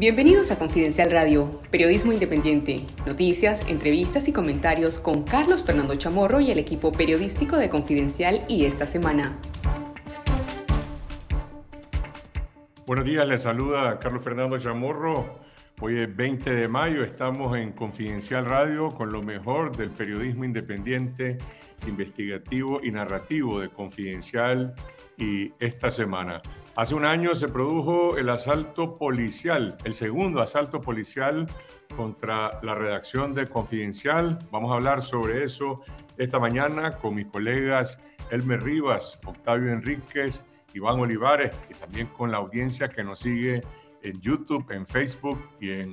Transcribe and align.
Bienvenidos 0.00 0.50
a 0.50 0.58
Confidencial 0.58 1.10
Radio, 1.10 1.50
periodismo 1.70 2.14
independiente, 2.14 2.86
noticias, 3.04 3.68
entrevistas 3.68 4.28
y 4.28 4.32
comentarios 4.32 4.98
con 4.98 5.24
Carlos 5.24 5.62
Fernando 5.62 5.94
Chamorro 5.94 6.40
y 6.40 6.50
el 6.50 6.58
equipo 6.58 6.90
periodístico 6.90 7.58
de 7.58 7.68
Confidencial 7.68 8.42
y 8.48 8.64
esta 8.64 8.86
semana. 8.86 9.38
Buenos 12.86 13.04
días, 13.04 13.28
les 13.28 13.42
saluda 13.42 13.98
Carlos 13.98 14.24
Fernando 14.24 14.58
Chamorro. 14.58 15.38
Hoy 15.82 16.00
es 16.00 16.16
20 16.16 16.50
de 16.50 16.66
mayo, 16.66 17.04
estamos 17.04 17.54
en 17.58 17.72
Confidencial 17.72 18.46
Radio 18.46 18.88
con 18.88 19.12
lo 19.12 19.22
mejor 19.22 19.76
del 19.76 19.90
periodismo 19.90 20.46
independiente, 20.46 21.36
investigativo 21.86 22.80
y 22.82 22.90
narrativo 22.90 23.60
de 23.60 23.68
Confidencial 23.68 24.72
y 25.18 25.52
esta 25.60 25.90
semana. 25.90 26.40
Hace 26.76 26.94
un 26.94 27.04
año 27.04 27.34
se 27.34 27.48
produjo 27.48 28.16
el 28.16 28.30
asalto 28.30 28.94
policial, 28.94 29.76
el 29.84 29.92
segundo 29.92 30.40
asalto 30.40 30.80
policial 30.80 31.46
contra 31.96 32.60
la 32.62 32.74
redacción 32.74 33.34
de 33.34 33.46
Confidencial. 33.46 34.38
Vamos 34.52 34.70
a 34.70 34.74
hablar 34.74 35.02
sobre 35.02 35.42
eso 35.42 35.82
esta 36.16 36.38
mañana 36.38 36.92
con 36.92 37.16
mis 37.16 37.26
colegas 37.26 38.00
Elmer 38.30 38.62
Rivas, 38.62 39.20
Octavio 39.26 39.72
Enríquez, 39.72 40.44
Iván 40.72 41.00
Olivares 41.00 41.54
y 41.68 41.74
también 41.74 42.06
con 42.06 42.30
la 42.30 42.38
audiencia 42.38 42.88
que 42.88 43.02
nos 43.02 43.18
sigue 43.18 43.60
en 44.02 44.20
YouTube, 44.20 44.70
en 44.70 44.86
Facebook 44.86 45.50
y 45.60 45.72
en, 45.72 45.92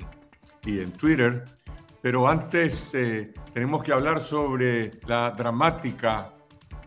y 0.64 0.80
en 0.80 0.92
Twitter. 0.92 1.44
Pero 2.02 2.28
antes 2.28 2.94
eh, 2.94 3.34
tenemos 3.52 3.84
que 3.84 3.92
hablar 3.92 4.20
sobre 4.20 4.92
la 5.08 5.32
dramática 5.32 6.34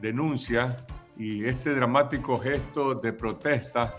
denuncia 0.01 0.77
y 1.17 1.45
este 1.45 1.75
dramático 1.75 2.39
gesto 2.39 2.95
de 2.95 3.13
protesta 3.13 3.95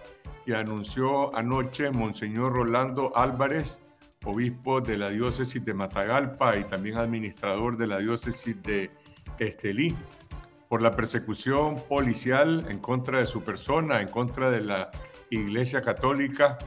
que 0.46 0.56
anunció 0.56 1.36
anoche 1.36 1.92
Monseñor 1.92 2.54
Rolando 2.54 3.16
Álvarez, 3.16 3.82
obispo 4.26 4.82
de 4.82 4.98
la 4.98 5.10
diócesis 5.10 5.63
de 5.63 5.74
Matagalpa 5.74 6.58
y 6.58 6.63
también 6.63 6.98
administrador 6.98 7.77
de 7.77 7.88
la 7.88 8.00
diócesis 8.00 8.62
de 8.62 8.91
Estelí, 9.40 9.96
por 10.68 10.82
la 10.82 10.91
persecución 10.91 11.76
policial 11.90 12.66
en 12.70 12.80
contra 12.80 13.20
de 13.20 13.26
su 13.26 13.44
persona, 13.44 14.02
en 14.02 14.07
contra 14.07 14.50
de 14.50 14.62
la 14.62 14.90
Iglesia 15.30 15.82
Católica, 15.82 16.57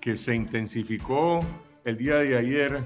que 0.00 0.16
se 0.16 0.34
intensificó 0.34 1.40
el 1.84 1.96
día 1.96 2.16
de 2.16 2.36
ayer 2.36 2.80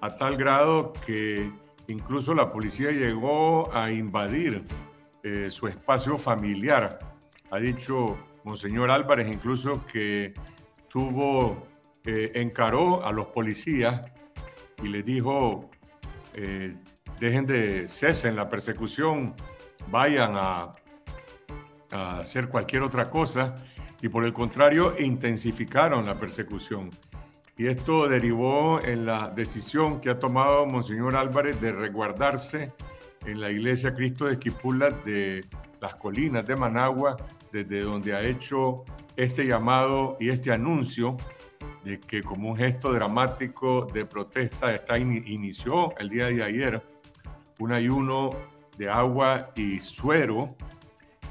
a 0.00 0.16
tal 0.16 0.36
grado 0.36 0.92
que 1.06 1.50
incluso 1.86 2.34
la 2.34 2.50
policía 2.50 2.90
llegó 2.90 3.72
a 3.74 3.92
invadir 3.92 4.64
eh, 5.22 5.50
su 5.50 5.68
espacio 5.68 6.18
familiar. 6.18 6.98
Ha 7.50 7.58
dicho 7.58 8.18
Monseñor 8.44 8.90
Álvarez 8.90 9.32
incluso 9.32 9.86
que 9.86 10.34
tuvo, 10.88 11.68
eh, 12.04 12.32
encaró 12.34 13.04
a 13.04 13.12
los 13.12 13.26
policías 13.26 14.00
y 14.82 14.88
les 14.88 15.04
dijo, 15.04 15.70
eh, 16.34 16.74
dejen 17.20 17.46
de 17.46 17.86
cesen 17.88 18.34
la 18.34 18.48
persecución, 18.48 19.34
vayan 19.88 20.32
a, 20.34 20.72
a 21.92 22.18
hacer 22.18 22.48
cualquier 22.48 22.82
otra 22.82 23.08
cosa 23.08 23.54
y 24.00 24.08
por 24.08 24.24
el 24.24 24.32
contrario 24.32 24.96
intensificaron 24.98 26.04
la 26.04 26.16
persecución. 26.16 26.90
Y 27.56 27.68
esto 27.68 28.08
derivó 28.08 28.80
en 28.82 29.06
la 29.06 29.28
decisión 29.28 30.00
que 30.00 30.10
ha 30.10 30.18
tomado 30.18 30.66
Monseñor 30.66 31.14
Álvarez 31.14 31.60
de 31.60 31.70
resguardarse 31.70 32.72
en 33.26 33.40
la 33.40 33.50
iglesia 33.50 33.94
Cristo 33.94 34.26
de 34.26 34.34
Esquipula 34.34 34.90
de 34.90 35.44
las 35.80 35.94
colinas 35.96 36.46
de 36.46 36.56
Managua, 36.56 37.16
desde 37.52 37.80
donde 37.80 38.14
ha 38.14 38.22
hecho 38.22 38.84
este 39.16 39.46
llamado 39.46 40.16
y 40.20 40.30
este 40.30 40.52
anuncio 40.52 41.16
de 41.84 41.98
que 41.98 42.22
como 42.22 42.50
un 42.50 42.56
gesto 42.56 42.92
dramático 42.92 43.86
de 43.92 44.06
protesta 44.06 44.72
está 44.72 44.98
inició 44.98 45.96
el 45.98 46.08
día 46.08 46.26
de 46.26 46.42
ayer 46.42 46.82
un 47.58 47.72
ayuno 47.72 48.30
de 48.78 48.88
agua 48.88 49.50
y 49.56 49.78
suero 49.78 50.48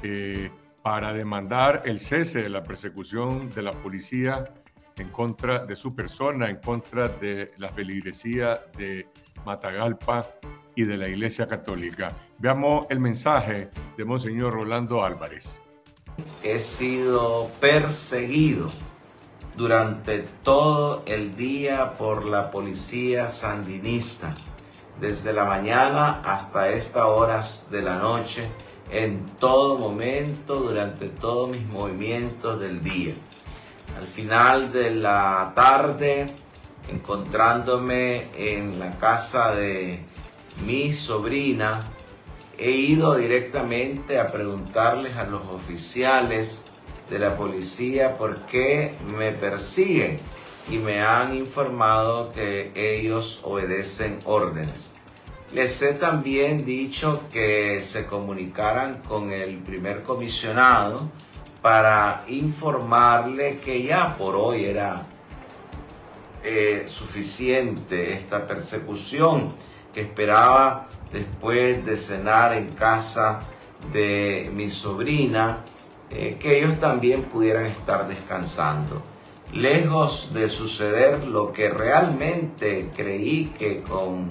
eh, 0.02 0.50
para 0.82 1.12
demandar 1.12 1.82
el 1.86 1.98
cese 1.98 2.42
de 2.42 2.48
la 2.48 2.62
persecución 2.62 3.50
de 3.50 3.62
la 3.62 3.72
policía 3.72 4.52
en 4.96 5.08
contra 5.08 5.64
de 5.64 5.74
su 5.74 5.94
persona, 5.94 6.50
en 6.50 6.56
contra 6.56 7.08
de 7.08 7.50
la 7.58 7.70
feligresía 7.70 8.60
de 8.76 9.06
Matagalpa 9.44 10.28
y 10.74 10.84
de 10.84 10.96
la 10.96 11.08
Iglesia 11.08 11.46
Católica. 11.46 12.16
Veamos 12.38 12.86
el 12.90 13.00
mensaje 13.00 13.70
de 13.96 14.04
Monseñor 14.04 14.52
Rolando 14.52 15.04
Álvarez. 15.04 15.60
He 16.42 16.58
sido 16.60 17.50
perseguido 17.60 18.70
durante 19.56 20.20
todo 20.42 21.02
el 21.06 21.36
día 21.36 21.92
por 21.98 22.24
la 22.24 22.50
policía 22.50 23.28
sandinista, 23.28 24.34
desde 25.00 25.32
la 25.32 25.44
mañana 25.44 26.20
hasta 26.24 26.68
estas 26.68 27.04
horas 27.04 27.68
de 27.70 27.82
la 27.82 27.96
noche, 27.96 28.46
en 28.90 29.24
todo 29.38 29.78
momento, 29.78 30.56
durante 30.56 31.08
todos 31.08 31.50
mis 31.50 31.66
movimientos 31.66 32.60
del 32.60 32.82
día. 32.82 33.14
Al 33.98 34.06
final 34.06 34.72
de 34.72 34.94
la 34.94 35.52
tarde, 35.54 36.26
encontrándome 36.88 38.30
en 38.36 38.78
la 38.78 38.90
casa 38.98 39.54
de 39.54 40.04
mi 40.66 40.92
sobrina, 40.92 41.80
he 42.58 42.70
ido 42.70 43.16
directamente 43.16 44.18
a 44.18 44.30
preguntarles 44.30 45.16
a 45.16 45.24
los 45.24 45.42
oficiales 45.48 46.64
de 47.10 47.18
la 47.18 47.36
policía 47.36 48.14
por 48.14 48.40
qué 48.46 48.94
me 49.18 49.32
persiguen 49.32 50.18
y 50.70 50.78
me 50.78 51.02
han 51.02 51.34
informado 51.36 52.30
que 52.32 52.70
ellos 52.74 53.40
obedecen 53.42 54.18
órdenes. 54.24 54.92
Les 55.52 55.82
he 55.82 55.92
también 55.92 56.64
dicho 56.64 57.24
que 57.32 57.82
se 57.82 58.06
comunicaran 58.06 59.02
con 59.06 59.32
el 59.32 59.58
primer 59.58 60.02
comisionado 60.02 61.10
para 61.60 62.24
informarle 62.28 63.58
que 63.58 63.82
ya 63.82 64.16
por 64.16 64.34
hoy 64.34 64.64
era 64.64 65.06
eh, 66.42 66.84
suficiente 66.86 68.14
esta 68.14 68.46
persecución 68.46 69.54
que 69.92 70.02
esperaba 70.02 70.88
después 71.12 71.84
de 71.84 71.96
cenar 71.96 72.54
en 72.54 72.68
casa 72.68 73.40
de 73.92 74.50
mi 74.54 74.70
sobrina, 74.70 75.58
eh, 76.10 76.36
que 76.40 76.58
ellos 76.58 76.78
también 76.80 77.22
pudieran 77.24 77.66
estar 77.66 78.08
descansando. 78.08 79.02
Lejos 79.52 80.32
de 80.32 80.48
suceder 80.48 81.24
lo 81.24 81.52
que 81.52 81.68
realmente 81.68 82.90
creí 82.96 83.52
que 83.58 83.82
con 83.82 84.30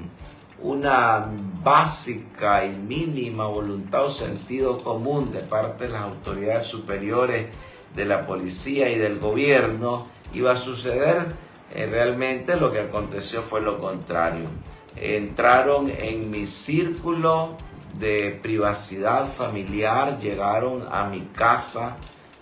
una 0.64 1.28
básica 1.64 2.66
y 2.66 2.72
mínima 2.72 3.48
voluntad 3.48 4.06
o 4.06 4.10
sentido 4.10 4.78
común 4.78 5.32
de 5.32 5.40
parte 5.40 5.86
de 5.86 5.94
las 5.94 6.04
autoridades 6.04 6.68
superiores 6.68 7.48
de 7.96 8.06
la 8.06 8.26
policía 8.26 8.90
y 8.90 8.98
del 8.98 9.20
gobierno 9.20 10.08
iba 10.34 10.54
a 10.54 10.56
suceder, 10.56 11.28
eh, 11.74 11.88
realmente 11.90 12.56
lo 12.56 12.72
que 12.72 12.80
aconteció 12.80 13.42
fue 13.42 13.62
lo 13.62 13.80
contrario 13.80 14.48
entraron 14.96 15.90
en 15.90 16.29
mi 16.29 16.46
círculo 16.47 17.57
de 17.94 18.40
privacidad 18.41 19.28
familiar, 19.28 20.19
llegaron 20.19 20.88
a 20.91 21.06
mi 21.06 21.22
casa 21.34 21.97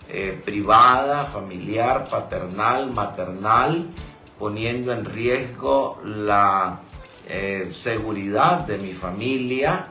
eh, 0.08 0.40
privada, 0.44 1.24
familiar, 1.24 2.06
paternal, 2.08 2.90
maternal, 2.92 3.86
poniendo 4.38 4.92
en 4.92 5.04
riesgo 5.04 6.00
la 6.04 6.80
eh, 7.28 7.68
seguridad 7.70 8.60
de 8.66 8.78
mi 8.78 8.92
familia. 8.92 9.86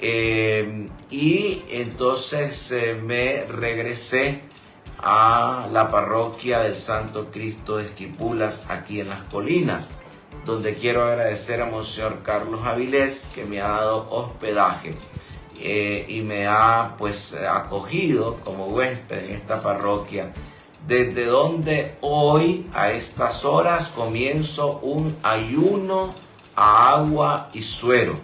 Eh, 0.00 0.88
y 1.10 1.62
entonces 1.70 2.74
me 3.02 3.44
regresé 3.44 4.42
a 4.98 5.68
la 5.72 5.88
parroquia 5.90 6.60
del 6.60 6.74
Santo 6.74 7.30
Cristo 7.30 7.78
de 7.78 7.86
Esquipulas 7.86 8.66
aquí 8.68 9.00
en 9.00 9.08
las 9.08 9.22
colinas 9.22 9.90
donde 10.46 10.74
quiero 10.74 11.04
agradecer 11.04 11.60
a 11.60 11.66
Monseñor 11.66 12.22
Carlos 12.22 12.64
Avilés 12.64 13.28
que 13.34 13.44
me 13.44 13.60
ha 13.60 13.68
dado 13.68 14.06
hospedaje 14.10 14.92
eh, 15.60 16.06
y 16.08 16.20
me 16.20 16.46
ha 16.46 16.94
pues 16.96 17.34
acogido 17.34 18.36
como 18.44 18.66
huésped 18.66 19.24
en 19.24 19.34
esta 19.36 19.60
parroquia, 19.60 20.32
desde 20.86 21.24
donde 21.24 21.96
hoy 22.00 22.70
a 22.72 22.92
estas 22.92 23.44
horas 23.44 23.88
comienzo 23.88 24.78
un 24.78 25.16
ayuno 25.24 26.10
a 26.54 26.92
agua 26.92 27.48
y 27.52 27.62
suero 27.62 28.16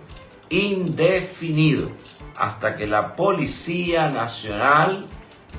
indefinido 0.49 1.91
hasta 2.37 2.77
que 2.77 2.87
la 2.87 3.17
Policía 3.17 4.11
Nacional 4.11 5.07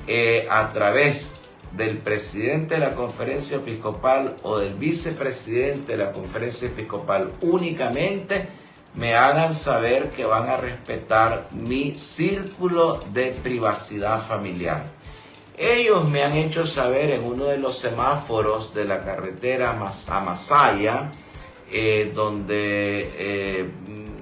eh, 0.06 0.46
a 0.50 0.72
través 0.72 1.33
del 1.76 1.98
presidente 1.98 2.74
de 2.74 2.80
la 2.80 2.94
conferencia 2.94 3.56
episcopal 3.56 4.36
o 4.42 4.58
del 4.58 4.74
vicepresidente 4.74 5.92
de 5.92 6.04
la 6.04 6.12
conferencia 6.12 6.68
episcopal 6.68 7.32
únicamente 7.40 8.48
me 8.94 9.16
hagan 9.16 9.54
saber 9.54 10.10
que 10.10 10.24
van 10.24 10.48
a 10.48 10.56
respetar 10.56 11.48
mi 11.50 11.96
círculo 11.96 13.00
de 13.12 13.32
privacidad 13.42 14.20
familiar. 14.20 14.84
Ellos 15.56 16.08
me 16.08 16.22
han 16.22 16.36
hecho 16.36 16.64
saber 16.66 17.10
en 17.10 17.24
uno 17.24 17.46
de 17.46 17.58
los 17.58 17.78
semáforos 17.78 18.74
de 18.74 18.84
la 18.84 19.00
carretera 19.00 19.70
a 19.70 20.20
Masaya, 20.20 21.10
eh, 21.70 22.12
donde 22.14 23.10
eh, 23.16 23.70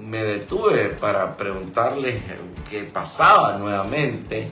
me 0.01 0.23
detuve 0.23 0.89
para 0.89 1.35
preguntarles 1.35 2.21
qué 2.69 2.83
pasaba 2.83 3.57
nuevamente, 3.57 4.49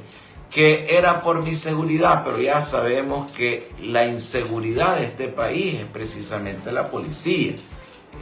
que 0.52 0.98
era 0.98 1.22
por 1.22 1.44
mi 1.44 1.56
seguridad, 1.56 2.24
pero 2.26 2.40
ya 2.40 2.60
sabemos 2.60 3.32
que 3.32 3.70
la 3.82 4.06
inseguridad 4.06 4.98
de 4.98 5.06
este 5.06 5.30
país 5.30 5.80
es 5.80 5.86
precisamente 5.86 6.74
la 6.74 6.92
policía. 6.92 7.56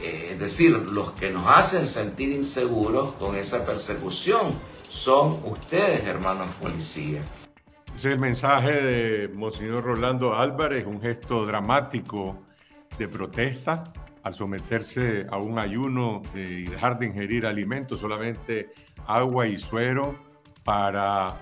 Eh, 0.00 0.30
es 0.32 0.38
decir, 0.38 0.70
los 0.70 1.10
que 1.12 1.30
nos 1.30 1.46
hacen 1.48 1.88
sentir 1.88 2.30
inseguros 2.30 3.12
con 3.14 3.34
esa 3.34 3.64
persecución 3.64 4.52
son 4.88 5.40
ustedes, 5.44 6.04
hermanos 6.04 6.46
policías. 6.62 7.26
Es 7.94 8.04
el 8.04 8.20
mensaje 8.20 8.80
de 8.80 9.28
Monseñor 9.28 9.82
Rolando 9.82 10.34
Álvarez, 10.34 10.86
un 10.86 11.00
gesto 11.00 11.44
dramático 11.44 12.44
de 12.96 13.08
protesta 13.08 13.82
al 14.22 14.34
someterse 14.34 15.26
a 15.30 15.38
un 15.38 15.58
ayuno 15.58 16.22
y 16.34 16.64
dejar 16.64 16.98
de 16.98 17.06
ingerir 17.06 17.46
alimentos, 17.46 17.98
solamente 17.98 18.70
agua 19.06 19.48
y 19.48 19.58
suero, 19.58 20.16
para 20.62 21.36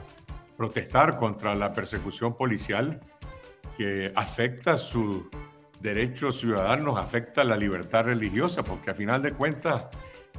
protestar 0.59 1.19
contra 1.19 1.55
la 1.55 1.73
persecución 1.73 2.37
policial 2.37 2.99
que 3.77 4.13
afecta 4.17 4.77
sus 4.77 5.29
derechos 5.81 6.41
ciudadanos, 6.41 7.01
afecta 7.01 7.45
la 7.45 7.57
libertad 7.57 8.07
religiosa, 8.07 8.65
porque 8.65 8.91
a 8.91 8.95
final 8.95 9.23
de 9.23 9.33
cuentas 9.33 9.85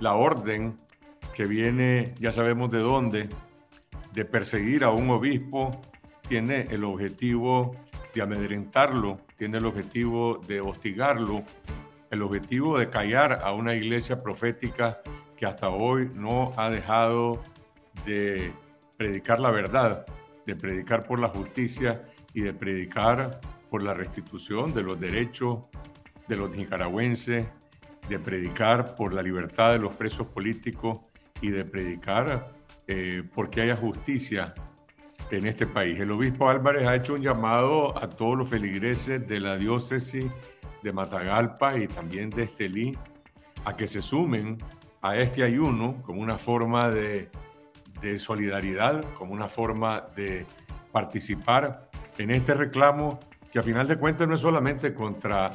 la 0.01 0.15
orden 0.15 0.75
que 1.33 1.45
viene, 1.45 2.13
ya 2.19 2.33
sabemos 2.33 2.69
de 2.69 2.79
dónde, 2.79 3.29
de 4.11 4.25
perseguir 4.25 4.83
a 4.83 4.89
un 4.89 5.09
obispo, 5.09 5.71
tiene 6.27 6.65
el 6.69 6.83
objetivo 6.83 7.77
de 8.13 8.21
amedrentarlo, 8.21 9.21
tiene 9.37 9.59
el 9.59 9.65
objetivo 9.67 10.41
de 10.45 10.59
hostigarlo, 10.59 11.43
el 12.11 12.21
objetivo 12.23 12.77
de 12.77 12.89
callar 12.89 13.39
a 13.41 13.53
una 13.53 13.73
iglesia 13.73 14.21
profética 14.21 14.99
que 15.37 15.45
hasta 15.45 15.69
hoy 15.69 16.11
no 16.13 16.51
ha 16.57 16.69
dejado 16.69 17.41
de 18.05 18.51
predicar 18.99 19.39
la 19.39 19.49
verdad, 19.49 20.05
de 20.45 20.57
predicar 20.57 21.07
por 21.07 21.19
la 21.19 21.29
justicia 21.29 22.03
y 22.33 22.41
de 22.41 22.53
predicar 22.53 23.39
por 23.69 23.81
la 23.81 23.93
restitución 23.93 24.73
de 24.73 24.83
los 24.83 24.99
derechos 24.99 25.69
de 26.27 26.35
los 26.35 26.51
nicaragüenses, 26.51 27.47
de 28.09 28.19
predicar 28.19 28.95
por 28.95 29.13
la 29.13 29.23
libertad 29.23 29.71
de 29.71 29.79
los 29.79 29.93
presos 29.93 30.27
políticos 30.27 30.99
y 31.39 31.49
de 31.49 31.63
predicar 31.63 32.51
eh, 32.87 33.23
porque 33.33 33.61
haya 33.61 33.77
justicia 33.77 34.53
en 35.31 35.47
este 35.47 35.65
país. 35.65 35.97
El 35.97 36.11
obispo 36.11 36.49
Álvarez 36.49 36.85
ha 36.85 36.95
hecho 36.95 37.13
un 37.13 37.21
llamado 37.21 37.97
a 37.97 38.09
todos 38.09 38.37
los 38.37 38.49
feligreses 38.49 39.25
de 39.25 39.39
la 39.39 39.55
diócesis 39.55 40.29
de 40.83 40.91
Matagalpa 40.91 41.77
y 41.77 41.87
también 41.87 42.29
de 42.31 42.43
Estelí 42.43 42.97
a 43.63 43.77
que 43.77 43.87
se 43.87 44.01
sumen 44.01 44.57
a 45.01 45.15
este 45.15 45.43
ayuno 45.43 46.01
como 46.03 46.21
una 46.21 46.37
forma 46.37 46.89
de, 46.89 47.29
de 48.01 48.17
solidaridad, 48.17 49.03
como 49.13 49.33
una 49.33 49.47
forma 49.47 50.05
de 50.15 50.45
participar 50.91 51.89
en 52.17 52.31
este 52.31 52.53
reclamo 52.53 53.19
que 53.51 53.59
a 53.59 53.63
final 53.63 53.87
de 53.87 53.97
cuentas 53.97 54.27
no 54.27 54.35
es 54.35 54.41
solamente 54.41 54.93
contra 54.93 55.51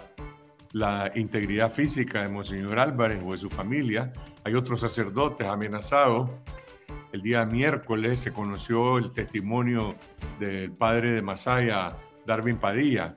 la 0.72 1.12
integridad 1.14 1.70
física 1.70 2.22
de 2.22 2.28
Monseñor 2.28 2.78
Álvarez 2.80 3.22
o 3.24 3.32
de 3.32 3.38
su 3.38 3.48
familia, 3.48 4.12
hay 4.42 4.54
otros 4.54 4.80
sacerdotes 4.80 5.46
amenazados. 5.46 6.30
El 7.12 7.22
día 7.22 7.44
miércoles 7.46 8.18
se 8.18 8.32
conoció 8.32 8.98
el 8.98 9.12
testimonio 9.12 9.94
del 10.40 10.72
padre 10.72 11.12
de 11.12 11.22
Masaya, 11.22 11.90
Darwin 12.26 12.56
Padilla, 12.56 13.14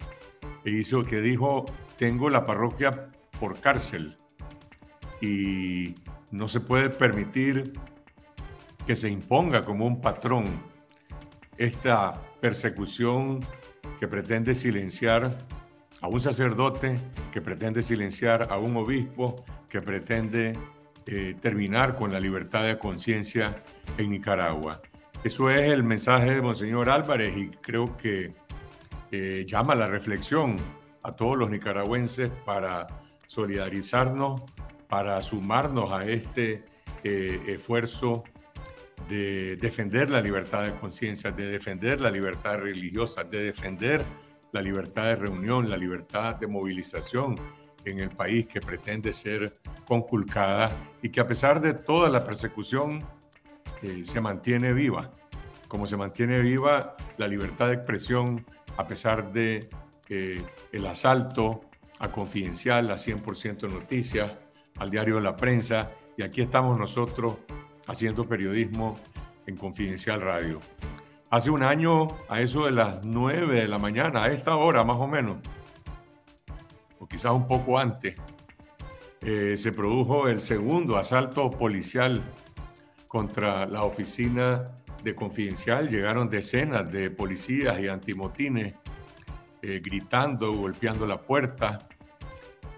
e 0.63 0.69
hizo 0.69 1.01
que 1.03 1.19
dijo, 1.19 1.65
tengo 1.97 2.29
la 2.29 2.45
parroquia 2.45 3.09
por 3.39 3.59
cárcel 3.59 4.15
y 5.19 5.95
no 6.31 6.47
se 6.47 6.59
puede 6.59 6.89
permitir 6.91 7.73
que 8.87 8.95
se 8.95 9.09
imponga 9.09 9.63
como 9.63 9.85
un 9.85 9.99
patrón 9.99 10.45
esta 11.57 12.13
persecución 12.39 13.41
que 13.99 14.07
pretende 14.07 14.55
silenciar 14.55 15.37
a 15.99 16.07
un 16.07 16.21
sacerdote, 16.21 16.97
que 17.33 17.41
pretende 17.41 17.83
silenciar 17.83 18.47
a 18.49 18.57
un 18.57 18.77
obispo, 18.77 19.43
que 19.69 19.81
pretende 19.81 20.53
eh, 21.05 21.35
terminar 21.41 21.97
con 21.97 22.13
la 22.13 22.19
libertad 22.19 22.63
de 22.63 22.79
conciencia 22.79 23.61
en 23.97 24.09
Nicaragua. 24.09 24.81
Eso 25.21 25.49
es 25.49 25.69
el 25.69 25.83
mensaje 25.83 26.35
de 26.35 26.41
Monseñor 26.41 26.89
Álvarez 26.89 27.35
y 27.35 27.49
creo 27.49 27.97
que 27.97 28.35
eh, 29.11 29.45
llama 29.45 29.75
la 29.75 29.87
reflexión 29.87 30.55
a 31.03 31.11
todos 31.11 31.35
los 31.35 31.49
nicaragüenses 31.49 32.29
para 32.45 32.87
solidarizarnos, 33.25 34.43
para 34.87 35.19
sumarnos 35.19 35.91
a 35.91 36.05
este 36.05 36.63
eh, 37.03 37.41
esfuerzo 37.47 38.23
de 39.09 39.55
defender 39.57 40.09
la 40.09 40.21
libertad 40.21 40.65
de 40.65 40.75
conciencia, 40.79 41.31
de 41.31 41.47
defender 41.47 42.01
la 42.01 42.11
libertad 42.11 42.57
religiosa, 42.57 43.23
de 43.23 43.43
defender 43.43 44.03
la 44.51 44.61
libertad 44.61 45.05
de 45.05 45.15
reunión, 45.15 45.69
la 45.69 45.77
libertad 45.77 46.35
de 46.35 46.47
movilización 46.47 47.35
en 47.85 47.99
el 47.99 48.09
país 48.09 48.47
que 48.47 48.59
pretende 48.59 49.13
ser 49.13 49.53
conculcada 49.85 50.69
y 51.01 51.09
que 51.09 51.19
a 51.19 51.27
pesar 51.27 51.61
de 51.61 51.73
toda 51.73 52.09
la 52.09 52.25
persecución 52.25 53.03
eh, 53.81 54.01
se 54.03 54.19
mantiene 54.19 54.73
viva, 54.73 55.11
como 55.67 55.87
se 55.87 55.95
mantiene 55.95 56.39
viva 56.39 56.95
la 57.17 57.27
libertad 57.27 57.67
de 57.67 57.75
expresión 57.75 58.45
a 58.77 58.87
pesar 58.87 59.31
de 59.31 59.69
eh, 60.09 60.41
el 60.71 60.85
asalto 60.85 61.61
a 61.99 62.11
Confidencial, 62.11 62.91
a 62.91 62.95
100% 62.95 63.69
Noticias, 63.69 64.31
al 64.79 64.89
diario 64.89 65.15
de 65.15 65.21
la 65.21 65.35
prensa 65.35 65.91
y 66.15 66.23
aquí 66.23 66.41
estamos 66.41 66.77
nosotros 66.77 67.35
haciendo 67.87 68.27
periodismo 68.27 68.99
en 69.45 69.55
Confidencial 69.57 70.21
Radio. 70.21 70.59
Hace 71.29 71.49
un 71.49 71.63
año, 71.63 72.07
a 72.29 72.41
eso 72.41 72.65
de 72.65 72.71
las 72.71 73.03
9 73.03 73.61
de 73.61 73.67
la 73.67 73.77
mañana, 73.77 74.25
a 74.25 74.31
esta 74.31 74.55
hora 74.55 74.83
más 74.83 74.97
o 74.97 75.07
menos, 75.07 75.37
o 76.99 77.07
quizás 77.07 77.31
un 77.33 77.47
poco 77.47 77.79
antes, 77.79 78.15
eh, 79.21 79.55
se 79.57 79.71
produjo 79.71 80.27
el 80.27 80.41
segundo 80.41 80.97
asalto 80.97 81.49
policial 81.49 82.21
contra 83.07 83.65
la 83.65 83.83
oficina 83.83 84.63
de 85.03 85.15
Confidencial. 85.15 85.89
Llegaron 85.89 86.29
decenas 86.29 86.89
de 86.91 87.09
policías 87.09 87.79
y 87.79 87.87
antimotines 87.87 88.75
eh, 89.61 89.81
gritando, 89.83 90.53
golpeando 90.53 91.05
la 91.07 91.19
puerta, 91.19 91.79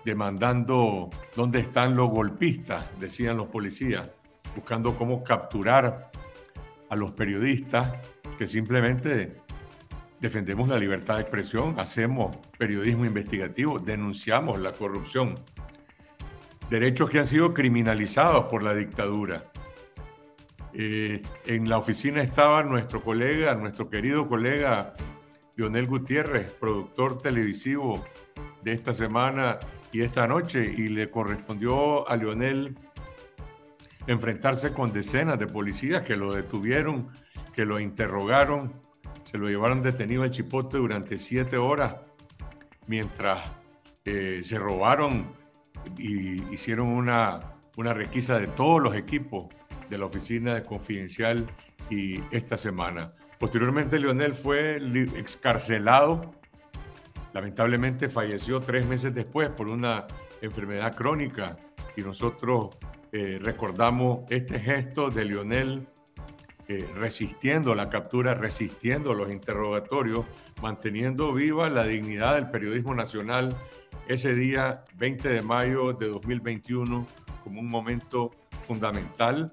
demandando 0.06 1.10
dónde 1.36 1.60
están 1.60 1.95
los 1.95 2.10
golpistas, 2.10 3.00
decían 3.00 3.38
los 3.38 3.48
policías 3.48 4.10
buscando 4.56 4.96
cómo 4.96 5.24
capturar 5.24 6.12
a 6.90 6.96
los 6.96 7.12
periodistas 7.12 7.94
que 8.38 8.48
simplemente 8.48 9.38
defendemos 10.20 10.68
la 10.68 10.78
libertad 10.78 11.16
de 11.16 11.22
expresión, 11.22 11.80
hacemos 11.80 12.36
periodismo 12.58 13.06
investigativo, 13.06 13.80
denunciamos 13.80 14.60
la 14.60 14.72
corrupción. 14.72 15.36
Derechos 16.70 17.10
que 17.10 17.20
han 17.20 17.26
sido 17.26 17.54
criminalizados 17.54 18.46
por 18.46 18.64
la 18.64 18.76
dictadura. 18.76 19.46
Eh, 20.74 21.22
en 21.46 21.68
la 21.68 21.78
oficina 21.78 22.22
estaba 22.22 22.64
nuestro 22.64 23.02
colega, 23.02 23.56
nuestro 23.56 23.90
querido 23.90 24.28
colega 24.28 24.94
Lionel 25.56 25.88
Gutiérrez, 25.88 26.52
productor 26.52 27.18
televisivo 27.18 28.06
de 28.62 28.74
esta 28.74 28.94
semana 28.94 29.58
y 29.92 30.02
esta 30.02 30.28
noche, 30.28 30.64
y 30.64 30.90
le 30.90 31.10
correspondió 31.10 32.08
a 32.08 32.16
Lionel 32.16 32.78
enfrentarse 34.11 34.73
con 34.73 34.92
decenas 34.92 35.37
de 35.37 35.45
policías 35.45 36.01
que 36.01 36.16
lo 36.16 36.33
detuvieron, 36.33 37.09
que 37.54 37.63
lo 37.63 37.80
interrogaron, 37.80 38.73
se 39.23 39.37
lo 39.37 39.47
llevaron 39.47 39.83
detenido 39.83 40.23
al 40.23 40.31
Chipote 40.31 40.78
durante 40.78 41.19
siete 41.19 41.57
horas, 41.57 41.95
mientras 42.87 43.39
eh, 44.06 44.42
se 44.42 44.57
robaron 44.57 45.31
y 45.95 46.42
hicieron 46.51 46.87
una, 46.87 47.54
una 47.78 47.94
requisa 47.94 48.39
de 48.39 48.47
todos 48.47 48.81
los 48.81 48.95
equipos 48.95 49.45
de 49.92 49.97
la 49.99 50.06
oficina 50.06 50.56
de 50.56 50.63
confidencial 50.63 51.45
y 51.92 52.19
esta 52.31 52.57
semana. 52.57 53.13
Posteriormente, 53.37 53.99
Leonel 53.99 54.33
fue 54.33 54.78
excarcelado. 55.18 56.33
Lamentablemente 57.33 58.09
falleció 58.09 58.59
tres 58.59 58.87
meses 58.87 59.13
después 59.13 59.49
por 59.49 59.69
una 59.69 60.07
enfermedad 60.42 60.95
crónica 60.95 61.57
y 61.95 62.01
nosotros 62.01 62.69
eh, 63.11 63.39
recordamos 63.42 64.30
este 64.30 64.59
gesto 64.59 65.09
de 65.09 65.25
Lionel 65.25 65.87
eh, 66.68 66.87
resistiendo 66.95 67.73
la 67.73 67.89
captura, 67.89 68.35
resistiendo 68.35 69.16
los 69.16 69.31
interrogatorios, 69.31 70.25
manteniendo 70.61 71.33
viva 71.33 71.68
la 71.69 71.85
dignidad 71.85 72.35
del 72.35 72.51
periodismo 72.51 72.94
nacional 72.94 73.56
ese 74.07 74.35
día 74.35 74.83
20 74.97 75.30
de 75.30 75.42
mayo 75.42 75.94
de 75.94 76.07
2021 76.07 77.07
como 77.44 77.59
un 77.59 77.68
momento 77.68 78.30
fundamental 78.68 79.51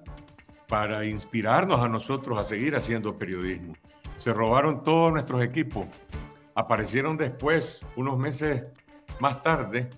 para 0.67 1.05
inspirarnos 1.05 1.81
a 1.83 1.87
nosotros 1.87 2.39
a 2.39 2.43
seguir 2.43 2.75
haciendo 2.75 3.17
periodismo. 3.17 3.73
Se 4.17 4.33
robaron 4.33 4.83
todos 4.83 5.11
nuestros 5.11 5.43
equipos. 5.43 5.87
Aparecieron 6.53 7.17
después, 7.17 7.79
unos 7.95 8.19
meses 8.19 8.71
más 9.19 9.41
tarde, 9.41 9.89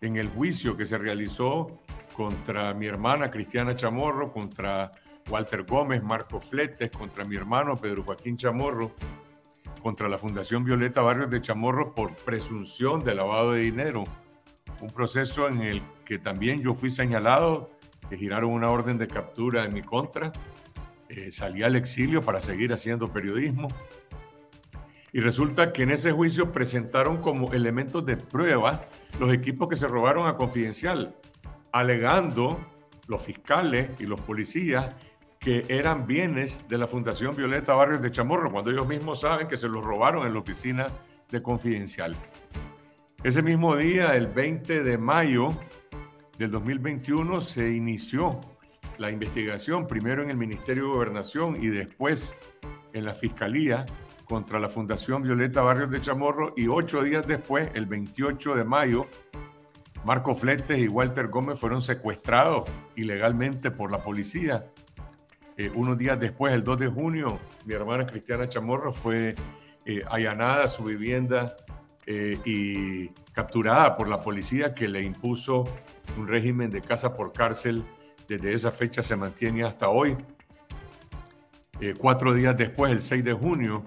en 0.00 0.16
el 0.16 0.28
juicio 0.28 0.76
que 0.76 0.86
se 0.86 0.96
realizó 0.96 1.83
contra 2.14 2.72
mi 2.72 2.86
hermana 2.86 3.30
Cristiana 3.30 3.76
Chamorro, 3.76 4.32
contra 4.32 4.90
Walter 5.28 5.64
Gómez, 5.64 6.02
Marco 6.02 6.40
Fletes, 6.40 6.90
contra 6.90 7.24
mi 7.24 7.36
hermano 7.36 7.76
Pedro 7.76 8.04
Joaquín 8.04 8.36
Chamorro, 8.36 8.92
contra 9.82 10.08
la 10.08 10.16
Fundación 10.16 10.64
Violeta 10.64 11.02
Barrios 11.02 11.28
de 11.30 11.40
Chamorro 11.40 11.94
por 11.94 12.14
presunción 12.14 13.04
de 13.04 13.14
lavado 13.14 13.52
de 13.52 13.60
dinero. 13.60 14.04
Un 14.80 14.90
proceso 14.90 15.48
en 15.48 15.60
el 15.60 15.82
que 16.04 16.18
también 16.18 16.60
yo 16.60 16.74
fui 16.74 16.90
señalado, 16.90 17.70
que 18.08 18.16
giraron 18.16 18.50
una 18.50 18.70
orden 18.70 18.96
de 18.96 19.06
captura 19.06 19.64
en 19.64 19.74
mi 19.74 19.82
contra. 19.82 20.32
Eh, 21.08 21.32
salí 21.32 21.62
al 21.62 21.76
exilio 21.76 22.22
para 22.22 22.40
seguir 22.40 22.72
haciendo 22.72 23.12
periodismo. 23.12 23.68
Y 25.12 25.20
resulta 25.20 25.72
que 25.72 25.84
en 25.84 25.90
ese 25.90 26.12
juicio 26.12 26.52
presentaron 26.52 27.18
como 27.18 27.52
elementos 27.52 28.04
de 28.04 28.16
prueba 28.16 28.86
los 29.20 29.32
equipos 29.32 29.68
que 29.68 29.76
se 29.76 29.86
robaron 29.86 30.26
a 30.26 30.36
Confidencial, 30.36 31.14
alegando 31.74 32.60
los 33.08 33.20
fiscales 33.20 33.90
y 33.98 34.06
los 34.06 34.20
policías 34.20 34.94
que 35.40 35.66
eran 35.68 36.06
bienes 36.06 36.66
de 36.68 36.78
la 36.78 36.86
Fundación 36.86 37.34
Violeta 37.34 37.74
Barrios 37.74 38.00
de 38.00 38.12
Chamorro, 38.12 38.52
cuando 38.52 38.70
ellos 38.70 38.86
mismos 38.86 39.20
saben 39.20 39.48
que 39.48 39.56
se 39.56 39.68
los 39.68 39.84
robaron 39.84 40.24
en 40.24 40.32
la 40.32 40.38
oficina 40.38 40.86
de 41.30 41.42
Confidencial. 41.42 42.14
Ese 43.24 43.42
mismo 43.42 43.76
día, 43.76 44.14
el 44.14 44.28
20 44.28 44.84
de 44.84 44.98
mayo 44.98 45.52
del 46.38 46.52
2021, 46.52 47.40
se 47.40 47.74
inició 47.74 48.40
la 48.98 49.10
investigación, 49.10 49.88
primero 49.88 50.22
en 50.22 50.30
el 50.30 50.36
Ministerio 50.36 50.84
de 50.84 50.90
Gobernación 50.90 51.56
y 51.60 51.66
después 51.66 52.36
en 52.92 53.04
la 53.04 53.14
Fiscalía 53.14 53.84
contra 54.26 54.60
la 54.60 54.68
Fundación 54.68 55.24
Violeta 55.24 55.60
Barrios 55.62 55.90
de 55.90 56.00
Chamorro 56.00 56.54
y 56.56 56.68
ocho 56.68 57.02
días 57.02 57.26
después, 57.26 57.68
el 57.74 57.86
28 57.86 58.54
de 58.54 58.64
mayo, 58.64 59.08
Marco 60.04 60.34
Fletes 60.34 60.78
y 60.78 60.88
Walter 60.88 61.28
Gómez 61.28 61.58
fueron 61.58 61.82
secuestrados 61.82 62.68
ilegalmente 62.94 63.70
por 63.70 63.90
la 63.90 63.98
policía 63.98 64.66
eh, 65.56 65.70
unos 65.74 65.96
días 65.96 66.18
después, 66.18 66.52
el 66.52 66.64
2 66.64 66.80
de 66.80 66.88
junio, 66.88 67.38
mi 67.64 67.74
hermana 67.74 68.06
Cristiana 68.06 68.48
Chamorro 68.48 68.92
fue 68.92 69.36
eh, 69.86 70.02
allanada 70.10 70.64
a 70.64 70.68
su 70.68 70.82
vivienda 70.84 71.54
eh, 72.06 72.38
y 72.44 73.08
capturada 73.32 73.96
por 73.96 74.08
la 74.08 74.20
policía 74.20 74.74
que 74.74 74.88
le 74.88 75.02
impuso 75.02 75.64
un 76.18 76.26
régimen 76.26 76.70
de 76.70 76.80
casa 76.80 77.14
por 77.14 77.32
cárcel. 77.32 77.84
Desde 78.26 78.52
esa 78.52 78.72
fecha 78.72 79.02
se 79.02 79.16
mantiene 79.16 79.64
hasta 79.64 79.88
hoy. 79.88 80.16
cuatro 81.98 82.32
días 82.32 82.56
después, 82.56 82.90
el 82.90 83.00
6 83.00 83.24
de 83.24 83.32
junio, 83.34 83.84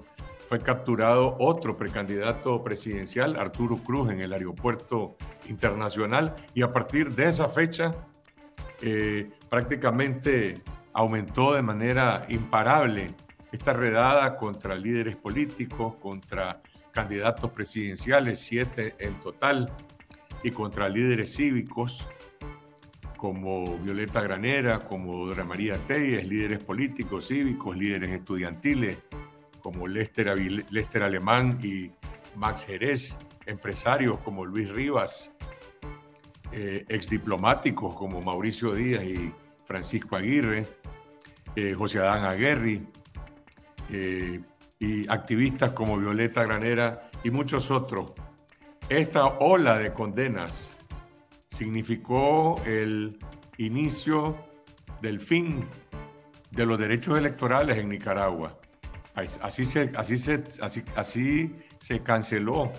fue 0.48 0.60
capturado 0.60 1.36
otro 1.39 1.75
precandidato 1.75 2.63
presidencial, 2.63 3.36
Arturo 3.36 3.77
Cruz, 3.77 4.10
en 4.12 4.22
el 4.22 4.32
aeropuerto 4.32 5.18
internacional. 5.50 6.34
Y 6.54 6.62
a 6.62 6.72
partir 6.72 7.12
de 7.12 7.27
esa 7.27 7.50
fecha, 7.50 7.92
prácticamente 9.50 10.56
aumentó 10.94 11.54
de 11.54 11.62
manera 11.62 12.25
imparable 12.30 13.13
esta 13.51 13.74
redada 13.74 14.38
contra 14.38 14.74
líderes 14.75 15.18
políticos, 15.18 15.96
contra 16.00 16.62
candidatos 16.92 17.51
presidenciales, 17.51 18.39
siete 18.39 18.96
en 19.00 19.20
total, 19.20 19.72
y 20.44 20.51
contra 20.51 20.88
líderes 20.88 21.36
cívicos 21.36 22.08
como 23.18 23.77
Violeta 23.80 24.22
Granera, 24.22 24.80
como 24.80 25.25
Dora 25.25 25.44
María 25.44 25.75
Telles, 25.88 26.27
líderes 26.27 26.63
políticos, 26.63 27.27
cívicos, 27.27 27.75
líderes 27.75 28.12
estudiantiles, 28.12 29.00
como 29.67 29.86
Lester, 29.86 30.33
Lester 30.71 31.03
Alemán 31.03 31.59
y 31.62 31.91
Max 32.38 32.63
Jerez, 32.65 33.17
empresarios 33.45 34.17
como 34.19 34.45
Luis 34.45 34.69
Rivas, 34.69 35.33
eh, 36.53 36.86
exdiplomáticos 36.88 37.93
como 37.93 38.21
Mauricio 38.21 38.74
Díaz 38.74 39.03
y 39.03 39.33
Francisco 39.65 40.15
Aguirre, 40.15 40.65
eh, 41.53 41.74
José 41.74 42.00
Adán 42.00 42.24
Aguerri, 42.24 42.88
eh, 43.91 44.39
y 44.79 45.12
activistas 45.12 45.74
como 45.74 45.97
Violeta 45.97 46.43
Granera 46.43 47.12
y 47.25 47.29
muchos 47.29 47.69
otros. 47.69 48.13
Esta 48.88 49.25
ola 49.25 49.79
de 49.79 49.91
condenas 49.91 50.77
significó 51.50 52.62
el 52.65 53.19
inicio 53.57 54.38
del 55.01 55.19
fin 55.19 55.67
de 56.51 56.65
los 56.65 56.79
derechos 56.79 57.17
electorales 57.17 57.77
en 57.77 57.89
Nicaragua. 57.89 58.57
Así 59.17 59.65
se, 59.65 59.91
así 59.95 60.17
se, 60.17 60.43
así, 60.62 60.83
así 60.95 61.55
se 61.79 62.00
canceló 62.00 62.71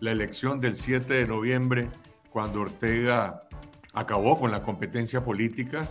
la 0.00 0.10
elección 0.10 0.58
del 0.58 0.74
7 0.74 1.12
de 1.12 1.26
noviembre 1.26 1.90
cuando 2.30 2.62
Ortega 2.62 3.40
acabó 3.92 4.38
con 4.40 4.50
la 4.50 4.62
competencia 4.62 5.22
política 5.22 5.88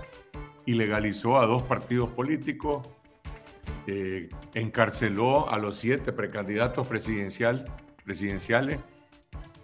ilegalizó 0.66 1.38
a 1.38 1.46
dos 1.46 1.64
partidos 1.64 2.10
políticos, 2.10 2.88
eh, 3.88 4.30
encarceló 4.54 5.50
a 5.50 5.58
los 5.58 5.78
siete 5.78 6.12
precandidatos 6.12 6.88
presidencial, 6.88 7.66
presidenciales. 8.04 8.80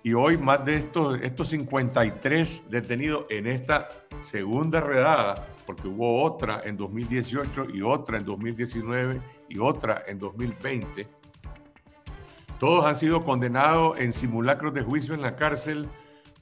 Y 0.04 0.14
hoy 0.14 0.38
más 0.38 0.66
de 0.66 0.78
estos, 0.78 1.22
estos 1.22 1.50
53 1.50 2.70
detenidos 2.70 3.26
en 3.30 3.48
esta 3.48 3.90
segunda 4.22 4.82
redada, 4.82 5.48
porque 5.66 5.88
hubo 5.88 6.24
otra 6.24 6.62
en 6.64 6.76
2018 6.78 7.68
y 7.74 7.82
otra 7.82 8.18
en 8.18 8.26
2019 8.26 9.22
y 9.52 9.60
otra 9.60 10.04
en 10.08 10.20
2020, 10.20 11.08
todos 12.60 12.86
han 12.86 12.96
sido 12.96 13.22
condenados 13.24 14.00
en 14.00 14.14
simulacros 14.14 14.74
de 14.74 14.82
juicio 14.82 15.14
en 15.14 15.22
la 15.22 15.36
cárcel 15.36 15.88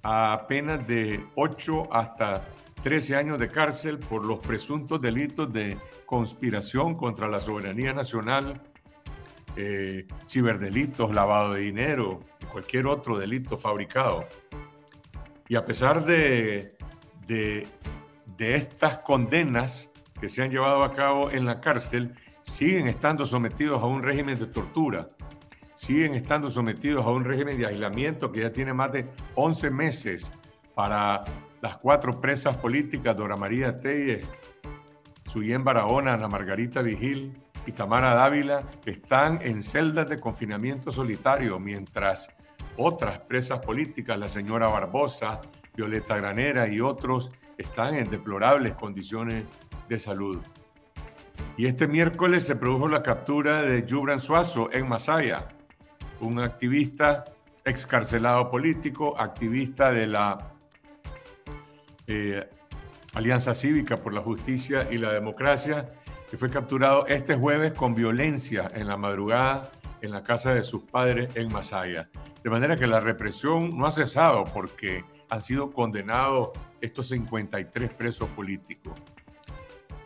a 0.03 0.45
penas 0.47 0.85
de 0.87 1.25
8 1.35 1.93
hasta 1.93 2.45
13 2.83 3.15
años 3.15 3.39
de 3.39 3.47
cárcel 3.47 3.99
por 3.99 4.25
los 4.25 4.39
presuntos 4.39 5.01
delitos 5.01 5.51
de 5.51 5.77
conspiración 6.05 6.95
contra 6.95 7.27
la 7.27 7.39
soberanía 7.39 7.93
nacional, 7.93 8.61
eh, 9.55 10.05
ciberdelitos, 10.27 11.13
lavado 11.13 11.53
de 11.53 11.61
dinero 11.61 12.19
cualquier 12.51 12.87
otro 12.87 13.17
delito 13.17 13.57
fabricado. 13.57 14.25
Y 15.47 15.55
a 15.55 15.65
pesar 15.65 16.05
de, 16.05 16.75
de, 17.27 17.67
de 18.37 18.55
estas 18.55 18.99
condenas 18.99 19.89
que 20.19 20.29
se 20.29 20.43
han 20.43 20.51
llevado 20.51 20.83
a 20.83 20.93
cabo 20.93 21.31
en 21.31 21.45
la 21.45 21.61
cárcel, 21.61 22.15
siguen 22.49 22.87
estando 22.87 23.25
sometidos 23.25 23.81
a 23.81 23.85
un 23.85 24.03
régimen 24.03 24.37
de 24.37 24.47
tortura, 24.47 25.07
siguen 25.75 26.15
estando 26.15 26.49
sometidos 26.49 27.05
a 27.05 27.09
un 27.09 27.23
régimen 27.23 27.57
de 27.57 27.67
aislamiento 27.67 28.31
que 28.31 28.41
ya 28.41 28.51
tiene 28.51 28.73
más 28.73 28.91
de 28.91 29.07
11 29.35 29.69
meses 29.69 30.31
para 30.75 31.23
las 31.61 31.77
cuatro 31.77 32.19
presas 32.19 32.57
políticas, 32.57 33.15
Dora 33.15 33.37
María 33.37 33.77
Telles, 33.77 34.25
Suyén 35.27 35.63
Barahona, 35.63 36.13
Ana 36.13 36.27
Margarita 36.27 36.81
Vigil 36.81 37.37
y 37.65 37.71
Tamara 37.71 38.13
Dávila, 38.13 38.63
están 38.85 39.39
en 39.41 39.61
celdas 39.61 40.09
de 40.09 40.19
confinamiento 40.19 40.91
solitario, 40.91 41.59
mientras 41.59 42.29
otras 42.77 43.19
presas 43.19 43.59
políticas, 43.59 44.17
la 44.17 44.27
señora 44.27 44.67
Barbosa, 44.67 45.39
Violeta 45.75 46.17
Granera 46.17 46.67
y 46.67 46.81
otros, 46.81 47.29
están 47.57 47.95
en 47.95 48.09
deplorables 48.09 48.73
condiciones 48.75 49.45
de 49.87 49.99
salud. 49.99 50.39
Y 51.59 51.67
este 51.67 51.89
miércoles 51.89 52.45
se 52.45 52.55
produjo 52.55 52.87
la 52.87 53.03
captura 53.03 53.63
de 53.63 53.85
Yubran 53.85 54.21
Suazo 54.21 54.69
en 54.71 54.87
Masaya, 54.87 55.49
un 56.21 56.39
activista 56.39 57.25
excarcelado 57.65 58.49
político, 58.49 59.19
activista 59.19 59.91
de 59.91 60.07
la 60.07 60.53
eh, 62.07 62.47
Alianza 63.13 63.53
Cívica 63.53 63.97
por 63.97 64.13
la 64.13 64.21
Justicia 64.21 64.87
y 64.89 64.99
la 64.99 65.11
Democracia, 65.11 65.89
que 66.31 66.37
fue 66.37 66.49
capturado 66.49 67.05
este 67.07 67.35
jueves 67.35 67.73
con 67.73 67.93
violencia 67.93 68.69
en 68.73 68.87
la 68.87 68.95
madrugada 68.95 69.69
en 69.99 70.11
la 70.11 70.23
casa 70.23 70.53
de 70.53 70.63
sus 70.63 70.83
padres 70.83 71.29
en 71.35 71.51
Masaya. 71.51 72.07
De 72.41 72.49
manera 72.49 72.77
que 72.77 72.87
la 72.87 73.01
represión 73.01 73.77
no 73.77 73.85
ha 73.85 73.91
cesado 73.91 74.45
porque 74.45 75.03
han 75.29 75.41
sido 75.41 75.73
condenados 75.73 76.51
estos 76.79 77.09
53 77.09 77.91
presos 77.95 78.29
políticos. 78.29 78.93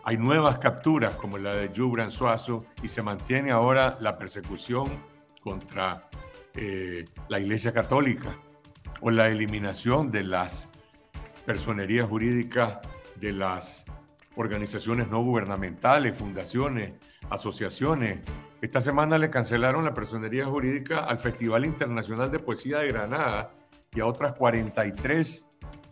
Hay 0.06 0.18
nuevas 0.18 0.58
capturas 0.58 1.16
como 1.16 1.38
la 1.38 1.56
de 1.56 1.72
Yubran 1.72 2.12
Suazo 2.12 2.66
y 2.82 2.90
se 2.90 3.02
mantiene 3.02 3.52
ahora 3.52 3.98
la 4.02 4.18
persecución 4.18 4.86
contra 5.42 6.10
eh, 6.56 7.06
la 7.30 7.40
Iglesia 7.40 7.72
Católica 7.72 8.38
o 9.02 9.12
la 9.12 9.30
eliminación 9.30 10.12
de 10.12 10.24
las 10.24 10.70
personería 11.46 12.06
jurídica 12.06 12.82
de 13.20 13.34
las 13.34 13.86
organizaciones 14.36 15.08
no 15.10 15.22
gubernamentales, 15.24 16.18
fundaciones, 16.18 16.94
asociaciones. 17.30 18.22
Esta 18.62 18.82
semana 18.82 19.18
le 19.18 19.30
cancelaron 19.30 19.84
la 19.84 19.94
personería 19.94 20.46
jurídica 20.46 21.00
al 21.00 21.20
Festival 21.20 21.66
Internacional 21.66 22.32
de 22.32 22.40
Poesía 22.40 22.80
de 22.80 22.88
Granada 22.88 23.52
y 23.94 24.00
a 24.00 24.06
otras 24.06 24.34
43 24.34 25.50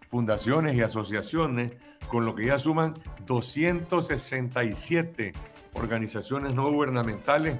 fundaciones 0.09 0.75
y 0.75 0.81
asociaciones, 0.81 1.73
con 2.11 2.25
lo 2.25 2.35
que 2.35 2.47
ya 2.47 2.57
suman 2.57 2.93
267 3.25 5.31
organizaciones 5.73 6.53
no 6.53 6.69
gubernamentales 6.69 7.57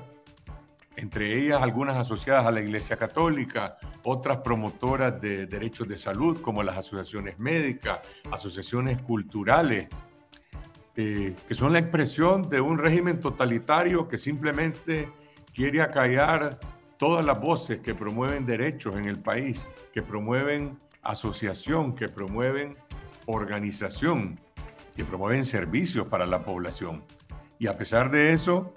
entre 0.98 1.38
ellas 1.38 1.64
algunas 1.64 1.98
asociadas 1.98 2.46
a 2.46 2.52
la 2.52 2.60
Iglesia 2.60 2.98
Católica, 2.98 3.78
otras 4.04 4.40
promotoras 4.40 5.22
de 5.22 5.48
derechos 5.48 5.88
de 5.88 5.96
salud, 5.98 6.42
como 6.42 6.64
las 6.64 6.78
asociaciones 6.78 7.40
médicas, 7.40 8.00
asociaciones 8.30 9.02
culturales, 9.02 9.88
eh, 10.96 11.34
que 11.48 11.56
son 11.56 11.74
la 11.74 11.80
expresión 11.80 12.50
de 12.50 12.60
un 12.60 12.78
régimen 12.78 13.22
totalitario 13.22 14.08
que 14.08 14.18
simplemente 14.18 15.10
quiere 15.56 15.82
acallar 15.82 16.60
todas 16.98 17.26
las 17.26 17.40
voces 17.40 17.80
que 17.80 17.96
promueven 17.96 18.46
derechos 18.46 18.96
en 18.96 19.06
el 19.06 19.20
país, 19.20 19.66
que 19.94 20.02
promueven 20.02 20.78
asociación, 21.02 21.96
que 21.96 22.10
promueven 22.10 22.76
organización, 23.32 24.40
que 24.96 25.06
promueven 25.06 25.46
servicios 25.46 26.08
para 26.08 26.26
la 26.26 26.44
población. 26.44 27.04
Y 27.60 27.68
a 27.68 27.78
pesar 27.78 28.12
de 28.12 28.34
eso, 28.34 28.74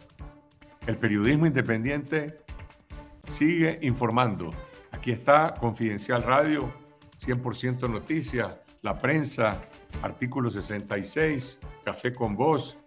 el 0.87 0.96
periodismo 0.96 1.46
independiente 1.46 2.37
sigue 3.25 3.78
informando. 3.82 4.50
Aquí 4.92 5.11
está 5.11 5.54
Confidencial 5.54 6.23
Radio, 6.23 6.73
100% 7.18 7.88
Noticias, 7.88 8.54
La 8.82 8.99
Prensa, 8.99 9.62
Artículo 10.02 10.50
66, 10.50 11.58
Café 11.84 12.12
con 12.12 12.37
Voz, 12.37 12.78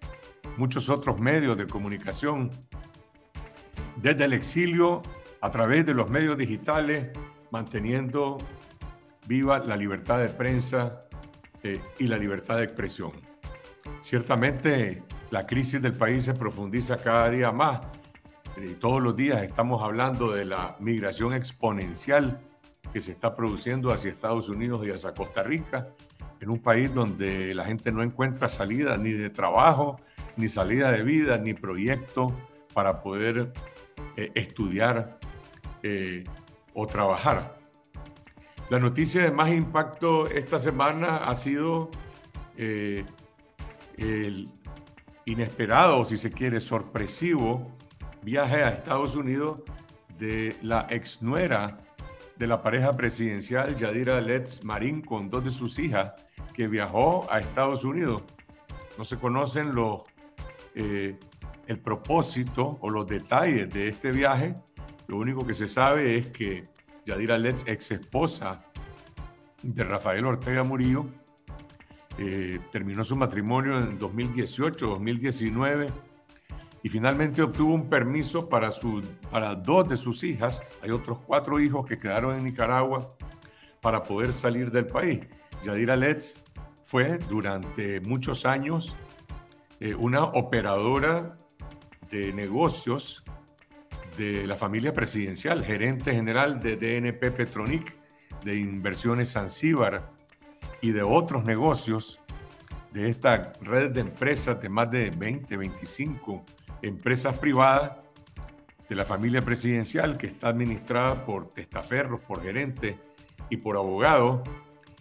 muchos 0.57 0.89
otros 0.89 1.19
medios 1.19 1.57
de 1.57 1.67
comunicación. 1.67 2.50
Desde 3.95 4.25
el 4.25 4.33
exilio, 4.33 5.01
a 5.41 5.51
través 5.51 5.86
de 5.86 5.93
los 5.93 6.09
medios 6.09 6.38
digitales, 6.38 7.09
manteniendo 7.51 8.38
viva 9.27 9.59
la 9.59 9.75
libertad 9.75 10.19
de 10.19 10.29
prensa 10.29 11.00
eh, 11.63 11.79
y 11.99 12.07
la 12.07 12.17
libertad 12.17 12.57
de 12.57 12.63
expresión. 12.63 13.11
Ciertamente 14.01 15.03
la 15.31 15.45
crisis 15.45 15.81
del 15.81 15.93
país 15.93 16.25
se 16.25 16.33
profundiza 16.33 16.97
cada 16.97 17.29
día 17.29 17.51
más. 17.51 17.79
y 18.57 18.73
todos 18.73 19.01
los 19.01 19.15
días 19.15 19.43
estamos 19.43 19.83
hablando 19.83 20.31
de 20.31 20.45
la 20.45 20.75
migración 20.79 21.33
exponencial 21.33 22.39
que 22.91 23.01
se 23.01 23.11
está 23.11 23.35
produciendo 23.35 23.93
hacia 23.93 24.09
Estados 24.09 24.49
Unidos 24.49 24.85
y 24.85 24.91
hacia 24.91 25.13
Costa 25.13 25.43
Rica, 25.43 25.89
en 26.39 26.49
un 26.49 26.59
país 26.59 26.93
donde 26.93 27.53
la 27.53 27.65
gente 27.65 27.91
no 27.91 28.01
encuentra 28.01 28.47
salida 28.49 28.97
ni 28.97 29.11
de 29.11 29.29
trabajo, 29.29 29.99
ni 30.37 30.47
salida 30.47 30.91
de 30.91 31.03
vida, 31.03 31.37
ni 31.37 31.53
proyecto 31.53 32.33
para 32.73 33.01
poder 33.01 33.51
eh, 34.15 34.31
estudiar 34.35 35.19
eh, 35.83 36.23
o 36.73 36.85
trabajar. 36.87 37.56
La 38.69 38.79
noticia 38.79 39.24
de 39.24 39.31
más 39.31 39.50
impacto 39.50 40.27
esta 40.27 40.59
semana 40.59 41.17
ha 41.17 41.36
sido 41.36 41.89
eh, 42.57 43.05
el 43.97 44.50
inesperado, 45.24 46.03
si 46.03 46.17
se 46.17 46.31
quiere, 46.31 46.59
sorpresivo 46.59 47.71
viaje 48.24 48.63
a 48.63 48.69
Estados 48.69 49.15
Unidos 49.15 49.63
de 50.19 50.57
la 50.62 50.81
exnuera 50.89 51.77
de 52.36 52.45
la 52.45 52.62
pareja 52.62 52.91
presidencial 52.91 53.74
Yadira 53.77 54.19
Letz 54.19 54.65
Marín 54.65 55.01
con 55.01 55.29
dos 55.29 55.45
de 55.45 55.51
sus 55.51 55.79
hijas 55.79 56.12
que 56.53 56.67
viajó 56.67 57.25
a 57.31 57.39
Estados 57.39 57.86
Unidos. 57.86 58.21
No 58.97 59.05
se 59.05 59.17
conocen 59.17 59.74
los, 59.75 60.01
eh, 60.75 61.17
el 61.67 61.79
propósito 61.79 62.77
o 62.81 62.89
los 62.89 63.07
detalles 63.07 63.69
de 63.69 63.88
este 63.88 64.12
viaje. 64.12 64.55
Lo 65.07 65.17
único 65.17 65.47
que 65.47 65.53
se 65.53 65.69
sabe 65.69 66.17
es 66.17 66.27
que 66.27 66.63
Yadira 67.07 67.37
Letz, 67.37 67.63
ex 67.65 67.91
esposa 67.91 68.65
de 69.63 69.83
Rafael 69.85 70.25
Ortega 70.25 70.63
Murillo, 70.63 71.05
eh, 72.17 72.59
terminó 72.73 73.01
su 73.05 73.15
matrimonio 73.15 73.77
en 73.77 73.97
2018, 73.97 74.87
2019 74.87 75.87
y 76.83 76.89
finalmente 76.89 77.41
obtuvo 77.41 77.73
un 77.73 77.89
permiso 77.89 78.49
para, 78.49 78.71
su, 78.71 79.01
para 79.31 79.55
dos 79.55 79.87
de 79.87 79.95
sus 79.95 80.21
hijas. 80.25 80.61
Hay 80.83 80.91
otros 80.91 81.19
cuatro 81.19 81.61
hijos 81.61 81.85
que 81.85 81.97
quedaron 81.97 82.35
en 82.35 82.43
Nicaragua 82.43 83.07
para 83.81 84.03
poder 84.03 84.33
salir 84.33 84.69
del 84.69 84.87
país. 84.87 85.21
Yadira 85.63 85.95
Letz 85.95 86.43
fue 86.83 87.19
durante 87.29 88.01
muchos 88.01 88.46
años 88.46 88.93
eh, 89.79 89.96
una 89.96 90.25
operadora 90.25 91.37
de 92.11 92.33
negocios 92.33 93.24
de 94.18 94.48
la 94.48 94.58
familia 94.58 94.92
presidencial, 94.94 95.64
gerente 95.64 96.12
general 96.12 96.60
de 96.60 96.75
DNP 96.75 97.32
Petronic, 97.32 97.96
de 98.44 98.58
Inversiones 98.58 99.32
Zanzíbar, 99.32 100.12
y 100.82 100.92
de 100.92 101.01
otros 101.01 101.44
negocios 101.46 102.20
de 102.92 103.10
esta 103.10 103.53
red 103.62 103.92
de 103.92 104.01
empresas 104.01 104.60
de 104.62 104.70
más 104.70 104.90
de 104.90 105.10
20, 105.10 105.58
25 105.58 106.44
empresas 106.82 107.38
privadas 107.38 107.98
de 108.88 108.96
la 108.96 109.06
familia 109.06 109.42
presidencial 109.42 110.18
que 110.18 110.27
está 110.27 110.50
administrada 110.50 111.25
por 111.25 111.50
testaferros, 111.50 112.22
por 112.22 112.42
gerentes 112.42 112.96
y 113.50 113.58
por 113.58 113.75
abogados 113.75 114.42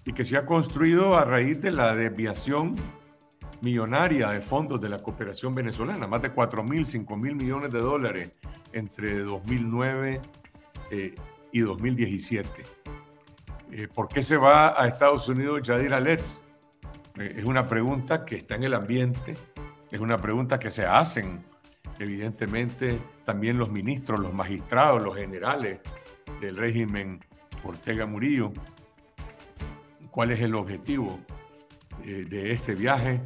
y 0.05 0.13
que 0.13 0.25
se 0.25 0.37
ha 0.37 0.47
construido 0.47 1.17
a 1.17 1.25
raíz 1.25 1.61
de 1.61 1.71
la 1.71 1.95
desviación 1.95 2.75
millonaria 3.61 4.31
de 4.31 4.41
fondos 4.41 4.81
de 4.81 4.89
la 4.89 4.99
cooperación 4.99 5.55
venezolana, 5.55 6.07
más 6.07 6.23
de 6.23 6.31
4 6.31 6.63
mil, 6.63 6.87
5 6.87 7.17
mil 7.17 7.35
millones 7.35 7.73
de 7.73 7.81
dólares 7.81 8.31
entre 8.73 9.21
2009 9.21 10.21
eh, 10.91 11.15
y 11.53 11.61
2017. 11.61 12.49
Eh, 13.73 13.89
¿Por 13.93 14.09
qué 14.09 14.23
se 14.23 14.37
va 14.37 14.81
a 14.81 14.87
Estados 14.87 15.29
Unidos 15.29 15.63
Yadira 15.63 16.01
Letz? 16.01 16.43
Eh, 17.19 17.35
es 17.39 17.45
una 17.45 17.67
pregunta 17.67 18.25
que 18.25 18.37
está 18.37 18.55
en 18.55 18.65
el 18.65 18.75
ambiente, 18.75 19.37
es 19.91 20.01
una 20.01 20.19
pregunta 20.19 20.59
que 20.59 20.71
se 20.71 20.87
hacen 20.87 21.45
evidentemente 21.99 22.99
también 23.25 23.59
los 23.59 23.71
ministros, 23.71 24.21
los 24.21 24.35
magistrados, 24.35 25.03
los 25.03 25.15
generales 25.15 25.81
del 26.41 26.57
régimen 26.57 27.21
Ortega 27.65 28.07
Murillo. 28.07 28.53
¿Cuál 30.11 30.31
es 30.31 30.41
el 30.41 30.55
objetivo 30.55 31.19
eh, 32.05 32.25
de 32.29 32.53
este 32.53 32.75
viaje? 32.75 33.21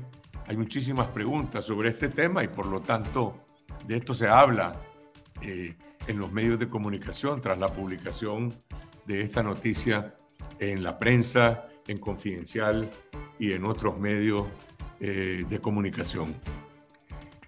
Hay 0.51 0.57
muchísimas 0.57 1.07
preguntas 1.07 1.65
sobre 1.65 1.91
este 1.91 2.09
tema 2.09 2.43
y 2.43 2.49
por 2.49 2.67
lo 2.67 2.81
tanto 2.81 3.45
de 3.87 3.99
esto 3.99 4.13
se 4.13 4.27
habla 4.27 4.73
en 5.41 6.19
los 6.19 6.33
medios 6.33 6.59
de 6.59 6.69
comunicación 6.69 7.41
tras 7.41 7.57
la 7.57 7.69
publicación 7.69 8.53
de 9.07 9.23
esta 9.23 9.45
noticia 9.45 10.13
en 10.59 10.83
la 10.83 10.99
prensa, 10.99 11.69
en 11.87 11.99
Confidencial 11.99 12.91
y 13.39 13.53
en 13.53 13.65
otros 13.65 13.97
medios 14.01 14.49
eh, 14.99 15.45
de 15.49 15.61
comunicación. 15.61 16.35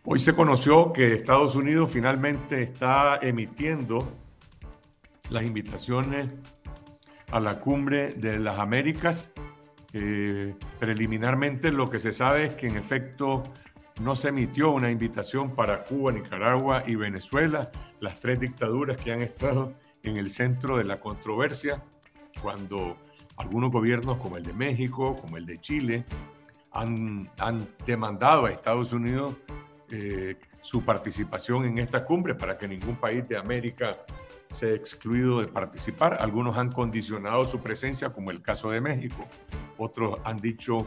Hoy 0.04 0.20
se 0.20 0.32
conoció 0.32 0.92
que 0.92 1.14
Estados 1.14 1.56
Unidos 1.56 1.90
finalmente 1.90 2.62
está 2.62 3.18
emitiendo 3.20 4.12
las 5.28 5.42
invitaciones 5.42 6.28
a 7.32 7.40
la 7.40 7.58
cumbre 7.58 8.10
de 8.10 8.38
las 8.38 8.60
Américas. 8.60 9.32
Eh, 9.92 10.54
preliminarmente 10.78 11.70
lo 11.70 11.90
que 11.90 11.98
se 11.98 12.12
sabe 12.12 12.46
es 12.46 12.54
que 12.54 12.66
en 12.66 12.76
efecto 12.76 13.42
no 14.00 14.16
se 14.16 14.28
emitió 14.28 14.70
una 14.70 14.90
invitación 14.90 15.54
para 15.54 15.84
Cuba, 15.84 16.12
Nicaragua 16.12 16.82
y 16.86 16.94
Venezuela, 16.94 17.70
las 18.00 18.18
tres 18.20 18.40
dictaduras 18.40 18.96
que 18.96 19.12
han 19.12 19.22
estado 19.22 19.74
en 20.02 20.16
el 20.16 20.30
centro 20.30 20.78
de 20.78 20.84
la 20.84 20.98
controversia 20.98 21.82
cuando 22.40 22.96
algunos 23.36 23.70
gobiernos 23.70 24.16
como 24.18 24.36
el 24.36 24.42
de 24.42 24.52
México, 24.52 25.16
como 25.16 25.36
el 25.36 25.46
de 25.46 25.60
Chile, 25.60 26.04
han, 26.72 27.30
han 27.38 27.66
demandado 27.86 28.46
a 28.46 28.50
Estados 28.50 28.92
Unidos 28.92 29.34
eh, 29.90 30.36
su 30.62 30.84
participación 30.84 31.66
en 31.66 31.78
esta 31.78 32.04
cumbre 32.04 32.34
para 32.34 32.56
que 32.56 32.66
ningún 32.66 32.96
país 32.96 33.28
de 33.28 33.36
América 33.36 33.98
sea 34.52 34.72
excluido 34.72 35.40
de 35.40 35.48
participar. 35.48 36.18
Algunos 36.20 36.56
han 36.56 36.70
condicionado 36.70 37.44
su 37.44 37.60
presencia, 37.60 38.10
como 38.10 38.30
el 38.30 38.42
caso 38.42 38.70
de 38.70 38.80
México. 38.80 39.26
Otros 39.78 40.20
han 40.24 40.36
dicho 40.36 40.86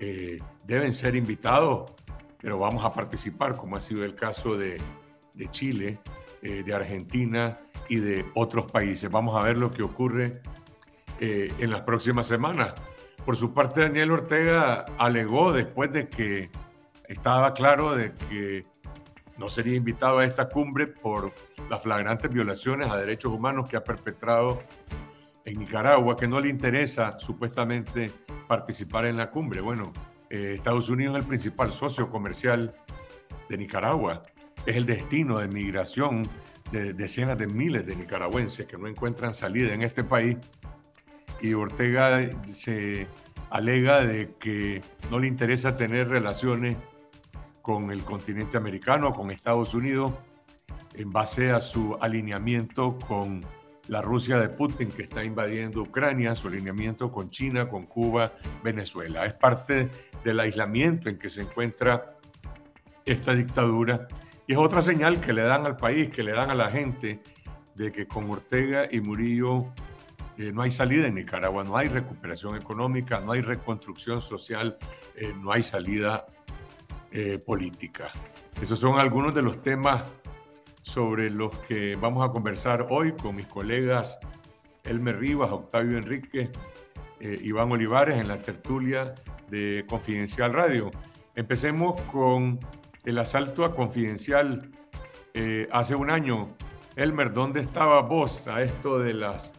eh, 0.00 0.38
deben 0.64 0.92
ser 0.92 1.16
invitados, 1.16 1.92
pero 2.40 2.58
vamos 2.58 2.84
a 2.84 2.92
participar, 2.92 3.56
como 3.56 3.76
ha 3.76 3.80
sido 3.80 4.04
el 4.04 4.14
caso 4.14 4.56
de, 4.56 4.80
de 5.34 5.50
Chile, 5.50 5.98
eh, 6.42 6.62
de 6.62 6.74
Argentina 6.74 7.58
y 7.88 7.96
de 7.96 8.24
otros 8.34 8.70
países. 8.70 9.10
Vamos 9.10 9.40
a 9.40 9.44
ver 9.44 9.56
lo 9.56 9.70
que 9.70 9.82
ocurre 9.82 10.40
eh, 11.18 11.52
en 11.58 11.70
las 11.70 11.80
próximas 11.82 12.26
semanas. 12.26 12.74
Por 13.24 13.36
su 13.36 13.52
parte, 13.52 13.80
Daniel 13.80 14.12
Ortega 14.12 14.84
alegó 14.98 15.52
después 15.52 15.92
de 15.92 16.08
que 16.08 16.50
estaba 17.08 17.52
claro 17.52 17.96
de 17.96 18.14
que 18.14 18.62
no 19.38 19.48
sería 19.48 19.76
invitado 19.76 20.18
a 20.18 20.24
esta 20.24 20.48
cumbre 20.48 20.86
por 20.86 21.32
las 21.70 21.82
flagrantes 21.82 22.30
violaciones 22.30 22.88
a 22.88 22.96
derechos 22.98 23.32
humanos 23.32 23.68
que 23.68 23.76
ha 23.76 23.84
perpetrado 23.84 24.62
en 25.44 25.58
Nicaragua, 25.58 26.16
que 26.16 26.28
no 26.28 26.40
le 26.40 26.48
interesa 26.48 27.18
supuestamente 27.18 28.10
participar 28.46 29.06
en 29.06 29.16
la 29.16 29.30
cumbre. 29.30 29.60
Bueno, 29.60 29.92
eh, 30.28 30.54
Estados 30.56 30.88
Unidos 30.88 31.16
es 31.16 31.22
el 31.22 31.28
principal 31.28 31.72
socio 31.72 32.10
comercial 32.10 32.74
de 33.48 33.56
Nicaragua, 33.56 34.22
es 34.66 34.76
el 34.76 34.84
destino 34.84 35.38
de 35.38 35.48
migración 35.48 36.28
de 36.70 36.92
decenas 36.92 37.38
de 37.38 37.46
miles 37.46 37.86
de 37.86 37.96
nicaragüenses 37.96 38.66
que 38.66 38.76
no 38.76 38.88
encuentran 38.88 39.32
salida 39.32 39.72
en 39.72 39.80
este 39.80 40.04
país 40.04 40.36
y 41.40 41.54
Ortega 41.54 42.28
se 42.44 43.06
alega 43.50 44.02
de 44.02 44.34
que 44.38 44.82
no 45.10 45.18
le 45.18 45.28
interesa 45.28 45.76
tener 45.76 46.08
relaciones 46.08 46.76
con 47.68 47.90
el 47.90 48.02
continente 48.02 48.56
americano, 48.56 49.12
con 49.12 49.30
Estados 49.30 49.74
Unidos, 49.74 50.10
en 50.94 51.12
base 51.12 51.50
a 51.50 51.60
su 51.60 51.98
alineamiento 52.00 52.96
con 52.96 53.42
la 53.88 54.00
Rusia 54.00 54.38
de 54.38 54.48
Putin 54.48 54.90
que 54.90 55.02
está 55.02 55.22
invadiendo 55.22 55.82
Ucrania, 55.82 56.34
su 56.34 56.48
alineamiento 56.48 57.12
con 57.12 57.28
China, 57.28 57.68
con 57.68 57.84
Cuba, 57.84 58.32
Venezuela. 58.64 59.26
Es 59.26 59.34
parte 59.34 59.90
del 60.24 60.40
aislamiento 60.40 61.10
en 61.10 61.18
que 61.18 61.28
se 61.28 61.42
encuentra 61.42 62.16
esta 63.04 63.34
dictadura 63.34 64.08
y 64.46 64.52
es 64.52 64.58
otra 64.58 64.80
señal 64.80 65.20
que 65.20 65.34
le 65.34 65.42
dan 65.42 65.66
al 65.66 65.76
país, 65.76 66.08
que 66.08 66.22
le 66.22 66.32
dan 66.32 66.50
a 66.50 66.54
la 66.54 66.70
gente 66.70 67.20
de 67.74 67.92
que 67.92 68.08
con 68.08 68.30
Ortega 68.30 68.88
y 68.90 69.02
Murillo 69.02 69.66
eh, 70.38 70.52
no 70.54 70.62
hay 70.62 70.70
salida 70.70 71.06
en 71.06 71.16
Nicaragua, 71.16 71.64
no 71.64 71.76
hay 71.76 71.88
recuperación 71.88 72.56
económica, 72.56 73.20
no 73.20 73.32
hay 73.32 73.42
reconstrucción 73.42 74.22
social, 74.22 74.78
eh, 75.16 75.34
no 75.38 75.52
hay 75.52 75.62
salida 75.62 76.24
eh, 77.12 77.38
política. 77.44 78.10
Esos 78.60 78.78
son 78.78 78.98
algunos 78.98 79.34
de 79.34 79.42
los 79.42 79.62
temas 79.62 80.02
sobre 80.82 81.30
los 81.30 81.54
que 81.60 81.96
vamos 81.96 82.28
a 82.28 82.32
conversar 82.32 82.86
hoy 82.90 83.12
con 83.12 83.36
mis 83.36 83.46
colegas 83.46 84.18
Elmer 84.84 85.18
Rivas, 85.18 85.50
Octavio 85.50 85.98
Enrique, 85.98 86.50
eh, 87.20 87.38
Iván 87.42 87.70
Olivares 87.70 88.18
en 88.18 88.28
la 88.28 88.40
tertulia 88.40 89.14
de 89.50 89.84
Confidencial 89.88 90.52
Radio. 90.52 90.90
Empecemos 91.34 92.00
con 92.02 92.58
el 93.04 93.18
asalto 93.18 93.64
a 93.64 93.74
Confidencial 93.74 94.70
eh, 95.34 95.68
hace 95.70 95.94
un 95.94 96.10
año. 96.10 96.56
Elmer, 96.96 97.32
¿dónde 97.32 97.60
estaba 97.60 98.00
vos 98.00 98.48
a 98.48 98.62
esto 98.62 98.98
de 98.98 99.14
las 99.14 99.52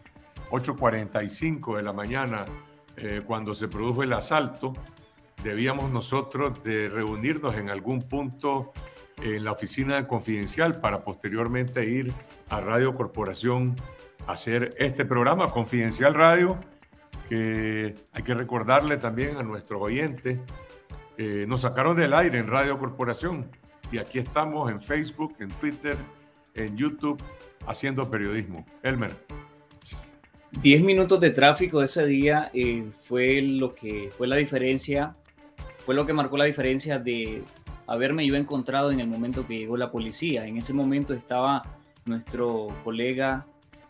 8.45 0.52 1.78
de 1.78 1.84
la 1.84 1.94
mañana 1.94 2.46
eh, 2.98 3.22
cuando 3.26 3.54
se 3.54 3.68
produjo 3.68 4.04
el 4.04 4.14
asalto? 4.14 4.74
Debíamos 5.44 5.92
nosotros 5.92 6.64
de 6.64 6.90
reunirnos 6.90 7.56
en 7.56 7.70
algún 7.70 8.02
punto 8.02 8.74
en 9.22 9.44
la 9.44 9.52
oficina 9.52 10.08
confidencial 10.08 10.80
para 10.80 11.04
posteriormente 11.04 11.86
ir 11.86 12.14
a 12.50 12.62
Radio 12.62 12.94
Corporación 12.94 13.76
a 14.28 14.34
hacer 14.34 14.76
este 14.78 15.06
programa, 15.06 15.52
Confidencial 15.52 16.14
Radio, 16.14 16.60
que 17.28 17.96
hay 18.14 18.24
que 18.24 18.34
recordarle 18.34 18.98
también 18.98 19.38
a 19.38 19.44
nuestros 19.44 19.82
oyentes. 19.82 20.40
Eh, 21.18 21.46
nos 21.48 21.62
sacaron 21.62 21.98
del 21.98 22.14
aire 22.14 22.40
en 22.40 22.48
Radio 22.48 22.78
Corporación 22.78 23.50
y 23.92 23.98
aquí 23.98 24.20
estamos 24.20 24.70
en 24.72 24.82
Facebook, 24.82 25.36
en 25.40 25.50
Twitter, 25.50 25.98
en 26.56 26.76
YouTube, 26.78 27.22
haciendo 27.68 28.10
periodismo. 28.10 28.66
Elmer. 28.84 29.12
Diez 30.52 30.82
minutos 30.82 31.20
de 31.20 31.30
tráfico 31.30 31.84
ese 31.84 32.06
día 32.06 32.50
eh, 32.54 32.90
fue 33.04 33.42
lo 33.42 33.76
que 33.76 34.12
fue 34.18 34.28
la 34.28 34.36
diferencia, 34.36 35.14
fue 35.86 35.96
lo 35.96 36.06
que 36.06 36.14
marcó 36.14 36.38
la 36.38 36.46
diferencia 36.46 37.00
de 37.00 37.44
haberme 37.88 38.26
yo 38.26 38.36
encontrado 38.36 38.92
en 38.92 39.00
el 39.00 39.08
momento 39.08 39.48
que 39.48 39.58
llegó 39.58 39.76
la 39.76 39.92
policía. 39.92 40.46
En 40.46 40.58
ese 40.58 40.74
momento 40.74 41.14
estaba 41.14 41.64
nuestro 42.06 42.68
colega, 42.84 43.48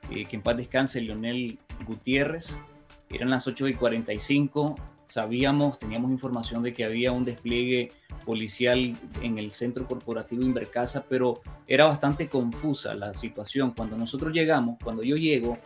eh, 0.09 0.25
que 0.25 0.37
en 0.37 0.41
paz 0.41 0.57
descanse, 0.57 1.01
Leonel 1.01 1.59
Gutiérrez. 1.85 2.57
Eran 3.09 3.29
las 3.29 3.47
8 3.47 3.67
y 3.67 3.73
45. 3.73 4.75
Sabíamos, 5.05 5.79
teníamos 5.79 6.11
información 6.11 6.63
de 6.63 6.73
que 6.73 6.85
había 6.85 7.11
un 7.11 7.25
despliegue 7.25 7.91
policial 8.25 8.95
en 9.23 9.39
el 9.39 9.51
centro 9.51 9.87
corporativo 9.87 10.43
Invercasa, 10.43 11.03
pero 11.09 11.41
era 11.67 11.85
bastante 11.85 12.29
confusa 12.29 12.93
la 12.93 13.13
situación. 13.15 13.73
Cuando 13.75 13.97
nosotros 13.97 14.31
llegamos, 14.31 14.77
cuando 14.83 15.03
yo 15.03 15.15
llego 15.15 15.57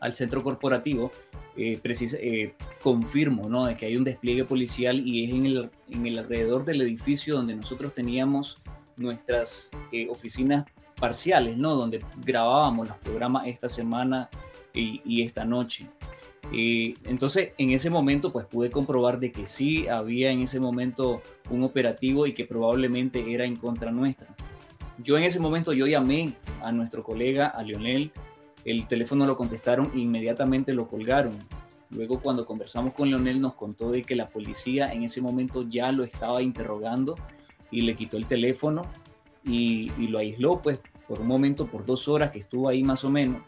al 0.00 0.14
centro 0.14 0.42
corporativo, 0.42 1.12
eh, 1.58 1.80
eh, 1.82 2.54
confirmo 2.80 3.48
¿no? 3.48 3.66
de 3.66 3.76
que 3.76 3.86
hay 3.86 3.96
un 3.96 4.04
despliegue 4.04 4.44
policial 4.44 5.04
y 5.04 5.24
es 5.24 5.32
en 5.32 5.44
el, 5.44 5.70
en 5.90 6.06
el 6.06 6.18
alrededor 6.18 6.64
del 6.64 6.82
edificio 6.82 7.34
donde 7.34 7.56
nosotros 7.56 7.92
teníamos 7.92 8.62
nuestras 8.96 9.68
eh, 9.90 10.06
oficinas 10.08 10.66
parciales, 11.00 11.56
¿no? 11.56 11.74
donde 11.74 11.98
grabábamos 12.24 12.86
los 12.86 12.98
programas 12.98 13.48
esta 13.48 13.68
semana 13.68 14.30
y, 14.72 15.02
y 15.04 15.22
esta 15.24 15.44
noche. 15.44 15.88
entonces, 16.52 17.50
en 17.58 17.70
ese 17.70 17.90
momento, 17.90 18.32
pues 18.32 18.46
pude 18.46 18.70
comprobar 18.70 19.18
de 19.18 19.32
que 19.32 19.44
sí 19.44 19.88
había 19.88 20.30
en 20.30 20.42
ese 20.42 20.60
momento 20.60 21.22
un 21.50 21.64
operativo 21.64 22.28
y 22.28 22.34
que 22.34 22.44
probablemente 22.44 23.34
era 23.34 23.44
en 23.44 23.56
contra 23.56 23.90
nuestra. 23.90 24.28
Yo 24.98 25.18
en 25.18 25.24
ese 25.24 25.40
momento, 25.40 25.72
yo 25.72 25.88
llamé 25.88 26.34
a 26.62 26.70
nuestro 26.70 27.02
colega, 27.02 27.48
a 27.48 27.62
Leonel, 27.62 28.12
el 28.64 28.86
teléfono 28.86 29.26
lo 29.26 29.36
contestaron 29.36 29.90
e 29.94 29.98
inmediatamente 29.98 30.72
lo 30.72 30.88
colgaron. 30.88 31.36
Luego 31.90 32.20
cuando 32.20 32.44
conversamos 32.44 32.92
con 32.92 33.08
Leonel 33.08 33.40
nos 33.40 33.54
contó 33.54 33.90
de 33.90 34.02
que 34.02 34.14
la 34.14 34.28
policía 34.28 34.92
en 34.92 35.04
ese 35.04 35.20
momento 35.20 35.62
ya 35.62 35.90
lo 35.90 36.04
estaba 36.04 36.42
interrogando 36.42 37.14
y 37.70 37.82
le 37.82 37.96
quitó 37.96 38.16
el 38.16 38.26
teléfono 38.26 38.82
y, 39.44 39.88
lo 40.08 40.18
aisló 40.18 40.60
pues 40.60 40.78
por 41.06 41.20
un 41.20 41.26
momento, 41.26 41.66
por 41.66 41.86
dos 41.86 42.06
horas 42.08 42.30
que 42.30 42.40
estuvo 42.40 42.68
ahí 42.68 42.82
más 42.82 43.04
o 43.04 43.10
menos, 43.10 43.40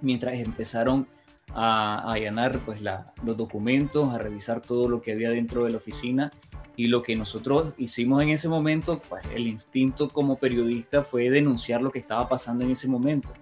mientras 0.00 0.34
empezaron 0.34 1.08
a, 1.52 2.12
allanar 2.12 2.60
pues 2.60 2.80
los 2.80 3.36
documentos, 3.36 4.14
a 4.14 4.18
revisar 4.18 4.60
todo 4.60 4.88
lo 4.88 5.02
que 5.02 5.12
había 5.12 5.30
dentro 5.30 5.64
de 5.64 5.70
la 5.70 5.78
oficina 5.78 6.30
y 6.76 6.86
lo 6.86 7.02
que 7.02 7.16
nosotros 7.16 7.74
hicimos 7.76 8.22
en 8.22 8.28
ese 8.28 8.48
momento, 8.48 9.02
pues 9.08 9.26
el 9.34 9.48
instinto 9.48 10.08
como 10.08 10.36
periodista 10.36 11.02
fue 11.02 11.28
denunciar 11.28 11.82
lo 11.82 11.90
que 11.90 11.98
estaba 11.98 12.28
pasando 12.28 12.64
en 12.64 12.70
ese 12.70 12.86
momento 12.86 13.32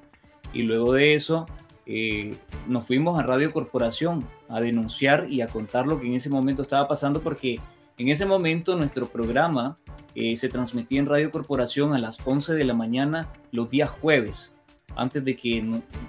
y 0.53 0.63
luego 0.63 0.93
de 0.93 1.15
eso 1.15 1.47
eh, 1.87 2.37
nos 2.69 2.87
fuimos 2.87 3.19
a 3.19 3.23
Radio 3.23 3.53
Corporación 3.53 4.25
a 4.49 4.61
denunciar 4.61 5.27
y 5.29 5.41
a 5.41 5.49
contar 5.49 5.87
lo 5.87 5.99
que 5.99 6.07
en 6.07 6.15
ese 6.15 6.31
momento 6.31 6.63
estaba 6.63 6.87
pasando 6.87 7.21
porque 7.21 7.59
en 7.99 8.09
ese 8.09 8.27
momento 8.27 8.77
nuestro 8.77 9.09
programa 9.09 9.77
eh, 10.15 10.37
se 10.37 10.49
transmitía 10.49 11.01
en 11.01 11.07
Radio 11.07 11.31
Corporación 11.31 11.95
a 11.95 11.99
las 11.99 12.19
11 12.25 12.55
de 12.55 12.65
la 12.65 12.75
mañana 12.75 13.29
los 13.53 13.69
días 13.69 13.91
jueves, 13.91 14.55
antes 14.97 15.25
de 15.25 15.37
que, 15.37 15.65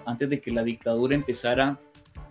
antes 0.05 0.29
de 0.29 0.39
que 0.39 0.51
la 0.51 0.63
dictadura 0.63 1.15
empezara 1.15 1.79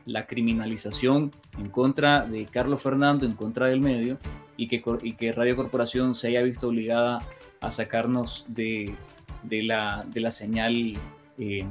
la 0.06 0.26
criminalización 0.26 1.30
en 1.58 1.68
contra 1.68 2.24
de 2.24 2.46
Carlos 2.46 2.82
Fernando, 2.82 3.26
en 3.26 3.32
contra 3.32 3.66
del 3.66 3.80
medio, 3.80 4.18
y 4.56 4.66
que, 4.66 4.82
y 5.02 5.12
que 5.12 5.32
Radio 5.32 5.56
Corporación 5.56 6.14
se 6.14 6.28
haya 6.28 6.42
visto 6.42 6.68
obligada 6.68 7.18
a 7.60 7.70
sacarnos 7.70 8.44
de, 8.48 8.94
de, 9.42 9.62
la, 9.62 10.04
de 10.08 10.20
la 10.20 10.30
señal 10.30 10.94
eh, 11.38 11.66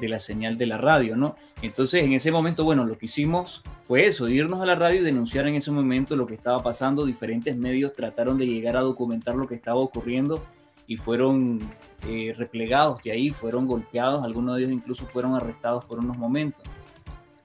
de 0.00 0.08
la 0.08 0.18
señal 0.18 0.58
de 0.58 0.66
la 0.66 0.78
radio, 0.78 1.16
¿no? 1.16 1.36
Entonces, 1.62 2.04
en 2.04 2.12
ese 2.12 2.30
momento, 2.30 2.64
bueno, 2.64 2.84
lo 2.84 2.98
que 2.98 3.06
hicimos 3.06 3.62
fue 3.84 4.06
eso, 4.06 4.28
irnos 4.28 4.60
a 4.60 4.66
la 4.66 4.74
radio 4.74 5.00
y 5.00 5.04
denunciar 5.04 5.46
en 5.46 5.54
ese 5.54 5.70
momento 5.70 6.16
lo 6.16 6.26
que 6.26 6.34
estaba 6.34 6.62
pasando. 6.62 7.06
Diferentes 7.06 7.56
medios 7.56 7.92
trataron 7.92 8.36
de 8.36 8.46
llegar 8.46 8.76
a 8.76 8.80
documentar 8.80 9.36
lo 9.36 9.46
que 9.46 9.54
estaba 9.54 9.78
ocurriendo 9.78 10.42
y 10.86 10.96
fueron 10.96 11.60
eh, 12.06 12.34
replegados 12.36 13.02
de 13.02 13.12
ahí, 13.12 13.30
fueron 13.30 13.66
golpeados, 13.66 14.24
algunos 14.24 14.56
de 14.56 14.62
ellos 14.62 14.72
incluso 14.72 15.06
fueron 15.06 15.34
arrestados 15.34 15.84
por 15.84 15.98
unos 15.98 16.16
momentos. 16.18 16.62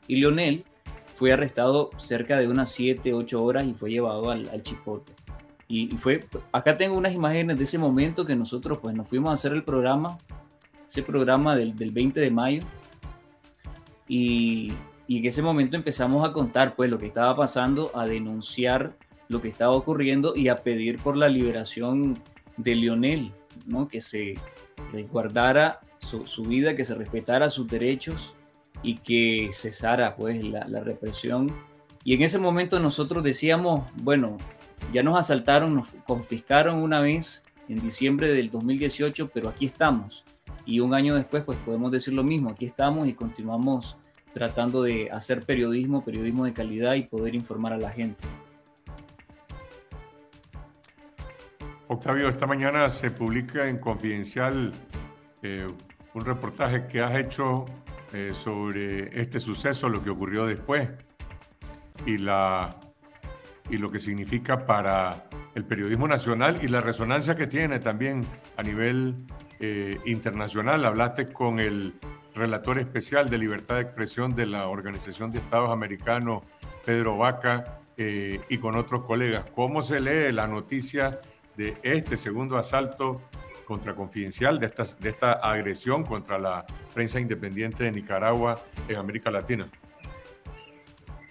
Y 0.07 0.17
Leonel 0.17 0.65
fue 1.15 1.31
arrestado 1.31 1.89
cerca 1.97 2.37
de 2.37 2.47
unas 2.47 2.71
7, 2.71 3.13
8 3.13 3.43
horas 3.43 3.65
y 3.65 3.73
fue 3.73 3.91
llevado 3.91 4.29
al, 4.29 4.49
al 4.49 4.61
chipote. 4.61 5.13
Y, 5.67 5.93
y, 5.93 5.97
fue, 5.97 6.19
acá 6.51 6.77
tengo 6.77 6.97
unas 6.97 7.13
imágenes 7.13 7.57
de 7.57 7.63
ese 7.63 7.77
momento 7.77 8.25
que 8.25 8.35
nosotros 8.35 8.79
pues 8.79 8.93
nos 8.93 9.07
fuimos 9.07 9.31
a 9.31 9.35
hacer 9.35 9.53
el 9.53 9.63
programa 9.63 10.17
ese 10.91 11.03
programa 11.03 11.55
del, 11.55 11.73
del 11.73 11.91
20 11.91 12.19
de 12.19 12.31
mayo. 12.31 12.63
Y, 14.09 14.73
y, 15.07 15.19
en 15.19 15.25
ese 15.25 15.41
momento 15.41 15.77
empezamos 15.77 16.29
a 16.29 16.33
contar 16.33 16.75
pues 16.75 16.91
lo 16.91 16.97
que 16.97 17.07
estaba 17.07 17.33
pasando, 17.33 17.91
a 17.95 18.05
denunciar 18.05 18.97
lo 19.29 19.41
que 19.41 19.47
estaba 19.47 19.71
ocurriendo 19.71 20.35
y 20.35 20.49
a 20.49 20.57
pedir 20.57 20.99
por 20.99 21.15
la 21.15 21.29
liberación 21.29 22.19
de 22.57 22.75
Lionel, 22.75 23.31
¿no? 23.65 23.87
que 23.87 24.01
se 24.01 24.33
resguardara 24.91 25.79
su, 25.99 26.27
su 26.27 26.43
vida, 26.43 26.75
que 26.75 26.83
se 26.83 26.93
respetara 26.93 27.49
sus 27.49 27.67
derechos 27.69 28.33
y 28.83 28.95
que 28.95 29.49
cesara 29.53 30.17
pues 30.17 30.43
la, 30.43 30.67
la 30.67 30.81
represión. 30.81 31.55
Y 32.03 32.15
en 32.15 32.21
ese 32.21 32.37
momento 32.37 32.81
nosotros 32.81 33.23
decíamos, 33.23 33.89
bueno, 34.03 34.35
ya 34.91 35.03
nos 35.03 35.17
asaltaron, 35.17 35.73
nos 35.73 35.87
confiscaron 36.05 36.79
una 36.79 36.99
vez 36.99 37.43
en 37.69 37.79
diciembre 37.79 38.33
del 38.33 38.51
2018, 38.51 39.29
pero 39.33 39.47
aquí 39.47 39.67
estamos 39.67 40.25
y 40.65 40.79
un 40.79 40.93
año 40.93 41.15
después 41.15 41.43
pues 41.43 41.57
podemos 41.59 41.91
decir 41.91 42.13
lo 42.13 42.23
mismo, 42.23 42.49
aquí 42.49 42.65
estamos 42.65 43.07
y 43.07 43.13
continuamos 43.13 43.97
tratando 44.33 44.83
de 44.83 45.09
hacer 45.11 45.45
periodismo, 45.45 46.03
periodismo 46.03 46.45
de 46.45 46.53
calidad 46.53 46.95
y 46.95 47.03
poder 47.03 47.35
informar 47.35 47.73
a 47.73 47.77
la 47.77 47.89
gente. 47.89 48.21
Octavio, 51.87 52.29
esta 52.29 52.47
mañana 52.47 52.89
se 52.89 53.11
publica 53.11 53.67
en 53.67 53.77
Confidencial 53.77 54.71
eh, 55.43 55.67
un 56.13 56.25
reportaje 56.25 56.87
que 56.87 57.01
has 57.01 57.17
hecho 57.17 57.65
eh, 58.13 58.31
sobre 58.33 59.19
este 59.19 59.39
suceso, 59.39 59.89
lo 59.89 60.01
que 60.01 60.09
ocurrió 60.09 60.45
después 60.45 60.89
y, 62.05 62.17
la, 62.17 62.69
y 63.69 63.77
lo 63.77 63.91
que 63.91 63.99
significa 63.99 64.65
para 64.65 65.27
el 65.53 65.65
periodismo 65.65 66.07
nacional 66.07 66.59
y 66.63 66.67
la 66.67 66.81
resonancia 66.81 67.35
que 67.35 67.47
tiene 67.47 67.79
también 67.79 68.25
a 68.55 68.63
nivel 68.63 69.15
eh, 69.61 69.97
internacional. 70.05 70.83
Hablaste 70.85 71.27
con 71.27 71.59
el 71.59 71.93
relator 72.35 72.79
especial 72.79 73.29
de 73.29 73.37
libertad 73.37 73.75
de 73.75 73.81
expresión 73.81 74.35
de 74.35 74.47
la 74.47 74.67
Organización 74.67 75.31
de 75.31 75.39
Estados 75.39 75.69
Americanos, 75.69 76.43
Pedro 76.83 77.17
Vaca, 77.17 77.79
eh, 77.97 78.39
y 78.49 78.57
con 78.57 78.75
otros 78.75 79.05
colegas. 79.05 79.45
¿Cómo 79.53 79.83
se 79.83 79.99
lee 79.99 80.31
la 80.31 80.47
noticia 80.47 81.21
de 81.55 81.75
este 81.83 82.17
segundo 82.17 82.57
asalto 82.57 83.21
contra 83.65 83.93
Confidencial, 83.93 84.59
de, 84.59 84.65
esta 84.65 85.33
agresión 85.33 86.03
contra 86.03 86.39
la 86.39 86.65
prensa 86.95 87.19
independiente 87.19 87.83
de 87.83 87.91
Nicaragua 87.91 88.59
en 88.87 88.95
América 88.95 89.29
Latina? 89.29 89.69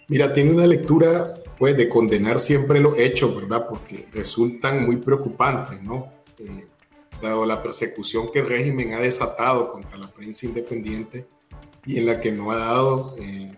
Mira, 0.07 0.33
tiene 0.33 0.53
una 0.53 0.66
lectura 0.66 1.35
pues, 1.59 1.77
de 1.77 1.88
condenar 1.88 2.38
siempre 2.38 2.79
los 2.79 2.97
hechos, 2.97 3.35
¿verdad? 3.35 3.66
Porque 3.69 4.07
resultan 4.12 4.87
muy 4.87 4.97
preocupantes, 4.99 5.83
¿no? 5.83 6.07
Eh, 6.38 6.66
dado 7.20 7.46
la 7.46 7.62
persecución 7.62 8.30
que 8.30 8.40
el 8.40 8.48
régimen 8.48 8.94
ha 8.94 9.00
desatado 9.00 9.70
contra 9.70 9.98
la 9.98 10.11
prensa 10.11 10.46
independiente 10.46 11.26
y 11.85 11.98
en 11.98 12.06
la 12.06 12.20
que 12.20 12.33
no 12.33 12.50
ha 12.50 12.56
dado 12.56 13.14
eh, 13.18 13.52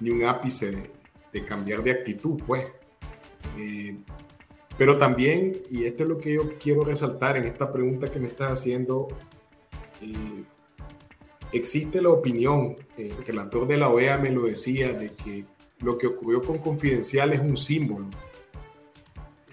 ni 0.00 0.10
un 0.10 0.24
ápice 0.24 0.90
de, 1.32 1.44
cambiar 1.44 1.82
de 1.82 1.90
actitud, 1.90 2.40
pues. 2.46 2.66
Eh, 3.58 3.96
pero 4.78 4.98
también, 4.98 5.60
y 5.70 5.84
esto 5.84 6.02
es 6.02 6.08
lo 6.08 6.18
que 6.18 6.34
yo 6.34 6.58
quiero 6.58 6.82
resaltar 6.82 7.36
en 7.36 7.44
esta 7.44 7.72
pregunta 7.72 8.10
que 8.10 8.18
me 8.18 8.28
estás 8.28 8.52
haciendo, 8.52 9.08
existe 11.52 12.02
la 12.02 12.10
opinión, 12.10 12.76
el 12.96 13.16
relator 13.24 13.66
de 13.66 13.78
la 13.78 13.88
OEA 13.88 14.18
me 14.18 14.30
lo 14.30 14.42
decía, 14.42 14.92
de 14.92 15.14
que 15.14 15.44
lo 15.80 15.98
que 15.98 16.06
ocurrió 16.06 16.42
con 16.42 16.58
Confidencial 16.58 17.32
es 17.32 17.40
un 17.40 17.56
símbolo, 17.56 18.06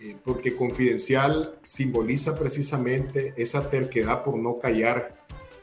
eh, 0.03 0.17
porque 0.21 0.53
Confidencial 0.53 1.57
simboliza 1.63 2.37
precisamente 2.37 3.33
esa 3.37 3.69
terquedad 3.69 4.21
por 4.21 4.37
no 4.37 4.59
callar 4.59 5.13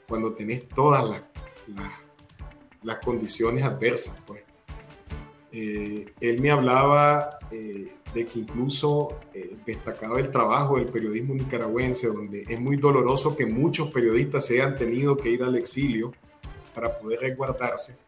cuando 0.08 0.32
tenés 0.32 0.66
todas 0.66 1.06
las, 1.06 1.22
las, 2.82 2.96
condiciones 3.04 3.64
adversas. 3.64 4.16
Pues. 4.26 4.42
Eh, 5.52 6.06
él 6.20 6.40
me 6.40 6.50
hablaba 6.50 7.38
eh, 7.50 7.92
de 8.14 8.26
que 8.26 8.38
incluso 8.38 9.20
destacaba 9.66 10.18
el 10.18 10.30
trabajo 10.30 10.76
del 10.76 10.86
periodismo 10.86 11.34
nicaragüense, 11.34 12.06
donde 12.06 12.44
es 12.48 12.58
muy 12.58 12.78
doloroso 12.78 13.36
que 13.36 13.44
muchos 13.44 13.92
periodistas 13.92 14.46
se 14.46 14.62
hayan 14.62 14.74
tenido 14.74 15.18
que 15.18 15.28
ir 15.28 15.42
al 15.42 15.54
exilio 15.56 16.14
para 16.72 16.98
poder 16.98 17.20
resguardarse 17.20 17.98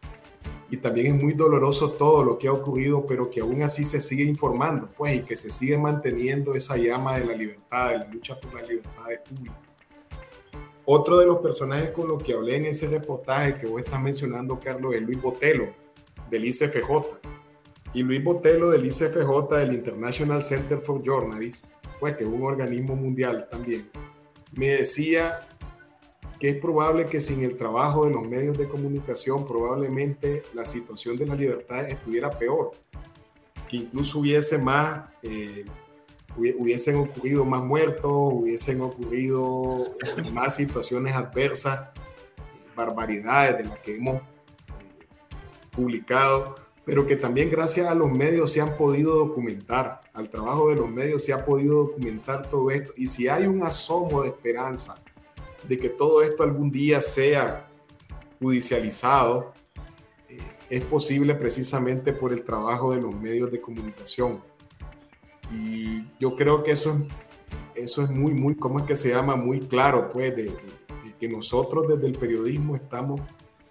y 0.69 0.77
también 0.77 1.15
es 1.15 1.23
muy 1.23 1.33
doloroso 1.33 1.91
todo 1.91 2.23
lo 2.23 2.37
que 2.37 2.47
ha 2.47 2.53
ocurrido, 2.53 3.05
pero 3.05 3.29
que 3.29 3.41
aún 3.41 3.61
así 3.61 3.83
se 3.83 4.01
sigue 4.01 4.23
informando, 4.23 4.89
pues, 4.97 5.15
y 5.17 5.21
que 5.21 5.35
se 5.35 5.51
sigue 5.51 5.77
manteniendo 5.77 6.55
esa 6.55 6.77
llama 6.77 7.19
de 7.19 7.25
la 7.25 7.33
libertad, 7.33 7.91
de 7.91 7.97
la 7.99 8.07
lucha 8.07 8.39
por 8.39 8.53
la 8.53 8.61
libertad 8.61 9.05
de 9.07 9.17
público. 9.19 9.55
Otro 10.85 11.17
de 11.17 11.25
los 11.25 11.37
personajes 11.37 11.91
con 11.91 12.07
los 12.07 12.21
que 12.21 12.33
hablé 12.33 12.57
en 12.57 12.65
ese 12.65 12.87
reportaje 12.87 13.57
que 13.57 13.67
vos 13.67 13.81
estás 13.81 14.01
mencionando, 14.01 14.59
Carlos, 14.59 14.95
es 14.95 15.01
Luis 15.01 15.21
Botelo, 15.21 15.69
del 16.29 16.45
ICFJ. 16.45 16.89
Y 17.93 18.03
Luis 18.03 18.23
Botelo 18.23 18.71
del 18.71 18.85
ICFJ, 18.85 19.55
del 19.55 19.73
International 19.73 20.41
Center 20.41 20.79
for 20.79 21.01
Journalists, 21.01 21.67
pues 21.99 22.17
que 22.17 22.23
es 22.23 22.29
un 22.29 22.43
organismo 22.43 22.95
mundial 22.95 23.47
también, 23.49 23.89
me 24.55 24.69
decía 24.69 25.47
que 26.43 26.49
es 26.49 26.57
probable 26.57 27.05
que 27.05 27.21
sin 27.21 27.41
el 27.41 27.55
trabajo 27.55 28.05
de 28.05 28.11
los 28.11 28.27
medios 28.27 28.57
de 28.57 28.67
comunicación 28.67 29.47
probablemente 29.47 30.43
la 30.53 30.65
situación 30.65 31.15
de 31.15 31.25
la 31.25 31.35
libertad 31.35 31.89
estuviera 31.89 32.29
peor, 32.29 32.71
que 33.69 33.77
incluso 33.77 34.19
hubiese 34.19 34.57
más, 34.57 35.05
eh, 35.21 35.63
hubiesen 36.35 36.97
ocurrido 36.97 37.45
más 37.45 37.63
muertos, 37.63 38.11
hubiesen 38.11 38.81
ocurrido 38.81 39.95
más 40.33 40.57
situaciones 40.57 41.15
adversas, 41.15 41.91
barbaridades 42.75 43.59
de 43.59 43.63
las 43.63 43.79
que 43.79 43.95
hemos 43.95 44.15
eh, 44.17 45.05
publicado, 45.71 46.55
pero 46.83 47.07
que 47.07 47.15
también 47.15 47.49
gracias 47.49 47.87
a 47.87 47.95
los 47.95 48.11
medios 48.11 48.51
se 48.51 48.59
han 48.59 48.75
podido 48.75 49.15
documentar, 49.15 50.01
al 50.11 50.27
trabajo 50.27 50.67
de 50.71 50.75
los 50.75 50.89
medios 50.89 51.23
se 51.23 51.31
ha 51.31 51.45
podido 51.45 51.85
documentar 51.85 52.49
todo 52.49 52.69
esto, 52.69 52.91
y 52.97 53.07
si 53.07 53.29
hay 53.29 53.47
un 53.47 53.63
asomo 53.63 54.23
de 54.23 54.27
esperanza, 54.27 55.02
de 55.67 55.77
que 55.77 55.89
todo 55.89 56.21
esto 56.21 56.43
algún 56.43 56.69
día 56.71 57.01
sea 57.01 57.67
judicializado 58.39 59.53
eh, 60.27 60.37
es 60.69 60.83
posible 60.83 61.35
precisamente 61.35 62.13
por 62.13 62.33
el 62.33 62.43
trabajo 62.43 62.93
de 62.93 63.01
los 63.01 63.15
medios 63.15 63.51
de 63.51 63.61
comunicación. 63.61 64.41
Y 65.51 66.05
yo 66.19 66.35
creo 66.35 66.63
que 66.63 66.71
eso 66.71 66.91
es, 67.75 67.83
eso 67.83 68.03
es 68.03 68.09
muy, 68.09 68.33
muy, 68.33 68.55
¿cómo 68.55 68.79
es 68.79 68.85
que 68.85 68.95
se 68.95 69.09
llama? 69.09 69.35
Muy 69.35 69.59
claro, 69.59 70.11
pues, 70.11 70.35
de, 70.35 70.51
que 71.19 71.27
nosotros 71.29 71.87
desde 71.87 72.07
el 72.07 72.17
periodismo 72.17 72.75
estamos 72.75 73.21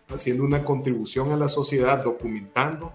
haciendo 0.09 0.45
una 0.45 0.65
contribución 0.65 1.33
a 1.33 1.37
la 1.37 1.49
sociedad, 1.49 2.03
documentando 2.03 2.95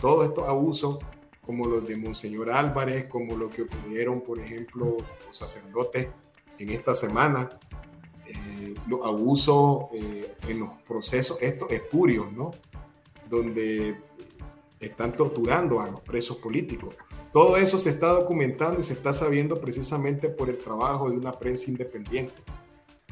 todos 0.00 0.26
estos 0.26 0.48
abusos, 0.48 0.98
como 1.44 1.66
los 1.66 1.86
de 1.86 1.96
Monseñor 1.96 2.50
Álvarez, 2.50 3.06
como 3.06 3.36
lo 3.36 3.48
que 3.48 3.62
ocurrieron, 3.62 4.20
por 4.22 4.38
ejemplo, 4.38 4.96
los 5.26 5.36
sacerdotes 5.36 6.08
en 6.58 6.70
esta 6.70 6.94
semana, 6.94 7.48
eh, 8.62 8.74
los 8.86 9.04
abusos 9.04 9.86
eh, 9.94 10.34
en 10.48 10.60
los 10.60 10.70
procesos, 10.86 11.38
estos 11.40 11.70
espurios, 11.72 12.32
¿no? 12.32 12.50
Donde 13.28 13.96
están 14.78 15.16
torturando 15.16 15.80
a 15.80 15.90
los 15.90 16.00
presos 16.00 16.36
políticos. 16.36 16.94
Todo 17.32 17.56
eso 17.56 17.78
se 17.78 17.90
está 17.90 18.08
documentando 18.08 18.78
y 18.80 18.82
se 18.82 18.92
está 18.92 19.12
sabiendo 19.12 19.60
precisamente 19.60 20.28
por 20.28 20.50
el 20.50 20.58
trabajo 20.58 21.10
de 21.10 21.16
una 21.16 21.32
prensa 21.32 21.70
independiente. 21.70 22.34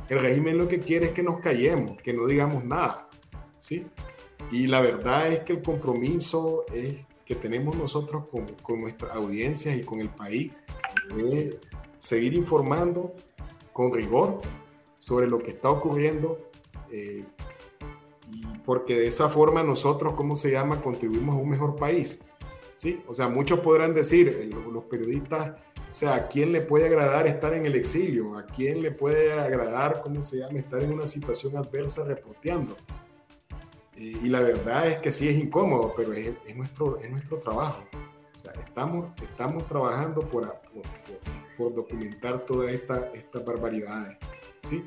El 0.08 0.20
régimen 0.20 0.58
lo 0.58 0.68
que 0.68 0.80
quiere 0.80 1.06
es 1.06 1.12
que 1.12 1.22
nos 1.22 1.40
callemos, 1.40 2.00
que 2.02 2.12
no 2.12 2.26
digamos 2.26 2.64
nada, 2.64 3.08
¿sí? 3.58 3.86
Y 4.50 4.66
la 4.66 4.80
verdad 4.80 5.32
es 5.32 5.40
que 5.40 5.54
el 5.54 5.62
compromiso 5.62 6.64
que 7.24 7.34
tenemos 7.36 7.76
nosotros 7.76 8.28
con, 8.28 8.46
con 8.62 8.80
nuestras 8.80 9.12
audiencias 9.12 9.78
y 9.78 9.82
con 9.82 10.00
el 10.00 10.08
país 10.10 10.52
es 11.16 11.56
seguir 11.98 12.34
informando 12.34 13.14
con 13.72 13.92
rigor, 13.92 14.40
sobre 15.00 15.28
lo 15.28 15.38
que 15.38 15.50
está 15.50 15.68
ocurriendo 15.70 16.50
eh, 16.92 17.24
y 18.32 18.44
porque 18.64 18.94
de 18.94 19.08
esa 19.08 19.28
forma 19.28 19.64
nosotros, 19.64 20.12
¿cómo 20.12 20.36
se 20.36 20.52
llama?, 20.52 20.80
contribuimos 20.80 21.34
a 21.34 21.38
un 21.38 21.48
mejor 21.48 21.74
país. 21.74 22.20
¿sí? 22.76 23.02
O 23.08 23.14
sea, 23.14 23.28
muchos 23.28 23.60
podrán 23.60 23.92
decir, 23.92 24.28
eh, 24.28 24.50
los 24.72 24.84
periodistas, 24.84 25.58
o 25.90 25.94
sea, 25.94 26.14
¿a 26.14 26.28
quién 26.28 26.52
le 26.52 26.60
puede 26.60 26.86
agradar 26.86 27.26
estar 27.26 27.52
en 27.54 27.66
el 27.66 27.74
exilio? 27.74 28.36
¿A 28.38 28.46
quién 28.46 28.80
le 28.80 28.92
puede 28.92 29.32
agradar, 29.32 30.02
cómo 30.02 30.22
se 30.22 30.38
llama, 30.38 30.58
estar 30.58 30.82
en 30.82 30.92
una 30.92 31.08
situación 31.08 31.56
adversa 31.56 32.04
reporteando? 32.04 32.76
Eh, 33.96 34.16
y 34.22 34.28
la 34.28 34.40
verdad 34.40 34.86
es 34.86 34.98
que 34.98 35.10
sí 35.10 35.28
es 35.28 35.36
incómodo, 35.36 35.92
pero 35.96 36.12
es, 36.12 36.32
nuestro, 36.56 36.98
es 37.00 37.10
nuestro 37.10 37.38
trabajo. 37.38 37.82
O 38.32 38.38
sea, 38.38 38.52
estamos, 38.52 39.10
estamos 39.20 39.66
trabajando 39.66 40.20
por, 40.20 40.46
por, 40.72 40.82
por 41.58 41.74
documentar 41.74 42.46
todas 42.46 42.70
estas 42.70 43.12
esta 43.12 43.40
barbaridades. 43.40 44.16
¿Sí? 44.70 44.85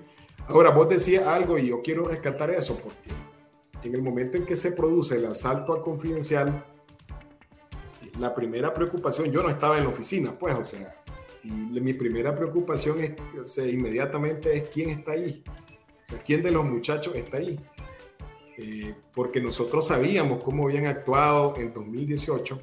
Ahora, 0.48 0.72
vos 0.72 0.90
decías 0.90 1.28
algo 1.28 1.58
y 1.58 1.68
yo 1.68 1.82
quiero 1.82 2.06
rescatar 2.06 2.50
eso, 2.50 2.78
porque 2.78 3.10
en 3.88 3.94
el 3.94 4.02
momento 4.02 4.38
en 4.38 4.46
que 4.46 4.56
se 4.56 4.72
produce 4.72 5.16
el 5.18 5.26
asalto 5.26 5.74
a 5.74 5.84
confidencial, 5.84 6.66
la 8.20 8.34
primera 8.34 8.74
preocupación, 8.74 9.32
yo 9.32 9.44
no 9.44 9.50
estaba 9.50 9.78
en 9.78 9.84
la 9.84 9.90
oficina, 9.90 10.34
pues, 10.34 10.56
o 10.56 10.64
sea, 10.64 10.96
y 11.44 11.52
mi 11.52 11.94
primera 11.94 12.34
preocupación 12.36 13.02
es, 13.02 13.14
o 13.40 13.46
sea, 13.46 13.68
inmediatamente 13.68 14.56
es 14.56 14.64
quién 14.70 14.90
está 14.90 15.12
ahí, 15.12 15.44
o 16.04 16.08
sea, 16.08 16.20
quién 16.20 16.42
de 16.42 16.52
los 16.52 16.66
muchachos 16.66 17.16
está 17.16 17.38
ahí. 17.38 17.60
Eh, 18.56 18.94
porque 19.16 19.42
nosotros 19.42 19.88
sabíamos 19.88 20.44
cómo 20.44 20.68
habían 20.68 20.86
actuado 20.86 21.56
en 21.58 21.74
2018 21.74 22.62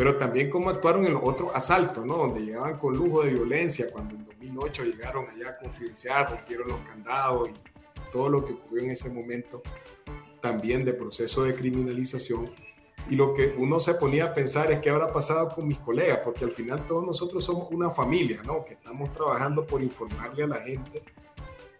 pero 0.00 0.16
también 0.16 0.48
cómo 0.48 0.70
actuaron 0.70 1.04
en 1.04 1.12
los 1.12 1.22
otros 1.22 1.50
asaltos, 1.54 2.06
¿no? 2.06 2.16
Donde 2.16 2.40
llegaban 2.40 2.78
con 2.78 2.96
lujo 2.96 3.22
de 3.22 3.34
violencia, 3.34 3.92
cuando 3.92 4.14
en 4.14 4.24
2008 4.24 4.84
llegaron 4.84 5.28
allá 5.28 5.50
a 5.50 5.58
confidenciar, 5.58 6.30
rompieron 6.30 6.68
los 6.68 6.80
candados 6.80 7.50
y 7.50 7.52
todo 8.10 8.30
lo 8.30 8.42
que 8.42 8.54
ocurrió 8.54 8.84
en 8.84 8.92
ese 8.92 9.10
momento, 9.10 9.60
también 10.40 10.86
de 10.86 10.94
proceso 10.94 11.42
de 11.42 11.54
criminalización. 11.54 12.50
Y 13.10 13.14
lo 13.14 13.34
que 13.34 13.54
uno 13.58 13.78
se 13.78 13.92
ponía 13.92 14.24
a 14.24 14.34
pensar 14.34 14.72
es 14.72 14.78
qué 14.78 14.88
habrá 14.88 15.12
pasado 15.12 15.50
con 15.50 15.68
mis 15.68 15.78
colegas, 15.80 16.20
porque 16.24 16.46
al 16.46 16.52
final 16.52 16.86
todos 16.86 17.04
nosotros 17.04 17.44
somos 17.44 17.70
una 17.70 17.90
familia, 17.90 18.40
¿no? 18.46 18.64
Que 18.64 18.72
estamos 18.72 19.12
trabajando 19.12 19.66
por 19.66 19.82
informarle 19.82 20.44
a 20.44 20.46
la 20.46 20.60
gente. 20.62 21.02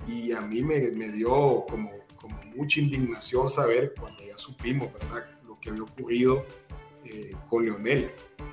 Y 0.07 0.33
a 0.33 0.43
mí 0.43 0.61
me, 0.61 0.79
me 0.91 1.09
dio 1.09 1.65
como, 1.67 1.91
como 2.17 2.39
mucha 2.55 2.81
indignación 2.81 3.49
saber 3.49 3.95
cuando 3.99 4.23
ya 4.23 4.37
supimos, 4.37 4.93
¿verdad? 4.93 5.25
Lo 5.49 5.59
que 5.59 5.71
había 5.71 5.85
ocurrido 5.85 6.45
eh, 7.05 7.33
con 7.49 7.65
Leonel, 7.65 8.11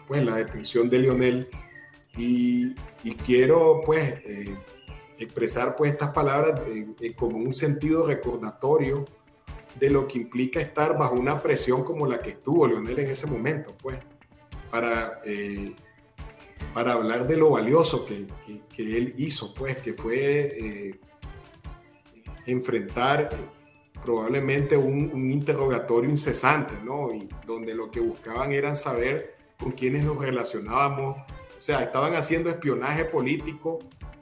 pues 0.08 0.24
la 0.24 0.36
detención 0.36 0.90
de 0.90 1.00
Leonel. 1.00 1.48
Y, 2.18 2.76
quiero 3.26 3.82
pues 3.86 4.16
eh, 4.26 4.54
expresar 5.18 5.78
pues 5.78 5.94
estas 5.94 6.10
palabras 6.10 6.60
como 7.16 7.38
un 7.38 7.54
sentido 7.54 8.06
recordatorio 8.06 9.06
de 9.80 9.90
lo 9.90 10.10
que 10.10 10.18
implica 10.18 10.60
estar 10.60 10.98
bajo 10.98 11.16
una 11.16 11.42
presión 11.42 11.86
como 11.86 12.06
la 12.06 12.20
que 12.20 12.32
estuvo 12.32 12.68
Leonel 12.68 13.00
en 13.00 13.10
ese 13.10 13.26
momento, 13.28 13.74
pues, 13.82 13.98
para, 14.70 15.22
eh, 15.24 15.74
para 16.74 16.94
hablar 16.94 17.28
de 17.28 17.38
lo 17.38 17.52
valioso 17.52 18.06
que, 18.06 18.28
que, 18.76 18.98
él 18.98 19.14
hizo, 19.18 19.54
pues, 19.54 19.78
que 19.78 19.94
fue 19.94 21.00
enfrentar 22.46 23.30
probablemente 24.08 24.78
un, 24.78 25.30
interrogatorio 25.30 26.10
incesante, 26.10 26.76
¿no? 26.82 27.14
Y 27.14 27.28
donde 27.46 27.76
lo 27.76 27.92
que 27.92 28.00
buscaban 28.00 28.54
era 28.54 28.74
saber 28.74 29.36
con 29.60 29.74
quiénes 29.74 30.06
nos 30.06 30.18
relacionábamos. 30.18 31.18
O 31.18 31.62
sea, 31.62 31.84
estaban 31.84 32.16
haciendo 32.16 32.50
espionaje 32.50 33.04
político, 33.04 33.80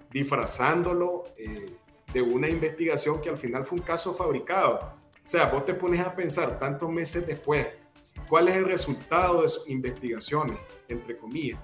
disfrazándolo, 0.09 1.25
eh, 1.37 1.67
de 2.11 2.19
una 2.19 2.49
investigación 2.49 3.21
que 3.21 3.29
al 3.29 3.37
final 3.37 3.63
fue 3.63 3.77
un 3.77 3.85
caso 3.85 4.15
fabricado. 4.15 4.79
O 5.23 5.27
sea, 5.27 5.49
vos 5.49 5.65
te 5.65 5.75
pones 5.75 5.99
a 5.99 6.15
pensar 6.15 6.57
tantos 6.57 6.89
meses 6.89 7.27
después, 7.27 7.67
¿cuál 8.27 8.47
es 8.47 8.55
el 8.55 8.65
resultado 8.65 9.43
de 9.43 9.49
sus 9.49 9.69
investigaciones? 9.69 10.57
Entre 10.87 11.15
comillas. 11.15 11.59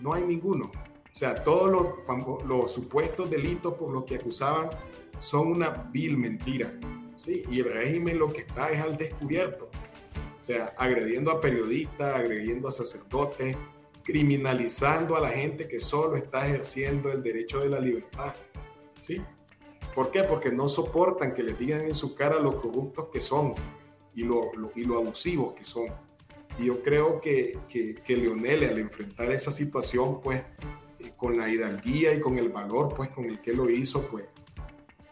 No 0.00 0.12
hay 0.12 0.24
ninguno. 0.24 0.72
O 0.74 1.16
sea, 1.16 1.36
todos 1.36 1.70
los, 1.70 2.44
los 2.48 2.72
supuestos 2.72 3.30
delitos 3.30 3.74
por 3.74 3.92
los 3.92 4.02
que 4.06 4.16
acusaban 4.16 4.70
son 5.20 5.46
una 5.46 5.70
vil 5.92 6.16
mentira. 6.16 6.72
¿Sí? 7.18 7.44
Y 7.50 7.60
el 7.60 7.72
régimen 7.72 8.18
lo 8.18 8.32
que 8.32 8.40
está 8.40 8.70
es 8.70 8.80
al 8.80 8.96
descubierto. 8.96 9.68
O 10.38 10.42
sea, 10.42 10.72
agrediendo 10.78 11.30
a 11.30 11.40
periodistas, 11.40 12.16
agrediendo 12.16 12.68
a 12.68 12.72
sacerdotes, 12.72 13.56
criminalizando 14.02 15.16
a 15.16 15.20
la 15.20 15.28
gente 15.28 15.68
que 15.68 15.80
solo 15.80 16.16
está 16.16 16.46
ejerciendo 16.46 17.12
el 17.12 17.22
derecho 17.22 17.60
de 17.60 17.68
la 17.68 17.80
libertad. 17.80 18.34
¿Sí? 18.98 19.20
¿Por 19.94 20.10
qué? 20.10 20.24
Porque 20.24 20.50
no 20.50 20.68
soportan 20.68 21.34
que 21.34 21.42
les 21.42 21.58
digan 21.58 21.80
en 21.82 21.94
su 21.94 22.14
cara 22.14 22.38
lo 22.38 22.60
corruptos 22.60 23.08
que 23.12 23.20
son 23.20 23.54
y 24.14 24.22
lo, 24.22 24.52
y 24.74 24.84
lo 24.84 24.98
abusivos 24.98 25.54
que 25.54 25.64
son. 25.64 25.88
Y 26.58 26.66
yo 26.66 26.80
creo 26.80 27.20
que, 27.20 27.58
que, 27.68 27.94
que 27.96 28.16
Leonel, 28.16 28.64
al 28.64 28.78
enfrentar 28.78 29.30
esa 29.30 29.52
situación, 29.52 30.20
pues, 30.22 30.42
eh, 31.00 31.12
con 31.16 31.36
la 31.36 31.48
hidalguía 31.48 32.14
y 32.14 32.20
con 32.20 32.38
el 32.38 32.48
valor, 32.48 32.94
pues, 32.96 33.10
con 33.10 33.24
el 33.26 33.40
que 33.40 33.52
lo 33.52 33.68
hizo, 33.68 34.02
pues, 34.08 34.24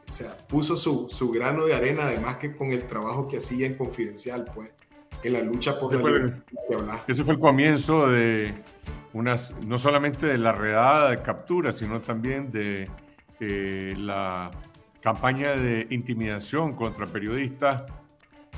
o 0.06 0.10
sea, 0.10 0.36
puso 0.48 0.76
su, 0.76 1.08
su 1.10 1.30
grano 1.30 1.64
de 1.64 1.74
arena, 1.74 2.04
además 2.04 2.36
que 2.36 2.54
con 2.54 2.72
el 2.72 2.86
trabajo 2.86 3.26
que 3.26 3.38
hacía 3.38 3.66
en 3.66 3.74
Confidencial, 3.74 4.44
pues, 4.54 4.72
en 5.22 5.32
la 5.32 5.40
lucha 5.40 5.78
por 5.78 5.92
ese 5.92 6.02
la 6.02 6.10
fue, 6.10 7.02
Ese 7.08 7.24
fue 7.24 7.34
el 7.34 7.40
comienzo 7.40 8.08
de 8.08 8.54
unas, 9.12 9.56
no 9.66 9.78
solamente 9.78 10.26
de 10.26 10.38
la 10.38 10.52
redada 10.52 11.10
de 11.10 11.22
captura, 11.22 11.72
sino 11.72 12.00
también 12.00 12.50
de 12.52 12.88
eh, 13.40 13.94
la 13.96 14.50
campaña 15.00 15.56
de 15.56 15.86
intimidación 15.90 16.74
contra 16.74 17.06
periodistas 17.06 17.84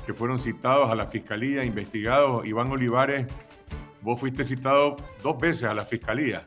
que 0.05 0.13
fueron 0.13 0.39
citados 0.39 0.91
a 0.91 0.95
la 0.95 1.05
fiscalía, 1.05 1.63
investigados. 1.63 2.47
Iván 2.47 2.71
Olivares, 2.71 3.27
vos 4.01 4.19
fuiste 4.19 4.43
citado 4.43 4.95
dos 5.23 5.37
veces 5.37 5.63
a 5.63 5.73
la 5.73 5.85
fiscalía. 5.85 6.45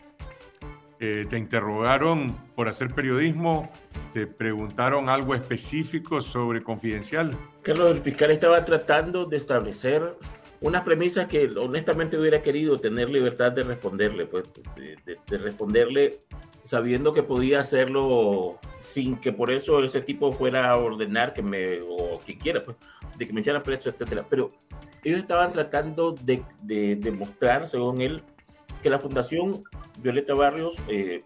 Eh, 1.04 1.26
te 1.28 1.36
interrogaron 1.36 2.32
por 2.54 2.68
hacer 2.68 2.94
periodismo, 2.94 3.68
te 4.12 4.28
preguntaron 4.28 5.08
algo 5.08 5.34
específico 5.34 6.20
sobre 6.20 6.62
confidencial. 6.62 7.36
Carlos, 7.62 7.90
el 7.90 7.98
fiscal 7.98 8.30
estaba 8.30 8.64
tratando 8.64 9.24
de 9.24 9.36
establecer 9.36 10.16
unas 10.60 10.82
premisas 10.82 11.26
que 11.26 11.50
honestamente 11.58 12.16
hubiera 12.16 12.40
querido 12.40 12.78
tener 12.78 13.10
libertad 13.10 13.50
de 13.50 13.64
responderle, 13.64 14.26
pues, 14.26 14.48
de 14.76 15.38
responderle 15.38 16.20
sabiendo 16.62 17.12
que 17.12 17.22
podía 17.22 17.60
hacerlo 17.60 18.58
sin 18.78 19.16
que 19.16 19.32
por 19.32 19.50
eso 19.50 19.82
ese 19.82 20.00
tipo 20.00 20.32
fuera 20.32 20.70
a 20.70 20.76
ordenar 20.76 21.32
que 21.32 21.42
me, 21.42 21.80
o 21.80 22.20
quien 22.24 22.38
quiera, 22.38 22.64
pues, 22.64 22.76
de 23.18 23.26
que 23.26 23.32
me 23.32 23.40
hicieran 23.40 23.62
preso, 23.62 23.90
etcétera. 23.90 24.24
Pero 24.28 24.48
ellos 25.02 25.20
estaban 25.20 25.52
tratando 25.52 26.12
de, 26.12 26.44
demostrar, 26.96 27.66
según 27.66 28.00
él, 28.00 28.22
que 28.82 28.90
la 28.90 28.98
Fundación 28.98 29.62
Violeta 30.00 30.34
Barrios 30.34 30.82
eh, 30.88 31.20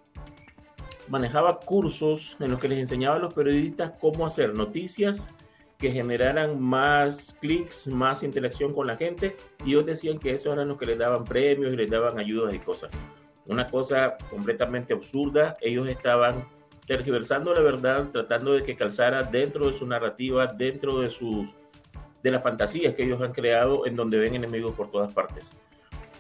manejaba 1.09 1.59
cursos 1.59 2.37
en 2.41 2.51
los 2.51 2.61
que 2.61 2.69
les 2.69 2.79
enseñaba 2.79 3.17
a 3.17 3.19
los 3.21 3.35
periodistas 3.35 3.93
cómo 4.01 4.27
hacer 4.27 4.55
noticias 4.55 5.27
que 5.79 5.91
generaran 5.91 6.61
más 6.61 7.37
clics, 7.41 7.87
más 7.89 8.23
interacción 8.23 8.73
con 8.73 8.87
la 8.87 8.97
gente, 8.97 9.37
y 9.65 9.71
ellos 9.71 9.87
decían 9.87 10.19
que 10.19 10.33
eso 10.33 10.53
eran 10.53 10.69
los 10.69 10.79
que 10.79 10.87
les 10.87 10.99
daban 10.99 11.25
premios 11.25 11.73
y 11.73 11.77
les 11.77 11.91
daban 11.91 12.19
ayudas 12.19 12.55
y 12.55 12.59
cosas 12.59 12.91
una 13.49 13.67
cosa 13.67 14.17
completamente 14.31 14.93
absurda. 14.93 15.55
Ellos 15.61 15.89
estaban 15.89 16.47
tergiversando 16.87 17.53
la 17.55 17.61
verdad, 17.61 18.11
tratando 18.13 18.53
de 18.53 18.63
que 18.63 18.77
calzara 18.77 19.23
dentro 19.23 19.67
de 19.67 19.73
su 19.73 19.87
narrativa, 19.87 20.47
dentro 20.47 21.01
de 21.01 21.11
sus 21.11 21.55
de 22.23 22.31
las 22.31 22.43
fantasías 22.43 22.95
que 22.95 23.05
ellos 23.05 23.23
han 23.23 23.33
creado 23.33 23.87
en 23.87 23.95
donde 23.95 24.19
ven 24.19 24.35
enemigos 24.35 24.73
por 24.73 24.91
todas 24.91 25.13
partes. 25.13 25.53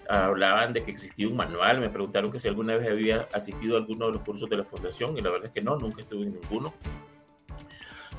Hablaban 0.09 0.73
de 0.73 0.83
que 0.83 0.91
existía 0.91 1.29
un 1.29 1.37
manual, 1.37 1.81
me 1.81 1.89
preguntaron 1.89 2.31
que 2.31 2.39
si 2.39 2.49
alguna 2.49 2.77
vez 2.77 2.89
había 2.89 3.29
asistido 3.33 3.77
a 3.77 3.81
alguno 3.81 4.07
de 4.07 4.13
los 4.13 4.23
cursos 4.23 4.49
de 4.49 4.57
la 4.57 4.65
fundación 4.65 5.17
y 5.19 5.21
la 5.21 5.31
verdad 5.31 5.47
es 5.49 5.53
que 5.53 5.63
no, 5.63 5.77
nunca 5.77 6.03
estuve 6.03 6.25
en 6.25 6.35
ninguno. 6.35 6.73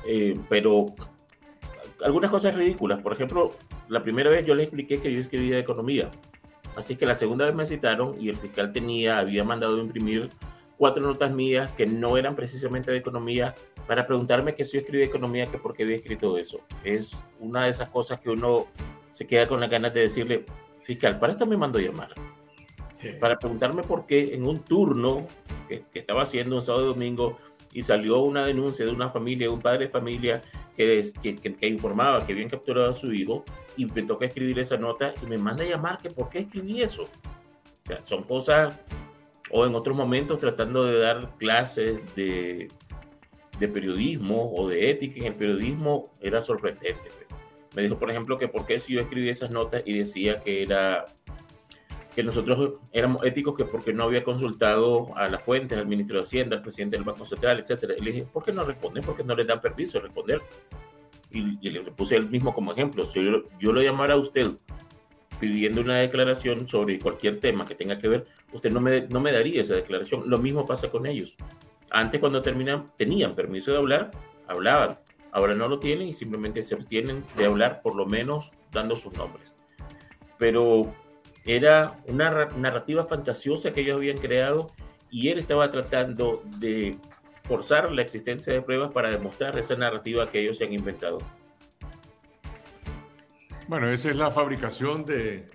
Eh, 0.06 0.38
pero 0.48 0.86
algunas 2.04 2.30
cosas 2.30 2.54
ridículas, 2.54 3.00
por 3.00 3.12
ejemplo, 3.12 3.54
la 3.88 4.02
primera 4.02 4.30
vez 4.30 4.46
yo 4.46 4.54
les 4.54 4.66
expliqué 4.66 5.00
que 5.00 5.12
yo 5.12 5.20
escribía 5.20 5.58
economía 5.58 6.10
Así 6.78 6.94
que 6.94 7.06
la 7.06 7.16
segunda 7.16 7.44
vez 7.44 7.56
me 7.56 7.66
citaron 7.66 8.14
y 8.20 8.28
el 8.28 8.36
fiscal 8.36 8.72
tenía, 8.72 9.18
había 9.18 9.42
mandado 9.42 9.78
imprimir 9.78 10.28
cuatro 10.76 11.02
notas 11.02 11.32
mías 11.32 11.72
que 11.72 11.86
no 11.86 12.16
eran 12.16 12.36
precisamente 12.36 12.92
de 12.92 12.98
economía 12.98 13.52
para 13.88 14.06
preguntarme 14.06 14.54
que 14.54 14.64
si 14.64 14.74
yo 14.74 14.80
escribía 14.82 15.06
economía, 15.06 15.46
que 15.46 15.58
por 15.58 15.74
qué 15.74 15.82
había 15.82 15.96
escrito 15.96 16.38
eso. 16.38 16.60
Es 16.84 17.26
una 17.40 17.64
de 17.64 17.70
esas 17.70 17.88
cosas 17.88 18.20
que 18.20 18.30
uno 18.30 18.66
se 19.10 19.26
queda 19.26 19.48
con 19.48 19.58
las 19.58 19.70
ganas 19.70 19.92
de 19.92 20.02
decirle, 20.02 20.44
fiscal, 20.88 21.18
para 21.18 21.34
esto 21.34 21.44
me 21.44 21.58
mandó 21.58 21.78
llamar. 21.78 22.08
Para 23.20 23.38
preguntarme 23.38 23.82
por 23.82 24.06
qué 24.06 24.34
en 24.34 24.46
un 24.46 24.60
turno 24.60 25.26
que, 25.68 25.84
que 25.92 25.98
estaba 25.98 26.22
haciendo 26.22 26.56
un 26.56 26.62
sábado 26.62 26.86
y 26.86 26.88
domingo 26.88 27.36
y 27.74 27.82
salió 27.82 28.20
una 28.20 28.46
denuncia 28.46 28.86
de 28.86 28.90
una 28.90 29.10
familia, 29.10 29.48
de 29.48 29.52
un 29.52 29.60
padre 29.60 29.84
de 29.84 29.90
familia 29.90 30.40
que, 30.74 31.06
que, 31.22 31.36
que, 31.36 31.66
informaba 31.66 32.26
que 32.26 32.32
habían 32.32 32.48
capturado 32.48 32.88
a 32.88 32.94
su 32.94 33.12
hijo 33.12 33.44
y 33.76 33.84
me 33.84 34.02
toca 34.02 34.24
escribir 34.24 34.58
esa 34.58 34.78
nota 34.78 35.12
y 35.22 35.26
me 35.26 35.36
manda 35.36 35.62
a 35.62 35.66
llamar 35.66 35.98
que 35.98 36.08
por 36.08 36.30
qué 36.30 36.38
escribí 36.40 36.80
eso. 36.80 37.02
O 37.02 37.86
sea, 37.86 38.02
son 38.02 38.22
cosas, 38.22 38.74
o 39.50 39.66
en 39.66 39.74
otros 39.74 39.94
momentos 39.94 40.40
tratando 40.40 40.84
de 40.84 40.98
dar 40.98 41.36
clases 41.36 42.00
de, 42.16 42.68
de 43.60 43.68
periodismo 43.68 44.54
o 44.54 44.66
de 44.66 44.90
ética 44.90 45.20
en 45.20 45.26
el 45.26 45.34
periodismo, 45.34 46.10
era 46.22 46.40
sorprendente. 46.40 47.17
Me 47.78 47.84
dijo, 47.84 47.96
por 47.96 48.10
ejemplo, 48.10 48.38
que 48.38 48.48
por 48.48 48.66
qué 48.66 48.80
si 48.80 48.94
yo 48.94 49.00
escribí 49.00 49.28
esas 49.28 49.52
notas 49.52 49.84
y 49.84 49.96
decía 49.96 50.40
que 50.40 50.64
era 50.64 51.04
que 52.12 52.24
nosotros 52.24 52.80
éramos 52.90 53.24
éticos 53.24 53.56
que 53.56 53.64
porque 53.64 53.92
no 53.92 54.02
había 54.02 54.24
consultado 54.24 55.16
a 55.16 55.28
las 55.28 55.44
fuentes, 55.44 55.78
al 55.78 55.86
ministro 55.86 56.16
de 56.16 56.22
Hacienda, 56.22 56.56
al 56.56 56.62
presidente 56.62 56.96
del 56.96 57.04
Banco 57.04 57.24
Central, 57.24 57.60
etcétera. 57.60 57.94
Y 57.96 58.02
le 58.02 58.10
dije, 58.10 58.26
¿por 58.32 58.42
qué 58.42 58.50
no 58.50 58.64
responden? 58.64 59.04
Porque 59.04 59.22
no 59.22 59.36
les 59.36 59.46
dan 59.46 59.60
permiso 59.60 59.98
de 59.98 60.06
responder. 60.06 60.42
Y, 61.30 61.70
le 61.70 61.82
puse 61.92 62.16
el 62.16 62.28
mismo 62.28 62.52
como 62.52 62.72
ejemplo. 62.72 63.06
Si 63.06 63.24
yo, 63.24 63.44
yo 63.60 63.72
lo 63.72 63.80
llamara 63.80 64.14
a 64.14 64.16
usted 64.16 64.50
pidiendo 65.38 65.80
una 65.80 65.98
declaración 65.98 66.66
sobre 66.66 66.98
cualquier 66.98 67.38
tema 67.38 67.64
que 67.64 67.76
tenga 67.76 67.96
que 67.96 68.08
ver, 68.08 68.24
usted 68.52 68.72
no 68.72 68.80
me, 68.80 69.02
no 69.02 69.20
me 69.20 69.30
daría 69.30 69.60
esa 69.60 69.76
declaración. 69.76 70.24
Lo 70.26 70.38
mismo 70.38 70.66
pasa 70.66 70.90
con 70.90 71.06
ellos. 71.06 71.36
Antes 71.90 72.18
cuando 72.18 72.42
terminan, 72.42 72.86
tenían 72.96 73.36
permiso 73.36 73.70
de 73.70 73.76
hablar, 73.76 74.10
hablaban. 74.48 74.96
Ahora 75.32 75.54
no 75.54 75.68
lo 75.68 75.78
tienen 75.78 76.08
y 76.08 76.12
simplemente 76.12 76.62
se 76.62 76.74
abstienen 76.74 77.24
de 77.36 77.46
hablar, 77.46 77.82
por 77.82 77.94
lo 77.94 78.06
menos 78.06 78.52
dando 78.72 78.96
sus 78.96 79.12
nombres. 79.14 79.54
Pero 80.38 80.92
era 81.44 81.96
una 82.06 82.46
narrativa 82.56 83.04
fantasiosa 83.04 83.72
que 83.72 83.80
ellos 83.80 83.96
habían 83.96 84.18
creado 84.18 84.68
y 85.10 85.28
él 85.28 85.38
estaba 85.38 85.70
tratando 85.70 86.42
de 86.58 86.96
forzar 87.44 87.92
la 87.92 88.02
existencia 88.02 88.52
de 88.52 88.62
pruebas 88.62 88.92
para 88.92 89.10
demostrar 89.10 89.58
esa 89.58 89.74
narrativa 89.74 90.28
que 90.28 90.40
ellos 90.40 90.58
se 90.58 90.64
han 90.64 90.72
inventado. 90.72 91.18
Bueno, 93.68 93.90
esa 93.90 94.10
es 94.10 94.16
la 94.16 94.30
fabricación 94.30 95.04
de, 95.04 95.46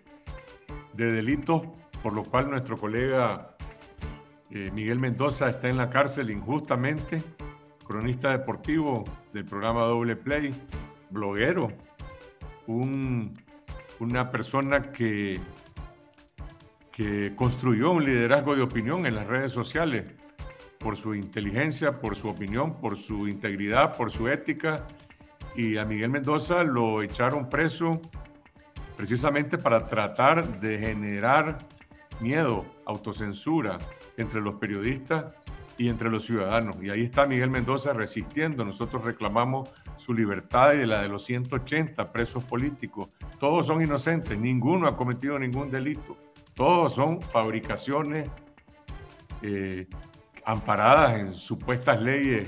de 0.94 1.12
delitos 1.12 1.64
por 2.04 2.14
lo 2.14 2.24
cual 2.24 2.50
nuestro 2.50 2.78
colega 2.78 3.56
eh, 4.52 4.70
Miguel 4.74 5.00
Mendoza 5.00 5.50
está 5.50 5.70
en 5.70 5.78
la 5.78 5.90
cárcel 5.90 6.30
injustamente, 6.30 7.24
cronista 7.88 8.38
deportivo 8.38 9.06
del 9.34 9.46
programa 9.46 9.82
Doble 9.82 10.16
Play, 10.16 10.54
bloguero, 11.10 11.70
una 12.68 14.32
persona 14.32 14.92
que 14.92 15.40
que 16.94 17.34
construyó 17.36 17.92
un 17.92 18.06
liderazgo 18.06 18.56
de 18.56 18.62
opinión 18.62 19.06
en 19.06 19.16
las 19.16 19.26
redes 19.26 19.52
sociales 19.52 20.10
por 20.78 20.96
su 20.96 21.16
inteligencia, 21.16 22.00
por 22.00 22.16
su 22.16 22.30
opinión, 22.30 22.80
por 22.80 22.98
su 22.98 23.28
integridad, 23.28 23.98
por 23.98 24.12
su 24.12 24.30
ética. 24.30 24.86
Y 25.56 25.78
a 25.78 25.86
Miguel 25.86 26.12
Mendoza 26.12 26.64
lo 26.64 27.02
echaron 27.02 27.50
preso 27.50 28.00
precisamente 28.96 29.58
para 29.58 29.84
tratar 29.86 30.60
de 30.60 30.78
generar 30.78 31.58
miedo, 32.20 32.64
autocensura 32.86 33.80
entre 34.18 34.40
los 34.40 34.56
periodistas 34.56 35.26
y 35.78 35.90
entre 35.90 36.10
los 36.10 36.26
ciudadanos. 36.26 36.78
Y 36.82 36.90
ahí 36.90 37.04
está 37.04 37.26
Miguel 37.26 37.50
Mendoza 37.50 37.94
resistiendo. 37.94 38.64
Nosotros 38.64 39.04
reclamamos 39.04 39.70
su 39.96 40.14
libertad 40.14 40.74
y 40.74 40.86
la 40.86 41.02
de 41.02 41.10
los 41.10 41.24
180 41.26 42.12
presos 42.12 42.44
políticos. 42.44 43.10
Todos 43.40 43.68
son 43.68 43.82
inocentes, 43.82 44.38
ninguno 44.38 44.88
ha 44.88 44.96
cometido 44.96 45.40
ningún 45.40 45.72
delito. 45.72 46.18
Todos 46.54 46.94
son 46.94 47.22
fabricaciones 47.22 48.30
eh, 49.42 49.88
amparadas 50.46 51.16
en 51.20 51.34
supuestas 51.34 52.02
leyes 52.02 52.48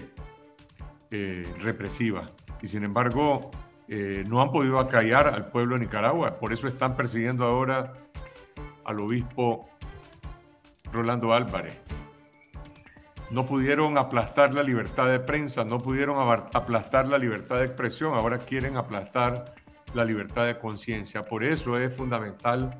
eh, 1.12 1.48
represivas. 1.60 2.34
Y 2.62 2.68
sin 2.68 2.84
embargo, 2.84 3.52
eh, 3.88 4.24
no 4.28 4.42
han 4.42 4.52
podido 4.52 4.80
acallar 4.80 5.28
al 5.28 5.50
pueblo 5.50 5.76
de 5.76 5.82
Nicaragua. 5.82 6.40
Por 6.40 6.54
eso 6.54 6.68
están 6.68 6.96
persiguiendo 6.96 7.46
ahora 7.46 7.94
al 8.84 9.00
obispo 9.00 9.70
Rolando 10.92 11.34
Álvarez. 11.34 11.78
No 13.36 13.46
pudieron 13.46 13.98
aplastar 13.98 14.56
la 14.56 14.64
libertad 14.64 15.10
de 15.10 15.20
prensa, 15.20 15.66
no 15.66 15.78
pudieron 15.78 16.18
aplastar 16.54 17.06
la 17.10 17.18
libertad 17.18 17.58
de 17.60 17.66
expresión, 17.66 18.14
ahora 18.14 18.38
quieren 18.38 18.78
aplastar 18.78 19.54
la 19.94 20.06
libertad 20.06 20.46
de 20.46 20.58
conciencia. 20.58 21.22
Por 21.22 21.44
eso 21.44 21.78
es 21.78 21.94
fundamental 21.94 22.80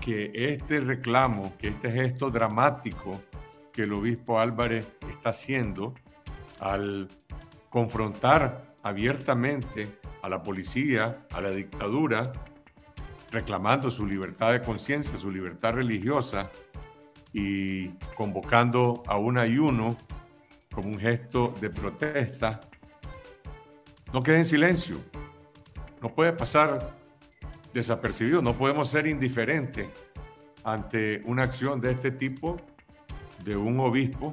que 0.00 0.30
este 0.32 0.80
reclamo, 0.80 1.52
que 1.58 1.68
este 1.68 1.92
gesto 1.92 2.30
dramático 2.30 3.20
que 3.70 3.82
el 3.82 3.92
obispo 3.92 4.40
Álvarez 4.40 4.86
está 5.10 5.28
haciendo 5.28 5.94
al 6.60 7.06
confrontar 7.68 8.72
abiertamente 8.82 9.90
a 10.22 10.30
la 10.30 10.42
policía, 10.42 11.26
a 11.30 11.42
la 11.42 11.50
dictadura, 11.50 12.32
reclamando 13.30 13.90
su 13.90 14.06
libertad 14.06 14.52
de 14.52 14.62
conciencia, 14.62 15.14
su 15.18 15.30
libertad 15.30 15.74
religiosa 15.74 16.48
y 17.32 17.88
convocando 18.16 19.02
a 19.06 19.16
un 19.18 19.38
ayuno 19.38 19.96
como 20.74 20.88
un 20.88 20.98
gesto 20.98 21.54
de 21.60 21.70
protesta, 21.70 22.60
no 24.12 24.22
quede 24.22 24.38
en 24.38 24.44
silencio. 24.44 24.98
No 26.00 26.14
puede 26.14 26.32
pasar 26.32 26.96
desapercibido, 27.74 28.40
no 28.40 28.54
podemos 28.54 28.88
ser 28.88 29.06
indiferentes 29.06 29.88
ante 30.64 31.22
una 31.24 31.44
acción 31.44 31.80
de 31.80 31.92
este 31.92 32.10
tipo 32.10 32.56
de 33.44 33.56
un 33.56 33.80
obispo 33.80 34.32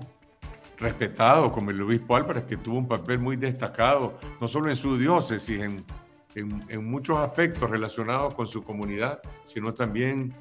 respetado 0.77 1.51
como 1.51 1.71
el 1.71 1.81
obispo 1.81 2.15
Álvarez, 2.15 2.45
que 2.45 2.57
tuvo 2.57 2.77
un 2.77 2.87
papel 2.87 3.19
muy 3.19 3.37
destacado, 3.37 4.19
no 4.41 4.47
solo 4.47 4.69
en 4.69 4.75
su 4.75 4.97
diócesis, 4.97 5.59
en, 5.61 5.83
en, 6.35 6.85
muchos 6.85 7.17
aspectos 7.19 7.69
relacionados 7.69 8.33
con 8.33 8.45
su 8.45 8.63
comunidad, 8.63 9.21
sino 9.45 9.73
también 9.73 10.33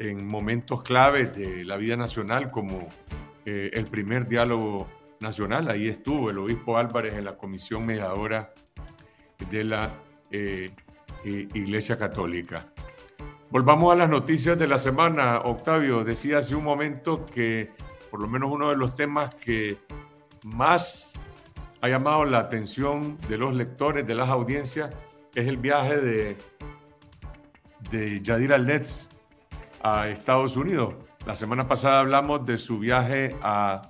en 0.00 0.26
momentos 0.26 0.82
claves 0.82 1.36
de 1.36 1.62
la 1.64 1.76
vida 1.76 1.94
nacional, 1.94 2.50
como 2.50 2.88
eh, 3.44 3.70
el 3.74 3.84
primer 3.84 4.26
diálogo 4.26 4.88
nacional. 5.20 5.68
Ahí 5.68 5.88
estuvo 5.88 6.30
el 6.30 6.38
obispo 6.38 6.78
Álvarez 6.78 7.14
en 7.14 7.26
la 7.26 7.36
comisión 7.36 7.84
mediadora 7.84 8.52
de 9.50 9.64
la 9.64 9.90
eh, 10.30 10.70
Iglesia 11.24 11.98
Católica. 11.98 12.72
Volvamos 13.50 13.92
a 13.92 13.96
las 13.96 14.08
noticias 14.08 14.58
de 14.58 14.66
la 14.66 14.78
semana. 14.78 15.40
Octavio 15.40 16.02
decía 16.02 16.38
hace 16.38 16.54
un 16.54 16.64
momento 16.64 17.26
que 17.26 17.70
por 18.10 18.22
lo 18.22 18.28
menos 18.28 18.50
uno 18.50 18.70
de 18.70 18.76
los 18.76 18.96
temas 18.96 19.34
que 19.34 19.76
más 20.44 21.12
ha 21.82 21.88
llamado 21.88 22.24
la 22.24 22.38
atención 22.38 23.18
de 23.28 23.36
los 23.36 23.54
lectores, 23.54 24.06
de 24.06 24.14
las 24.14 24.30
audiencias, 24.30 24.94
es 25.34 25.46
el 25.46 25.58
viaje 25.58 25.98
de, 25.98 26.36
de 27.90 28.20
Yadira 28.20 28.56
Letz 28.56 29.10
a 29.82 30.08
Estados 30.08 30.56
Unidos. 30.56 30.94
La 31.26 31.34
semana 31.34 31.68
pasada 31.68 32.00
hablamos 32.00 32.46
de 32.46 32.58
su 32.58 32.78
viaje 32.78 33.36
a 33.42 33.82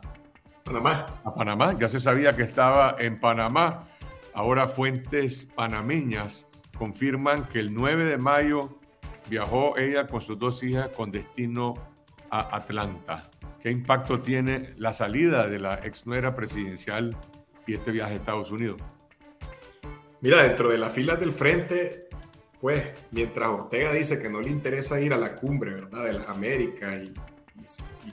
Panamá. 0.64 1.06
A 1.24 1.34
Panamá. 1.34 1.76
Ya 1.78 1.88
se 1.88 2.00
sabía 2.00 2.34
que 2.34 2.42
estaba 2.42 2.96
en 2.98 3.16
Panamá. 3.16 3.88
Ahora 4.34 4.68
fuentes 4.68 5.46
panameñas 5.46 6.46
confirman 6.76 7.44
que 7.44 7.60
el 7.60 7.74
9 7.74 8.04
de 8.04 8.18
mayo 8.18 8.78
viajó 9.28 9.76
ella 9.76 10.06
con 10.06 10.20
sus 10.20 10.38
dos 10.38 10.62
hijas 10.62 10.88
con 10.88 11.10
destino 11.10 11.74
a 12.30 12.56
Atlanta. 12.56 13.28
¿Qué 13.60 13.70
impacto 13.70 14.20
tiene 14.20 14.74
la 14.78 14.92
salida 14.92 15.46
de 15.46 15.58
la 15.58 15.74
ex 15.82 16.06
nuera 16.06 16.34
presidencial 16.34 17.16
y 17.66 17.74
este 17.74 17.90
viaje 17.90 18.14
a 18.14 18.16
Estados 18.16 18.50
Unidos? 18.50 18.80
Mira, 20.22 20.42
dentro 20.42 20.68
de 20.70 20.78
las 20.78 20.92
filas 20.92 21.18
del 21.20 21.32
frente, 21.32 22.08
pues 22.60 22.84
mientras 23.10 23.48
Ortega 23.48 23.92
dice 23.92 24.20
que 24.20 24.28
no 24.28 24.40
le 24.40 24.50
interesa 24.50 25.00
ir 25.00 25.12
a 25.12 25.16
la 25.16 25.34
cumbre, 25.34 25.74
¿verdad? 25.74 26.04
De 26.04 26.12
la 26.12 26.24
América 26.24 26.96
y, 26.96 27.14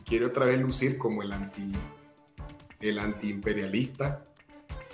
quiere 0.06 0.26
otra 0.26 0.46
vez 0.46 0.60
lucir 0.62 0.98
como 0.98 1.22
el 1.22 1.34
anti 1.34 1.74
el 2.80 3.00
antiimperialista, 3.00 4.24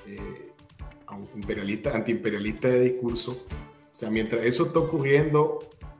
eh, 0.07 0.51
imperialista, 1.35 1.93
antiimperialista 1.93 2.67
de 2.69 2.79
discurso. 2.79 3.45
O 3.51 3.95
sea, 3.95 4.09
mientras 4.09 4.43
eso 4.45 4.67
está 4.67 4.79
ocurriendo, 4.79 5.59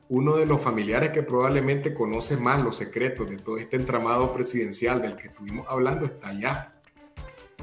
uno 0.10 0.36
de 0.38 0.46
los 0.46 0.62
familiares 0.62 1.12
que 1.12 1.24
probablemente 1.24 1.94
conoce 1.94 2.38
más 2.38 2.64
los 2.64 2.78
secretos 2.78 3.30
de 3.30 3.38
todo 3.38 3.58
este 3.58 3.76
entramado 3.76 4.34
presidencial 4.34 5.02
del 5.02 5.16
que 5.16 5.28
estuvimos 5.28 5.68
hablando 5.70 6.06
está 6.06 6.30
allá. 6.30 6.72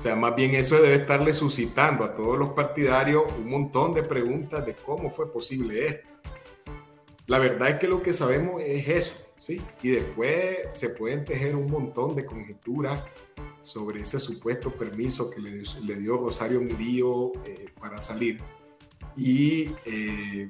O 0.00 0.02
sea, 0.02 0.16
más 0.16 0.34
bien 0.34 0.54
eso 0.54 0.76
debe 0.80 0.94
estarle 0.94 1.34
suscitando 1.34 2.04
a 2.04 2.14
todos 2.14 2.38
los 2.38 2.48
partidarios 2.54 3.22
un 3.38 3.50
montón 3.50 3.92
de 3.92 4.02
preguntas 4.02 4.64
de 4.64 4.72
cómo 4.72 5.10
fue 5.10 5.30
posible 5.30 5.88
esto. 5.88 6.08
La 7.26 7.38
verdad 7.38 7.68
es 7.68 7.74
que 7.80 7.86
lo 7.86 8.02
que 8.02 8.14
sabemos 8.14 8.62
es 8.62 8.88
eso, 8.88 9.16
¿sí? 9.36 9.60
Y 9.82 9.90
después 9.90 10.60
se 10.70 10.88
pueden 10.88 11.26
tejer 11.26 11.54
un 11.54 11.70
montón 11.70 12.16
de 12.16 12.24
conjeturas 12.24 12.98
sobre 13.60 14.00
ese 14.00 14.18
supuesto 14.18 14.70
permiso 14.72 15.28
que 15.28 15.38
le, 15.38 15.96
dio 15.96 16.16
Rosario 16.16 16.62
Murillo 16.62 17.32
eh, 17.44 17.66
para 17.78 18.00
salir. 18.00 18.40
Y 19.18 19.68
eh, 19.84 20.48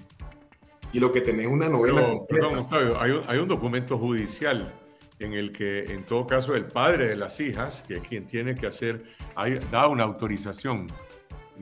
y 0.92 1.00
lo 1.00 1.12
que 1.12 1.20
tenés 1.20 1.46
una 1.46 1.68
novela 1.68 2.20
Perdón, 2.28 2.66
hay, 3.00 3.10
un, 3.10 3.22
hay 3.26 3.38
un 3.38 3.48
documento 3.48 3.98
judicial 3.98 4.79
en 5.20 5.34
el 5.34 5.52
que, 5.52 5.84
en 5.92 6.04
todo 6.04 6.26
caso, 6.26 6.56
el 6.56 6.66
padre 6.66 7.08
de 7.08 7.16
las 7.16 7.38
hijas, 7.40 7.84
que 7.86 7.94
es 7.94 8.00
quien 8.00 8.26
tiene 8.26 8.54
que 8.54 8.66
hacer, 8.66 9.04
da 9.70 9.86
una 9.86 10.04
autorización 10.04 10.86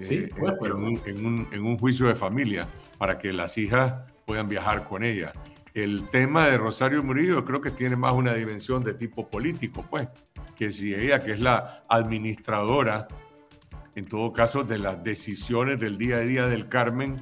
sí, 0.01 0.29
pues, 0.39 0.55
en, 0.63 0.73
un, 0.73 1.01
en, 1.05 1.27
un, 1.27 1.49
en, 1.53 1.65
un, 1.65 1.77
juicio 1.77 2.07
de 2.07 2.15
familia 2.15 2.67
para 2.99 3.19
que 3.19 3.33
las 3.33 3.59
hijas 3.59 3.95
puedan 4.25 4.49
viajar 4.49 4.85
con 4.85 5.05
ella. 5.05 5.33
El 5.75 6.09
tema 6.09 6.47
de 6.47 6.57
Rosario 6.57 7.03
Murillo 7.03 7.45
creo 7.45 7.61
que 7.61 7.71
tiene 7.73 7.97
más 7.97 8.13
una 8.13 8.35
dimensión 8.35 8.83
de 8.83 8.95
tipo 8.95 9.29
político, 9.29 9.85
pues, 9.89 10.09
que 10.57 10.73
si 10.73 10.95
ella, 10.95 11.23
que 11.23 11.33
es 11.33 11.41
la 11.41 11.83
administradora, 11.89 13.09
en 13.97 14.05
todo 14.05 14.33
caso, 14.33 14.63
de 14.63 14.79
las 14.79 15.03
decisiones 15.03 15.81
del 15.81 15.99
día 15.99 16.17
a 16.17 16.21
día 16.21 16.47
del 16.47 16.69
Carmen, 16.69 17.17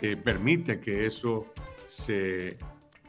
eh, 0.00 0.16
permite 0.16 0.80
que 0.80 1.06
eso 1.06 1.52
se, 1.86 2.56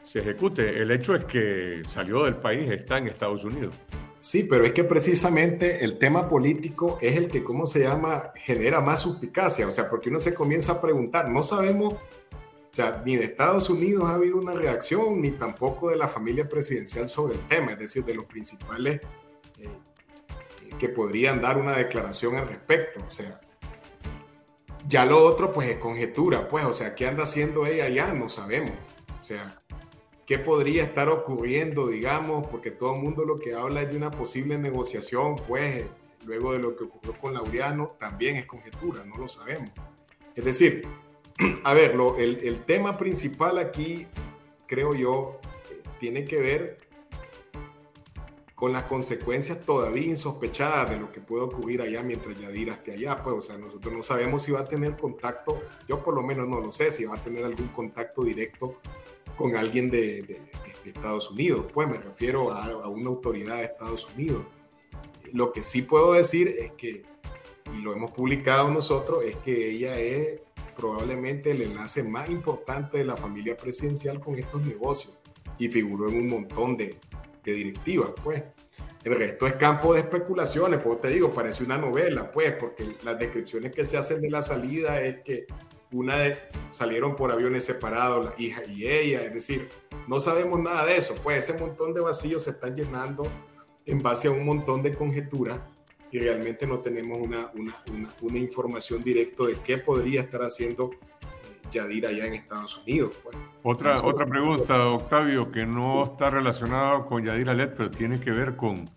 se 0.08 0.20
ejecute. 0.20 0.80
El 0.80 0.90
hecho 0.90 1.14
es 1.14 1.26
que 1.26 1.82
salió 1.86 2.24
del 2.24 2.36
país, 2.36 2.70
está 2.70 2.96
en 2.96 3.08
Estados 3.08 3.44
Unidos. 3.44 3.74
Sí, 4.18 4.44
pero 4.48 4.64
es 4.64 4.72
que 4.72 4.82
precisamente 4.82 5.84
el 5.84 5.98
tema 5.98 6.30
político 6.30 6.98
es 7.02 7.14
el 7.14 7.28
que, 7.28 7.44
¿cómo 7.44 7.66
se 7.66 7.80
llama?, 7.80 8.32
genera 8.34 8.80
más 8.80 9.02
suspicacia. 9.02 9.68
O 9.68 9.70
sea, 9.70 9.90
porque 9.90 10.08
uno 10.08 10.18
se 10.18 10.32
comienza 10.32 10.72
a 10.72 10.80
preguntar, 10.80 11.28
no 11.28 11.42
sabemos, 11.42 11.92
o 11.92 12.00
sea, 12.72 13.02
ni 13.04 13.16
de 13.16 13.24
Estados 13.24 13.68
Unidos 13.68 14.04
ha 14.08 14.14
habido 14.14 14.38
una 14.38 14.54
reacción, 14.54 15.20
ni 15.20 15.32
tampoco 15.32 15.90
de 15.90 15.96
la 15.96 16.08
familia 16.08 16.48
presidencial 16.48 17.06
sobre 17.06 17.34
el 17.34 17.40
tema, 17.46 17.72
es 17.72 17.78
decir, 17.78 18.02
de 18.02 18.14
los 18.14 18.24
principales 18.24 19.02
eh, 19.58 19.68
que 20.78 20.88
podrían 20.88 21.42
dar 21.42 21.58
una 21.58 21.76
declaración 21.76 22.36
al 22.36 22.48
respecto. 22.48 23.04
O 23.06 23.10
sea, 23.10 23.38
ya 24.88 25.04
lo 25.04 25.22
otro, 25.22 25.52
pues 25.52 25.68
es 25.68 25.76
conjetura, 25.76 26.48
pues, 26.48 26.64
o 26.64 26.72
sea, 26.72 26.94
¿qué 26.94 27.06
anda 27.06 27.24
haciendo 27.24 27.66
ella 27.66 27.84
allá? 27.84 28.14
No 28.14 28.30
sabemos. 28.30 28.72
O 29.20 29.24
sea, 29.24 29.58
¿qué 30.28 30.38
podría 30.38 30.84
estar 30.84 31.08
ocurriendo, 31.08 31.86
digamos? 31.86 32.46
Porque 32.48 32.70
todo 32.70 32.94
el 32.94 33.00
mundo 33.00 33.24
lo 33.24 33.36
que 33.36 33.54
habla 33.54 33.80
es 33.80 33.90
de 33.90 33.96
una 33.96 34.10
posible 34.10 34.58
negociación, 34.58 35.36
pues, 35.48 35.86
luego 36.26 36.52
de 36.52 36.58
lo 36.58 36.76
que 36.76 36.84
ocurrió 36.84 37.18
con 37.18 37.32
Laureano, 37.32 37.86
también 37.98 38.36
es 38.36 38.44
conjetura, 38.44 39.02
no 39.06 39.16
lo 39.16 39.26
sabemos. 39.26 39.70
Es 40.34 40.44
decir, 40.44 40.86
a 41.64 41.72
ver, 41.72 41.94
lo, 41.94 42.18
el, 42.18 42.40
el 42.44 42.62
tema 42.66 42.98
principal 42.98 43.56
aquí, 43.56 44.06
creo 44.66 44.94
yo, 44.94 45.40
eh, 45.70 45.80
tiene 45.98 46.26
que 46.26 46.38
ver 46.38 46.76
con 48.54 48.74
las 48.74 48.82
consecuencias 48.84 49.64
todavía 49.64 50.08
insospechadas 50.08 50.90
de 50.90 50.98
lo 50.98 51.10
que 51.10 51.22
puede 51.22 51.44
ocurrir 51.44 51.80
allá 51.80 52.02
mientras 52.02 52.38
Yadira 52.38 52.74
esté 52.74 52.92
allá. 52.92 53.22
Pues, 53.22 53.34
o 53.34 53.40
sea, 53.40 53.56
nosotros 53.56 53.94
no 53.94 54.02
sabemos 54.02 54.42
si 54.42 54.52
va 54.52 54.60
a 54.60 54.64
tener 54.64 54.94
contacto, 54.94 55.62
yo 55.88 56.04
por 56.04 56.14
lo 56.14 56.22
menos 56.22 56.46
no 56.46 56.60
lo 56.60 56.70
sé, 56.70 56.90
si 56.90 57.06
va 57.06 57.16
a 57.16 57.24
tener 57.24 57.46
algún 57.46 57.68
contacto 57.68 58.24
directo 58.24 58.78
con 59.38 59.56
alguien 59.56 59.90
de, 59.90 60.42
Estados 60.84 61.30
Unidos. 61.30 61.66
Pues 61.72 61.86
me 61.86 61.98
refiero 61.98 62.50
a, 62.50 62.64
a, 62.64 62.88
una 62.88 63.10
autoridad 63.10 63.58
de 63.58 63.64
Estados 63.64 64.08
Unidos. 64.16 64.42
Lo 65.32 65.52
que 65.52 65.62
sí 65.62 65.82
puedo 65.82 66.14
decir 66.14 66.48
es 66.48 66.72
que, 66.72 67.02
y 67.76 67.82
lo 67.82 67.92
hemos 67.92 68.10
publicado 68.10 68.70
nosotros, 68.70 69.22
es 69.22 69.36
que 69.36 69.70
ella 69.70 70.00
es 70.00 70.40
probablemente 70.78 71.50
el 71.50 71.60
enlace 71.60 72.02
más 72.02 72.30
importante 72.30 72.98
de 72.98 73.04
la 73.04 73.16
familia 73.16 73.56
presidencial 73.56 74.20
con 74.20 74.36
estos 74.36 74.64
negocios 74.64 75.18
y 75.58 75.68
figuró 75.68 76.08
en 76.08 76.18
un 76.18 76.28
montón 76.28 76.76
de, 76.76 76.96
directiva, 77.44 78.14
pues. 78.22 78.42
El 79.02 79.16
resto 79.16 79.46
es 79.46 79.54
campo 79.54 79.94
de 79.94 80.00
especulaciones, 80.00 80.80
pues 80.80 81.00
te 81.00 81.08
digo, 81.08 81.32
parece 81.32 81.64
una 81.64 81.78
novela, 81.78 82.30
pues, 82.30 82.52
porque 82.52 82.96
las 83.02 83.18
descripciones 83.18 83.74
que 83.74 83.84
se 83.84 83.96
hacen 83.96 84.20
de 84.20 84.30
la 84.30 84.42
salida 84.42 85.00
es 85.00 85.22
que 85.22 85.46
una 85.90 86.16
de 86.16 86.38
salieron 86.70 87.16
por 87.16 87.32
aviones 87.32 87.64
separados, 87.64 88.26
la 88.26 88.34
hija 88.38 88.62
y 88.66 88.86
ella, 88.86 89.22
es 89.22 89.32
decir, 89.32 89.68
no 90.06 90.20
sabemos 90.20 90.60
nada 90.60 90.84
de 90.84 90.96
eso, 90.96 91.14
pues 91.22 91.48
ese 91.48 91.58
montón 91.58 91.94
de 91.94 92.00
vacíos 92.00 92.44
se 92.44 92.50
están 92.50 92.74
llenando 92.74 93.26
en 93.86 93.98
base 94.00 94.28
a 94.28 94.30
un 94.30 94.44
montón 94.44 94.82
de 94.82 94.94
conjeturas 94.94 95.60
y 96.10 96.18
realmente 96.18 96.66
no 96.66 96.78
tenemos 96.80 97.18
una, 97.18 97.50
una, 97.54 97.74
una, 97.92 98.14
una 98.22 98.38
información 98.38 99.02
directa 99.02 99.44
de 99.44 99.56
qué 99.60 99.78
podría 99.78 100.22
estar 100.22 100.42
haciendo 100.42 100.90
Yadira 101.70 102.08
allá 102.08 102.26
en 102.26 102.34
Estados 102.34 102.78
Unidos. 102.78 103.12
Pues. 103.22 103.36
Otra, 103.62 103.94
otra 104.02 104.26
pregunta, 104.26 104.86
Octavio, 104.86 105.50
que 105.50 105.66
no 105.66 106.04
está 106.04 106.30
relacionada 106.30 107.04
con 107.04 107.24
Yadira 107.24 107.52
Led, 107.52 107.70
pero 107.76 107.90
tiene 107.90 108.20
que 108.20 108.30
ver 108.30 108.56
con 108.56 108.88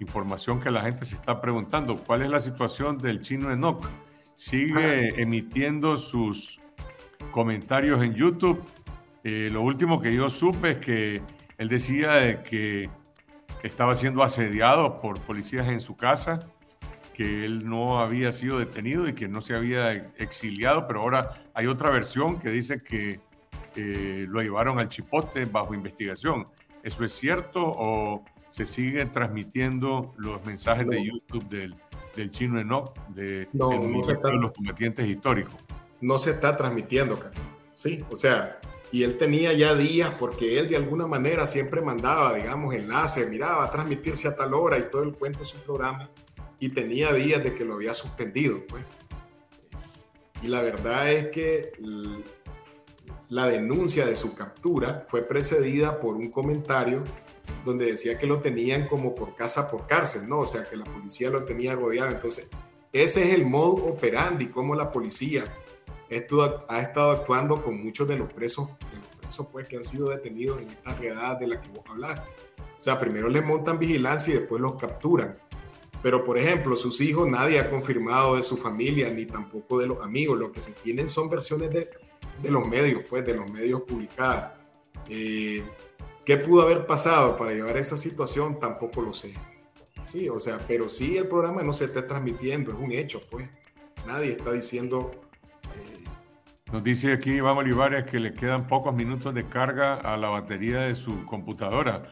información 0.00 0.60
que 0.60 0.70
la 0.70 0.82
gente 0.82 1.04
se 1.04 1.16
está 1.16 1.40
preguntando. 1.40 1.96
¿Cuál 1.96 2.22
es 2.22 2.30
la 2.30 2.40
situación 2.40 2.98
del 2.98 3.20
chino 3.20 3.50
Enoch? 3.50 3.84
¿Sigue 4.34 5.20
emitiendo 5.22 5.96
sus 5.96 6.60
comentarios 7.30 8.02
en 8.02 8.14
YouTube? 8.14 8.62
Eh, 9.22 9.48
lo 9.50 9.62
último 9.62 10.00
que 10.00 10.12
yo 10.12 10.28
supe 10.28 10.72
es 10.72 10.78
que 10.78 11.22
él 11.56 11.68
decía 11.68 12.42
que 12.42 12.90
estaba 13.62 13.94
siendo 13.94 14.22
asediado 14.22 15.00
por 15.00 15.20
policías 15.20 15.68
en 15.68 15.80
su 15.80 15.96
casa, 15.96 16.40
que 17.14 17.44
él 17.44 17.64
no 17.64 18.00
había 18.00 18.32
sido 18.32 18.58
detenido 18.58 19.08
y 19.08 19.14
que 19.14 19.28
no 19.28 19.40
se 19.40 19.54
había 19.54 19.92
exiliado, 20.16 20.86
pero 20.88 21.02
ahora 21.02 21.44
hay 21.54 21.66
otra 21.68 21.90
versión 21.90 22.40
que 22.40 22.50
dice 22.50 22.80
que 22.80 23.20
eh, 23.76 24.26
lo 24.28 24.42
llevaron 24.42 24.80
al 24.80 24.88
chipote 24.88 25.44
bajo 25.44 25.74
investigación. 25.74 26.44
¿Eso 26.82 27.04
es 27.04 27.12
cierto 27.12 27.60
o 27.64 28.24
se 28.48 28.66
siguen 28.66 29.10
transmitiendo 29.10 30.12
los 30.16 30.44
mensajes 30.44 30.86
de 30.86 31.04
YouTube 31.04 31.48
del, 31.48 31.74
del 32.16 32.30
chino 32.30 32.60
Enoch, 32.60 32.96
de, 33.08 33.48
no, 33.52 33.70
de 33.70 34.32
los 34.40 34.52
combatientes 34.52 35.06
históricos? 35.08 35.54
No 36.00 36.18
se 36.18 36.30
está 36.32 36.56
transmitiendo, 36.56 37.18
Carlos. 37.18 37.40
Sí, 37.74 38.04
o 38.10 38.16
sea, 38.16 38.60
y 38.92 39.02
él 39.02 39.18
tenía 39.18 39.52
ya 39.52 39.74
días 39.74 40.10
porque 40.18 40.58
él 40.58 40.68
de 40.68 40.76
alguna 40.76 41.06
manera 41.06 41.46
siempre 41.46 41.80
mandaba, 41.80 42.34
digamos, 42.34 42.74
enlaces, 42.74 43.28
miraba, 43.28 43.58
va 43.58 43.64
a 43.64 43.70
transmitirse 43.70 44.28
a 44.28 44.36
tal 44.36 44.54
hora 44.54 44.78
y 44.78 44.88
todo 44.88 45.02
el 45.02 45.14
cuento 45.14 45.40
de 45.40 45.46
su 45.46 45.56
programa 45.58 46.08
y 46.60 46.68
tenía 46.68 47.12
días 47.12 47.42
de 47.42 47.54
que 47.54 47.64
lo 47.64 47.74
había 47.74 47.92
suspendido, 47.92 48.64
pues. 48.68 48.84
Y 50.42 50.48
la 50.48 50.62
verdad 50.62 51.10
es 51.10 51.28
que 51.28 51.72
la 53.28 53.48
denuncia 53.48 54.06
de 54.06 54.14
su 54.14 54.34
captura 54.34 55.04
fue 55.08 55.22
precedida 55.22 55.98
por 55.98 56.14
un 56.14 56.30
comentario 56.30 57.02
donde 57.64 57.86
decía 57.86 58.18
que 58.18 58.26
lo 58.26 58.40
tenían 58.40 58.86
como 58.86 59.14
por 59.14 59.34
casa 59.34 59.70
por 59.70 59.86
cárcel, 59.86 60.28
¿no? 60.28 60.40
O 60.40 60.46
sea, 60.46 60.68
que 60.68 60.76
la 60.76 60.84
policía 60.84 61.30
lo 61.30 61.44
tenía 61.44 61.74
rodeado. 61.74 62.10
Entonces, 62.10 62.48
ese 62.92 63.22
es 63.24 63.34
el 63.34 63.46
modo 63.46 63.84
operandi, 63.86 64.46
como 64.46 64.74
la 64.74 64.90
policía 64.92 65.44
esto 66.08 66.66
ha 66.68 66.80
estado 66.80 67.10
actuando 67.10 67.62
con 67.62 67.82
muchos 67.82 68.06
de 68.06 68.16
los 68.16 68.32
presos, 68.32 68.68
de 68.90 68.98
los 68.98 69.06
presos 69.20 69.46
pues, 69.50 69.66
que 69.66 69.76
han 69.76 69.84
sido 69.84 70.10
detenidos 70.10 70.60
en 70.60 70.70
esta 70.70 70.94
redada 70.94 71.34
de 71.36 71.46
la 71.48 71.60
que 71.60 71.68
vos 71.68 71.84
hablaste. 71.88 72.28
O 72.76 72.80
sea, 72.80 72.98
primero 72.98 73.28
les 73.28 73.44
montan 73.44 73.78
vigilancia 73.78 74.34
y 74.34 74.38
después 74.38 74.60
los 74.60 74.74
capturan. 74.74 75.38
Pero, 76.02 76.22
por 76.22 76.36
ejemplo, 76.36 76.76
sus 76.76 77.00
hijos 77.00 77.28
nadie 77.28 77.58
ha 77.58 77.70
confirmado 77.70 78.36
de 78.36 78.42
su 78.42 78.58
familia 78.58 79.08
ni 79.10 79.24
tampoco 79.24 79.78
de 79.78 79.86
los 79.86 80.04
amigos. 80.04 80.38
Lo 80.38 80.52
que 80.52 80.60
se 80.60 80.72
tienen 80.72 81.08
son 81.08 81.30
versiones 81.30 81.70
de, 81.70 81.88
de 82.42 82.50
los 82.50 82.66
medios, 82.68 83.02
pues, 83.08 83.24
de 83.24 83.34
los 83.34 83.50
medios 83.50 83.82
publicadas. 83.82 84.52
Eh, 85.08 85.64
¿Qué 86.24 86.36
pudo 86.36 86.62
haber 86.62 86.86
pasado 86.86 87.36
para 87.36 87.52
llevar 87.52 87.76
a 87.76 87.80
esa 87.80 87.96
situación? 87.96 88.58
Tampoco 88.58 89.02
lo 89.02 89.12
sé. 89.12 89.34
Sí, 90.04 90.28
o 90.28 90.38
sea, 90.38 90.58
pero 90.66 90.88
sí 90.88 91.16
el 91.16 91.28
programa 91.28 91.62
no 91.62 91.72
se 91.72 91.86
está 91.86 92.06
transmitiendo, 92.06 92.72
es 92.72 92.78
un 92.78 92.92
hecho, 92.92 93.20
pues. 93.30 93.48
Nadie 94.06 94.32
está 94.32 94.52
diciendo 94.52 95.24
nos 96.74 96.82
dice 96.82 97.12
aquí 97.12 97.34
Iván 97.34 97.56
Olivares 97.56 98.04
que 98.04 98.18
le 98.18 98.34
quedan 98.34 98.66
pocos 98.66 98.92
minutos 98.92 99.32
de 99.32 99.44
carga 99.44 99.94
a 99.94 100.16
la 100.16 100.28
batería 100.28 100.80
de 100.80 100.96
su 100.96 101.24
computadora. 101.24 102.02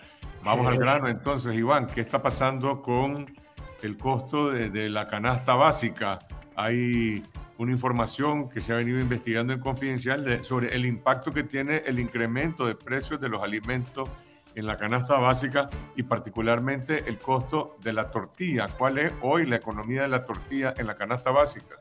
Vamos 0.45 0.69
al 0.69 0.79
grano 0.79 1.09
entonces, 1.09 1.53
Iván, 1.55 1.89
¿qué 1.89 2.01
está 2.01 2.23
pasando 2.23 2.81
con 2.81 3.35
el 3.83 3.97
costo 3.97 4.53
de, 4.53 4.89
la 4.89 5.09
canasta 5.09 5.55
básica? 5.55 6.21
Hay 6.55 7.25
una 7.63 7.73
información 7.73 8.49
que 8.49 8.61
se 8.61 8.73
ha 8.73 8.77
venido 8.77 8.99
investigando 8.99 9.53
en 9.53 9.61
confidencial 9.61 10.45
sobre 10.45 10.75
el 10.75 10.85
impacto 10.85 11.31
que 11.31 11.45
tiene 11.45 11.83
el 11.87 12.01
incremento 12.01 12.67
de 12.67 12.75
precios 12.75 13.21
de 13.21 13.29
los 13.29 13.41
alimentos 13.41 14.09
en 14.57 14.67
la 14.67 14.77
canasta 14.77 15.17
básica 15.19 15.71
y 15.95 16.03
particularmente 16.03 17.05
el 17.07 17.19
costo 17.19 17.77
de 17.83 17.93
la 17.93 18.11
tortilla. 18.11 18.67
¿Cuál 18.77 18.99
es 18.99 19.13
hoy 19.23 19.47
la 19.47 19.57
economía 19.57 20.03
de 20.03 20.09
la 20.09 20.27
tortilla 20.27 20.75
en 20.77 20.89
la 20.89 20.97
canasta 20.97 21.31
básica? 21.31 21.79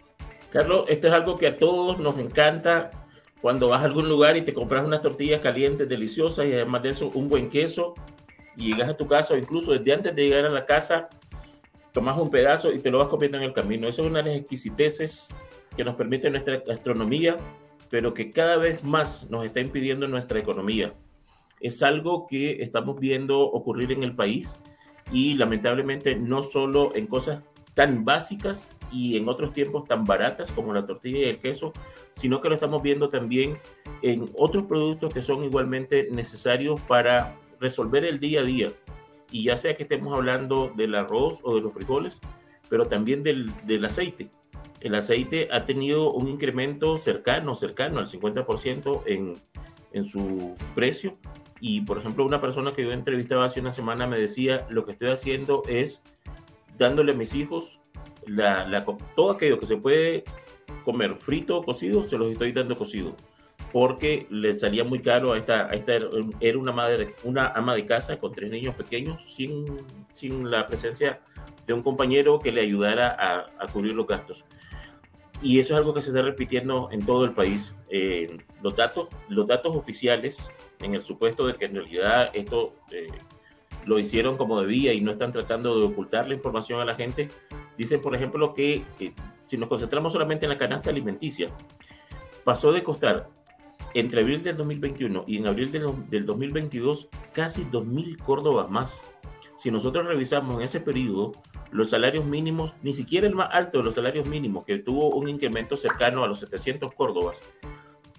Carlos, 0.51 0.85
esto 0.87 1.07
es 1.07 1.13
algo 1.13 1.35
que 1.35 1.47
a 1.47 1.57
todos 1.57 1.97
nos 1.97 2.17
encanta 2.19 2.91
cuando 3.41 3.69
vas 3.69 3.81
a 3.81 3.85
algún 3.85 4.07
lugar 4.07 4.37
y 4.37 4.43
te 4.43 4.53
compras 4.53 4.85
unas 4.85 5.01
tortillas 5.01 5.41
calientes, 5.41 5.89
deliciosas 5.89 6.45
y 6.45 6.53
además 6.53 6.83
de 6.83 6.89
eso 6.89 7.11
un 7.15 7.27
buen 7.27 7.49
queso 7.49 7.95
y 8.55 8.67
llegas 8.67 8.89
a 8.89 8.95
tu 8.95 9.07
casa 9.07 9.33
o 9.33 9.37
incluso 9.37 9.71
desde 9.71 9.93
antes 9.93 10.15
de 10.15 10.23
llegar 10.25 10.45
a 10.45 10.49
la 10.49 10.65
casa 10.65 11.09
tomas 11.91 12.17
un 12.19 12.29
pedazo 12.29 12.71
y 12.71 12.79
te 12.79 12.91
lo 12.91 12.99
vas 12.99 13.07
comiendo 13.07 13.39
en 13.39 13.45
el 13.45 13.53
camino. 13.53 13.87
Eso 13.87 14.03
es 14.03 14.07
una 14.07 14.21
de 14.21 14.29
las 14.29 14.39
exquisiteces 14.39 15.29
que 15.75 15.83
nos 15.83 15.95
permite 15.95 16.29
nuestra 16.29 16.61
gastronomía, 16.65 17.37
pero 17.89 18.13
que 18.13 18.31
cada 18.31 18.57
vez 18.57 18.83
más 18.83 19.29
nos 19.29 19.45
está 19.45 19.59
impidiendo 19.59 20.07
nuestra 20.07 20.39
economía. 20.39 20.93
Es 21.59 21.83
algo 21.83 22.27
que 22.27 22.61
estamos 22.61 22.99
viendo 22.99 23.39
ocurrir 23.39 23.91
en 23.91 24.03
el 24.03 24.15
país 24.15 24.59
y 25.11 25.35
lamentablemente 25.35 26.15
no 26.15 26.41
solo 26.41 26.95
en 26.95 27.05
cosas 27.05 27.43
tan 27.73 28.03
básicas 28.03 28.67
y 28.91 29.17
en 29.17 29.29
otros 29.29 29.53
tiempos 29.53 29.87
tan 29.87 30.03
baratas 30.03 30.51
como 30.51 30.73
la 30.73 30.85
tortilla 30.85 31.19
y 31.19 31.23
el 31.23 31.39
queso, 31.39 31.71
sino 32.13 32.41
que 32.41 32.49
lo 32.49 32.55
estamos 32.55 32.81
viendo 32.81 33.07
también 33.09 33.57
en 34.01 34.25
otros 34.37 34.65
productos 34.65 35.13
que 35.13 35.21
son 35.21 35.43
igualmente 35.43 36.09
necesarios 36.11 36.79
para 36.81 37.37
resolver 37.59 38.03
el 38.05 38.19
día 38.19 38.41
a 38.41 38.43
día. 38.43 38.71
Y 39.31 39.45
ya 39.45 39.55
sea 39.55 39.75
que 39.75 39.83
estemos 39.83 40.13
hablando 40.13 40.71
del 40.75 40.95
arroz 40.95 41.39
o 41.43 41.55
de 41.55 41.61
los 41.61 41.73
frijoles, 41.73 42.19
pero 42.69 42.85
también 42.85 43.23
del, 43.23 43.51
del 43.65 43.85
aceite. 43.85 44.29
El 44.81 44.95
aceite 44.95 45.47
ha 45.51 45.65
tenido 45.65 46.11
un 46.11 46.27
incremento 46.27 46.97
cercano, 46.97 47.53
cercano 47.55 47.99
al 47.99 48.07
50% 48.07 49.03
en, 49.05 49.33
en 49.93 50.05
su 50.05 50.55
precio. 50.75 51.13
Y 51.59 51.81
por 51.81 51.99
ejemplo, 51.99 52.25
una 52.25 52.41
persona 52.41 52.71
que 52.71 52.83
yo 52.83 52.91
entrevistaba 52.91 53.45
hace 53.45 53.59
una 53.59 53.71
semana 53.71 54.07
me 54.07 54.17
decía, 54.17 54.65
lo 54.69 54.83
que 54.83 54.93
estoy 54.93 55.09
haciendo 55.09 55.61
es 55.67 56.01
dándole 56.77 57.11
a 57.11 57.15
mis 57.15 57.35
hijos 57.35 57.79
la, 58.25 58.85
todo 59.15 59.31
aquello 59.31 59.59
que 59.59 59.65
se 59.65 59.77
puede 59.77 60.23
comer 60.83 61.15
frito 61.15 61.57
o 61.57 61.63
cocido, 61.63 62.03
se 62.03 62.17
los 62.17 62.29
estoy 62.29 62.51
dando 62.51 62.75
cocido. 62.75 63.15
Porque 63.71 64.27
le 64.29 64.53
salía 64.55 64.83
muy 64.83 64.99
caro 64.99 65.31
a 65.31 65.37
esta, 65.37 65.67
a 65.67 65.69
esta 65.69 65.93
era 66.39 66.57
una, 66.57 66.71
madre, 66.71 67.15
una 67.23 67.47
ama 67.49 67.73
de 67.73 67.85
casa 67.85 68.17
con 68.17 68.33
tres 68.33 68.51
niños 68.51 68.75
pequeños 68.75 69.23
sin, 69.23 69.65
sin 70.13 70.49
la 70.49 70.67
presencia 70.67 71.21
de 71.67 71.73
un 71.73 71.81
compañero 71.81 72.39
que 72.39 72.51
le 72.51 72.61
ayudara 72.61 73.15
a, 73.59 73.67
cubrir 73.67 73.93
los 73.93 74.07
gastos. 74.07 74.45
Y 75.41 75.59
eso 75.59 75.73
es 75.73 75.79
algo 75.79 75.93
que 75.93 76.01
se 76.01 76.09
está 76.09 76.21
repitiendo 76.21 76.89
en 76.91 77.05
todo 77.05 77.25
el 77.25 77.31
país. 77.31 77.75
Eh, 77.89 78.37
los, 78.61 78.75
datos, 78.75 79.07
los 79.27 79.47
datos 79.47 79.75
oficiales, 79.75 80.51
en 80.81 80.93
el 80.93 81.01
supuesto 81.01 81.47
de 81.47 81.55
que 81.55 81.65
en 81.65 81.75
realidad 81.75 82.29
esto 82.33 82.75
eh, 82.91 83.07
lo 83.85 83.97
hicieron 83.97 84.37
como 84.37 84.61
debía 84.61 84.93
y 84.93 85.01
no 85.01 85.11
están 85.11 85.31
tratando 85.31 85.79
de 85.79 85.85
ocultar 85.85 86.27
la 86.27 86.35
información 86.35 86.79
a 86.79 86.85
la 86.85 86.95
gente. 86.95 87.29
Dicen, 87.77 88.01
por 88.01 88.15
ejemplo, 88.15 88.53
que 88.53 88.83
si 89.47 89.57
nos 89.57 89.67
concentramos 89.67 90.13
solamente 90.13 90.45
en 90.45 90.51
la 90.51 90.57
canasta 90.57 90.89
alimenticia, 90.89 91.49
pasó 92.43 92.71
de 92.71 92.83
costar 92.83 93.29
entre 93.93 94.21
abril 94.21 94.43
del 94.43 94.55
2021 94.57 95.25
y 95.27 95.37
en 95.37 95.47
abril 95.47 95.71
del, 95.71 96.09
del 96.09 96.25
2022 96.25 97.09
casi 97.33 97.65
2.000 97.65 98.17
córdobas 98.23 98.69
más. 98.69 99.03
Si 99.61 99.69
nosotros 99.69 100.07
revisamos 100.07 100.55
en 100.55 100.63
ese 100.63 100.79
periodo, 100.79 101.33
los 101.69 101.91
salarios 101.91 102.25
mínimos, 102.25 102.73
ni 102.81 102.93
siquiera 102.93 103.27
el 103.27 103.35
más 103.35 103.49
alto 103.51 103.77
de 103.77 103.83
los 103.83 103.93
salarios 103.93 104.27
mínimos, 104.27 104.65
que 104.65 104.79
tuvo 104.79 105.11
un 105.11 105.29
incremento 105.29 105.77
cercano 105.77 106.23
a 106.23 106.27
los 106.27 106.39
700 106.39 106.91
córdobas, 106.93 107.43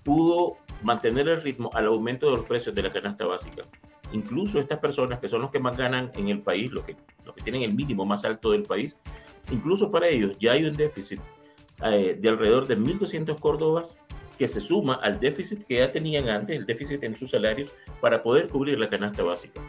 pudo 0.05 0.59
mantener 0.85 1.27
el 1.29 1.43
ritmo 1.43 1.71
al 1.75 1.87
aumento 1.87 2.31
de 2.31 2.37
los 2.37 2.47
precios 2.47 2.77
de 2.77 2.83
la 2.83 2.93
canasta 2.93 3.27
básica 3.27 3.63
incluso 4.13 4.61
estas 4.61 4.79
personas 4.79 5.19
que 5.19 5.29
son 5.29 5.41
los 5.41 5.51
que 5.51 5.59
más 5.59 5.77
ganan 5.77 6.13
en 6.15 6.29
el 6.29 6.41
país, 6.41 6.71
los 6.71 6.85
que, 6.85 6.97
los 7.25 7.35
que 7.35 7.43
tienen 7.43 7.63
el 7.63 7.75
mínimo 7.75 8.05
más 8.05 8.25
alto 8.25 8.51
del 8.51 8.63
país, 8.63 8.97
incluso 9.51 9.91
para 9.91 10.09
ellos 10.09 10.37
ya 10.39 10.53
hay 10.53 10.65
un 10.65 10.75
déficit 10.75 11.19
eh, 11.85 12.19
de 12.21 12.29
alrededor 12.29 12.67
de 12.67 12.79
1.200 12.79 13.39
córdobas 13.41 13.99
que 14.39 14.49
se 14.49 14.61
suma 14.61 14.95
al 14.95 15.19
déficit 15.19 15.65
que 15.65 15.77
ya 15.77 15.93
tenían 15.93 16.29
antes, 16.29 16.57
el 16.57 16.67
déficit 16.67 17.03
en 17.05 17.17
sus 17.17 17.31
salarios, 17.31 17.73
para 18.01 18.23
poder 18.23 18.49
cubrir 18.49 18.79
la 18.79 18.89
canasta 18.89 19.23
básica. 19.23 19.63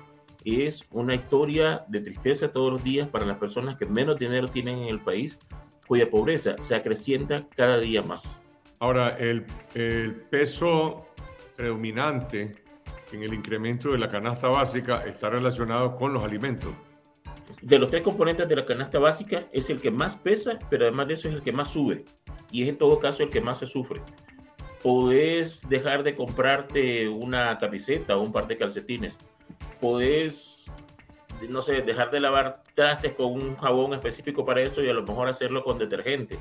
Es 0.45 0.85
una 0.91 1.15
historia 1.15 1.85
de 1.87 2.01
tristeza 2.01 2.51
todos 2.51 2.71
los 2.71 2.83
días 2.83 3.07
para 3.07 3.25
las 3.25 3.37
personas 3.37 3.77
que 3.77 3.85
menos 3.85 4.19
dinero 4.19 4.47
tienen 4.47 4.79
en 4.79 4.89
el 4.89 4.99
país, 4.99 5.39
cuya 5.87 6.09
pobreza 6.09 6.55
se 6.61 6.75
acrecienta 6.75 7.47
cada 7.55 7.77
día 7.77 8.01
más. 8.01 8.41
Ahora, 8.79 9.09
el, 9.17 9.45
el 9.75 10.15
peso 10.29 11.07
predominante 11.55 12.51
en 13.13 13.23
el 13.23 13.33
incremento 13.33 13.91
de 13.91 13.97
la 13.97 14.09
canasta 14.09 14.47
básica 14.47 15.05
está 15.05 15.29
relacionado 15.29 15.95
con 15.95 16.13
los 16.13 16.23
alimentos. 16.23 16.73
De 17.61 17.79
los 17.79 17.89
tres 17.89 18.01
componentes 18.01 18.47
de 18.49 18.55
la 18.55 18.65
canasta 18.65 18.99
básica 18.99 19.45
es 19.51 19.69
el 19.69 19.79
que 19.79 19.91
más 19.91 20.15
pesa, 20.15 20.59
pero 20.69 20.85
además 20.85 21.07
de 21.07 21.13
eso 21.13 21.29
es 21.29 21.35
el 21.35 21.41
que 21.41 21.51
más 21.51 21.69
sube. 21.69 22.03
Y 22.51 22.63
es 22.63 22.69
en 22.69 22.77
todo 22.77 22.99
caso 22.99 23.23
el 23.23 23.29
que 23.29 23.41
más 23.41 23.59
se 23.59 23.67
sufre. 23.67 24.01
Podés 24.81 25.67
dejar 25.69 26.03
de 26.03 26.15
comprarte 26.15 27.07
una 27.07 27.57
camiseta 27.57 28.17
o 28.17 28.21
un 28.21 28.31
par 28.31 28.47
de 28.47 28.57
calcetines. 28.57 29.17
Podés, 29.83 30.71
no 31.49 31.61
sé, 31.61 31.81
dejar 31.81 32.09
de 32.09 32.21
lavar 32.21 32.63
trastes 32.73 33.15
con 33.15 33.33
un 33.33 33.57
jabón 33.57 33.93
específico 33.93 34.45
para 34.45 34.61
eso 34.61 34.81
y 34.81 34.87
a 34.87 34.93
lo 34.93 35.03
mejor 35.03 35.27
hacerlo 35.27 35.61
con 35.61 35.77
detergente. 35.77 36.39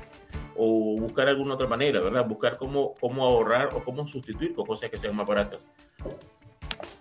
O 0.55 0.95
buscar 0.97 1.27
alguna 1.27 1.55
otra 1.55 1.67
manera, 1.67 1.99
¿verdad? 1.99 2.25
Buscar 2.25 2.57
cómo, 2.57 2.93
cómo 3.01 3.25
ahorrar 3.25 3.75
o 3.75 3.83
cómo 3.83 4.07
sustituir 4.07 4.53
con 4.55 4.65
cosas 4.65 4.89
que 4.89 4.95
sean 4.95 5.13
más 5.13 5.27
baratas. 5.27 5.67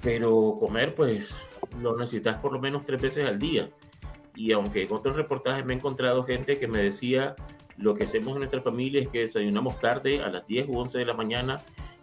Pero 0.00 0.56
comer, 0.58 0.96
pues, 0.96 1.40
lo 1.80 1.96
necesitas 1.96 2.38
por 2.38 2.52
lo 2.52 2.58
menos 2.58 2.84
tres 2.84 3.00
veces 3.00 3.24
al 3.24 3.38
día. 3.38 3.70
y 4.34 4.50
aunque 4.50 4.82
en 4.82 4.92
otros 4.92 5.14
reportajes 5.14 5.64
me 5.64 5.74
he 5.74 5.76
encontrado 5.76 6.24
gente 6.24 6.58
que 6.58 6.66
me 6.66 6.82
decía 6.82 7.36
lo 7.76 7.94
que 7.94 8.04
hacemos 8.04 8.32
en 8.32 8.38
nuestra 8.38 8.60
familia 8.60 9.00
es 9.00 9.08
que 9.08 9.20
desayunamos 9.20 9.78
tarde 9.78 10.22
a 10.22 10.28
las 10.28 10.44
10 10.46 10.68
u 10.68 10.78
11 10.78 10.98
de 10.98 11.04
la 11.04 11.14
mañana 11.14 11.62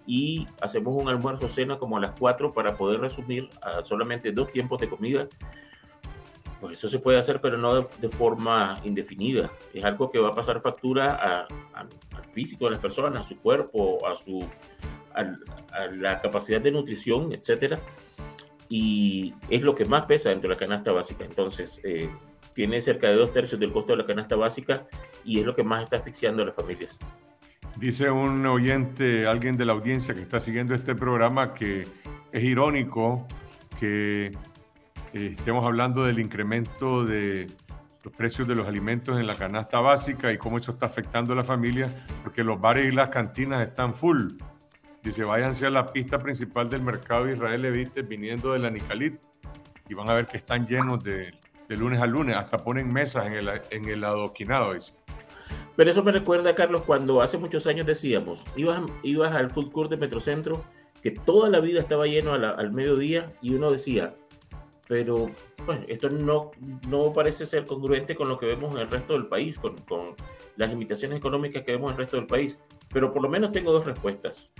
y 0.09 0.47
hacemos 0.59 0.99
un 0.99 1.07
almuerzo 1.07 1.47
cena 1.47 1.77
como 1.77 1.97
a 1.97 1.99
las 1.99 2.19
4 2.19 2.51
para 2.51 2.75
poder 2.75 2.99
resumir 2.99 3.47
a 3.61 3.83
solamente 3.83 4.31
dos 4.31 4.51
tiempos 4.51 4.81
de 4.81 4.89
comida. 4.89 5.27
Pues 6.59 6.79
eso 6.79 6.87
se 6.87 6.97
puede 6.97 7.19
hacer, 7.19 7.39
pero 7.39 7.59
no 7.59 7.83
de, 7.83 8.09
forma 8.09 8.81
indefinida. 8.83 9.51
Es 9.71 9.83
algo 9.83 10.09
que 10.09 10.17
va 10.17 10.29
a 10.29 10.31
pasar 10.31 10.61
factura 10.61 11.45
al 11.75 12.25
físico 12.33 12.65
de 12.65 12.71
las 12.71 12.79
personas, 12.79 13.19
a 13.19 13.23
su 13.23 13.37
cuerpo, 13.37 13.99
a, 14.07 14.15
su, 14.15 14.43
a, 15.13 15.85
la 15.91 16.19
capacidad 16.19 16.59
de 16.59 16.71
nutrición, 16.71 17.31
etcétera. 17.31 17.79
Y 18.67 19.35
es 19.47 19.61
lo 19.61 19.75
que 19.75 19.85
más 19.85 20.05
pesa 20.07 20.29
dentro 20.29 20.49
de 20.49 20.55
la 20.55 20.59
canasta 20.59 20.91
básica. 20.91 21.23
Entonces, 21.23 21.79
eh, 21.83 22.09
tiene 22.55 22.81
cerca 22.81 23.09
de 23.09 23.15
dos 23.15 23.31
tercios 23.31 23.61
del 23.61 23.71
costo 23.71 23.91
de 23.91 23.99
la 23.99 24.07
canasta 24.07 24.35
básica 24.35 24.87
y 25.23 25.39
es 25.39 25.45
lo 25.45 25.53
que 25.53 25.63
más 25.63 25.83
está 25.83 25.97
asfixiando 25.97 26.41
a 26.41 26.47
las 26.47 26.55
familias. 26.55 26.97
Dice 27.77 28.11
un 28.11 28.45
oyente, 28.45 29.25
alguien 29.27 29.55
de 29.55 29.65
la 29.65 29.73
audiencia 29.73 30.13
que 30.13 30.21
está 30.21 30.39
siguiendo 30.39 30.75
este 30.75 30.95
programa, 30.95 31.53
que 31.53 31.87
es 32.31 32.43
irónico 32.43 33.25
que 33.79 34.27
eh, 35.13 35.33
estemos 35.37 35.65
hablando 35.65 36.03
del 36.03 36.19
incremento 36.19 37.05
de 37.05 37.47
los 38.03 38.13
precios 38.13 38.47
de 38.47 38.55
los 38.55 38.67
alimentos 38.67 39.19
en 39.19 39.27
la 39.27 39.35
canasta 39.35 39.79
básica 39.79 40.31
y 40.31 40.37
cómo 40.37 40.57
eso 40.57 40.73
está 40.73 40.85
afectando 40.85 41.33
a 41.33 41.35
la 41.35 41.43
familia, 41.43 41.89
porque 42.23 42.43
los 42.43 42.59
bares 42.59 42.87
y 42.87 42.91
las 42.91 43.09
cantinas 43.09 43.61
están 43.61 43.93
full. 43.93 44.33
Dice, 45.01 45.23
váyanse 45.23 45.65
a 45.65 45.69
la 45.69 45.85
pista 45.85 46.19
principal 46.19 46.69
del 46.69 46.81
mercado 46.81 47.25
de 47.25 47.33
Israel 47.33 47.61
Levite 47.61 48.01
viniendo 48.01 48.53
de 48.53 48.59
la 48.59 48.69
Nicalit 48.69 49.19
y 49.87 49.93
van 49.93 50.09
a 50.09 50.13
ver 50.13 50.27
que 50.27 50.37
están 50.37 50.67
llenos 50.67 51.03
de, 51.03 51.33
lunes 51.69 52.01
a 52.01 52.07
lunes, 52.07 52.35
hasta 52.35 52.57
ponen 52.57 52.91
mesas 52.91 53.25
en 53.27 53.33
el, 53.33 53.49
en 53.69 53.87
el 53.87 54.03
adoquinado. 54.03 54.73
Dice. 54.73 54.93
Pero 55.79 55.91
eso 55.91 56.03
me 56.03 56.11
recuerda, 56.11 56.55
Carlos, 56.55 56.81
cuando 56.81 57.21
hace 57.21 57.37
muchos 57.37 57.65
años 57.65 57.87
decíamos, 57.87 58.43
ibas, 58.57 58.81
ibas 59.01 59.31
al 59.31 59.49
food 59.49 59.71
court 59.71 59.89
de 59.89 59.95
Metrocentro, 59.95 60.65
que 61.01 61.09
toda 61.09 61.49
la 61.49 61.61
vida 61.61 61.79
estaba 61.79 62.05
lleno 62.05 62.33
al 62.33 62.71
mediodía 62.73 63.31
y 63.41 63.53
uno 63.53 63.71
decía, 63.71 64.13
pero 64.89 65.31
bueno, 65.65 65.85
esto 65.87 66.09
no, 66.09 66.51
no 66.89 67.13
parece 67.13 67.45
ser 67.45 67.63
congruente 67.63 68.13
con 68.13 68.27
lo 68.27 68.37
que 68.37 68.47
vemos 68.47 68.75
en 68.75 68.81
el 68.81 68.91
resto 68.91 69.13
del 69.13 69.27
país, 69.27 69.57
con, 69.57 69.77
con 69.87 70.15
las 70.57 70.69
limitaciones 70.69 71.17
económicas 71.17 71.63
que 71.63 71.71
vemos 71.71 71.91
en 71.91 71.93
el 71.93 71.99
resto 71.99 72.17
del 72.17 72.27
país. 72.27 72.59
Pero 72.91 73.13
por 73.13 73.21
lo 73.23 73.29
menos 73.29 73.53
tengo 73.53 73.71
dos 73.71 73.85
respuestas. 73.85 74.51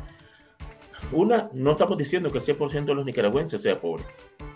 Una, 1.11 1.49
no 1.53 1.71
estamos 1.71 1.97
diciendo 1.97 2.29
que 2.31 2.37
el 2.37 2.45
100% 2.45 2.85
de 2.85 2.95
los 2.95 3.05
nicaragüenses 3.05 3.61
sea 3.61 3.81
pobre. 3.81 4.05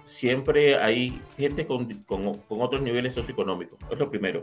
Siempre 0.03 0.77
hay 0.77 1.21
gente 1.37 1.65
con, 1.65 1.91
con, 2.03 2.33
con, 2.33 2.61
otros 2.61 2.81
niveles 2.81 3.13
socioeconómicos. 3.13 3.79
Es 3.89 3.99
lo 3.99 4.09
primero. 4.09 4.41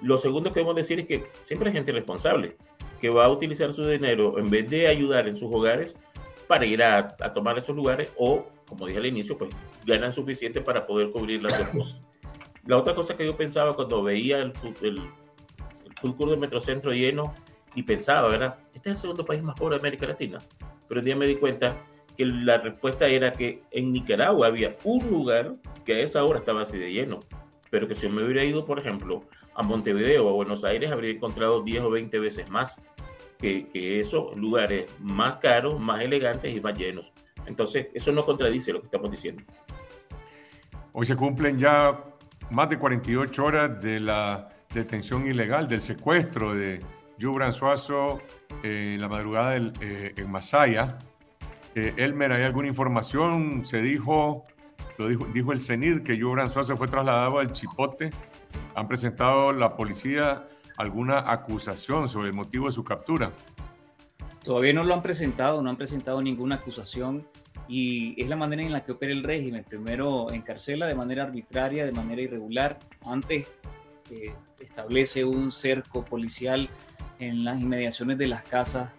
Lo 0.00 0.18
segundo 0.18 0.50
que 0.50 0.60
debemos 0.60 0.76
decir 0.76 1.00
es 1.00 1.06
que 1.06 1.24
siempre 1.42 1.68
hay 1.68 1.74
gente 1.74 1.92
responsable 1.92 2.56
que 3.00 3.10
va 3.10 3.26
a 3.26 3.28
utilizar 3.28 3.72
su 3.72 3.86
dinero 3.86 4.38
en 4.38 4.48
vez 4.48 4.68
de 4.68 4.86
ayudar 4.86 5.28
en 5.28 5.36
sus 5.36 5.52
hogares 5.54 5.96
para 6.46 6.64
ir 6.64 6.82
a, 6.82 7.16
a 7.20 7.32
tomar 7.32 7.58
esos 7.58 7.76
lugares 7.76 8.10
o, 8.16 8.46
como 8.66 8.86
dije 8.86 8.98
al 8.98 9.06
inicio, 9.06 9.36
pues 9.36 9.54
ganan 9.84 10.12
suficiente 10.12 10.60
para 10.60 10.86
poder 10.86 11.10
cubrir 11.10 11.42
las 11.42 11.58
dos 11.58 11.68
cosas. 11.76 12.00
La 12.66 12.78
otra 12.78 12.94
cosa 12.94 13.16
que 13.16 13.26
yo 13.26 13.36
pensaba 13.36 13.76
cuando 13.76 14.02
veía 14.02 14.38
el, 14.38 14.52
el, 14.80 14.98
el 14.98 16.14
full 16.14 16.30
de 16.30 16.36
Metrocentro 16.36 16.92
lleno 16.92 17.34
y 17.74 17.82
pensaba, 17.82 18.28
¿verdad? 18.28 18.56
Este 18.74 18.90
es 18.90 18.96
el 18.96 19.00
segundo 19.02 19.24
país 19.24 19.42
más 19.42 19.58
pobre 19.58 19.76
de 19.76 19.80
América 19.80 20.06
Latina 20.06 20.38
pero 20.88 21.00
un 21.00 21.04
día 21.04 21.16
me 21.16 21.26
di 21.26 21.36
cuenta 21.36 21.84
que 22.16 22.24
la 22.24 22.58
respuesta 22.58 23.06
era 23.06 23.32
que 23.32 23.62
en 23.70 23.92
Nicaragua 23.92 24.46
había 24.46 24.76
un 24.84 25.08
lugar 25.10 25.52
que 25.84 25.94
a 25.94 25.98
esa 26.00 26.24
hora 26.24 26.38
estaba 26.38 26.62
así 26.62 26.78
de 26.78 26.92
lleno, 26.92 27.20
pero 27.70 27.88
que 27.88 27.94
si 27.94 28.06
yo 28.06 28.12
me 28.12 28.22
hubiera 28.22 28.44
ido, 28.44 28.64
por 28.64 28.78
ejemplo, 28.78 29.24
a 29.54 29.62
Montevideo 29.62 30.26
o 30.26 30.30
a 30.30 30.32
Buenos 30.32 30.64
Aires, 30.64 30.90
habría 30.90 31.12
encontrado 31.12 31.62
10 31.62 31.82
o 31.82 31.90
20 31.90 32.18
veces 32.18 32.50
más 32.50 32.82
que, 33.38 33.68
que 33.68 34.00
esos 34.00 34.36
lugares 34.36 34.90
más 35.00 35.36
caros, 35.36 35.80
más 35.80 36.02
elegantes 36.02 36.54
y 36.54 36.60
más 36.60 36.78
llenos. 36.78 37.12
Entonces, 37.46 37.88
eso 37.94 38.12
no 38.12 38.24
contradice 38.24 38.72
lo 38.72 38.80
que 38.80 38.86
estamos 38.86 39.10
diciendo. 39.10 39.42
Hoy 40.92 41.06
se 41.06 41.16
cumplen 41.16 41.58
ya 41.58 42.04
más 42.50 42.68
de 42.68 42.78
48 42.78 43.44
horas 43.44 43.82
de 43.82 44.00
la 44.00 44.48
detención 44.72 45.26
ilegal, 45.26 45.68
del 45.68 45.80
secuestro 45.80 46.54
de 46.54 46.80
Yubran 47.18 47.52
Suazo 47.52 48.20
en 48.62 49.00
la 49.00 49.08
madrugada 49.08 49.52
del, 49.52 49.72
eh, 49.80 50.14
en 50.16 50.30
Masaya. 50.30 50.98
Elmer, 51.74 52.32
¿hay 52.32 52.42
alguna 52.42 52.68
información? 52.68 53.64
Se 53.64 53.82
dijo, 53.82 54.44
lo 54.98 55.08
dijo, 55.08 55.26
dijo 55.32 55.52
el 55.52 55.60
CENID, 55.60 56.02
que 56.02 56.16
Yubran 56.16 56.48
Suazo 56.48 56.76
fue 56.76 56.88
trasladado 56.88 57.38
al 57.38 57.52
Chipote. 57.52 58.10
¿Han 58.74 58.86
presentado 58.86 59.52
la 59.52 59.76
policía 59.76 60.46
alguna 60.76 61.30
acusación 61.30 62.08
sobre 62.08 62.28
el 62.28 62.34
motivo 62.34 62.66
de 62.66 62.72
su 62.72 62.84
captura? 62.84 63.30
Todavía 64.44 64.72
no 64.72 64.84
lo 64.84 64.94
han 64.94 65.02
presentado, 65.02 65.62
no 65.62 65.70
han 65.70 65.76
presentado 65.76 66.20
ninguna 66.22 66.56
acusación 66.56 67.26
y 67.66 68.20
es 68.20 68.28
la 68.28 68.36
manera 68.36 68.62
en 68.62 68.72
la 68.72 68.82
que 68.82 68.92
opera 68.92 69.12
el 69.12 69.24
régimen. 69.24 69.64
Primero 69.64 70.30
encarcela 70.30 70.86
de 70.86 70.94
manera 70.94 71.22
arbitraria, 71.22 71.86
de 71.86 71.92
manera 71.92 72.22
irregular. 72.22 72.78
Antes 73.04 73.48
eh, 74.10 74.34
establece 74.60 75.24
un 75.24 75.50
cerco 75.50 76.04
policial 76.04 76.68
en 77.18 77.44
las 77.44 77.60
inmediaciones 77.60 78.18
de 78.18 78.28
las 78.28 78.42
casas 78.44 78.90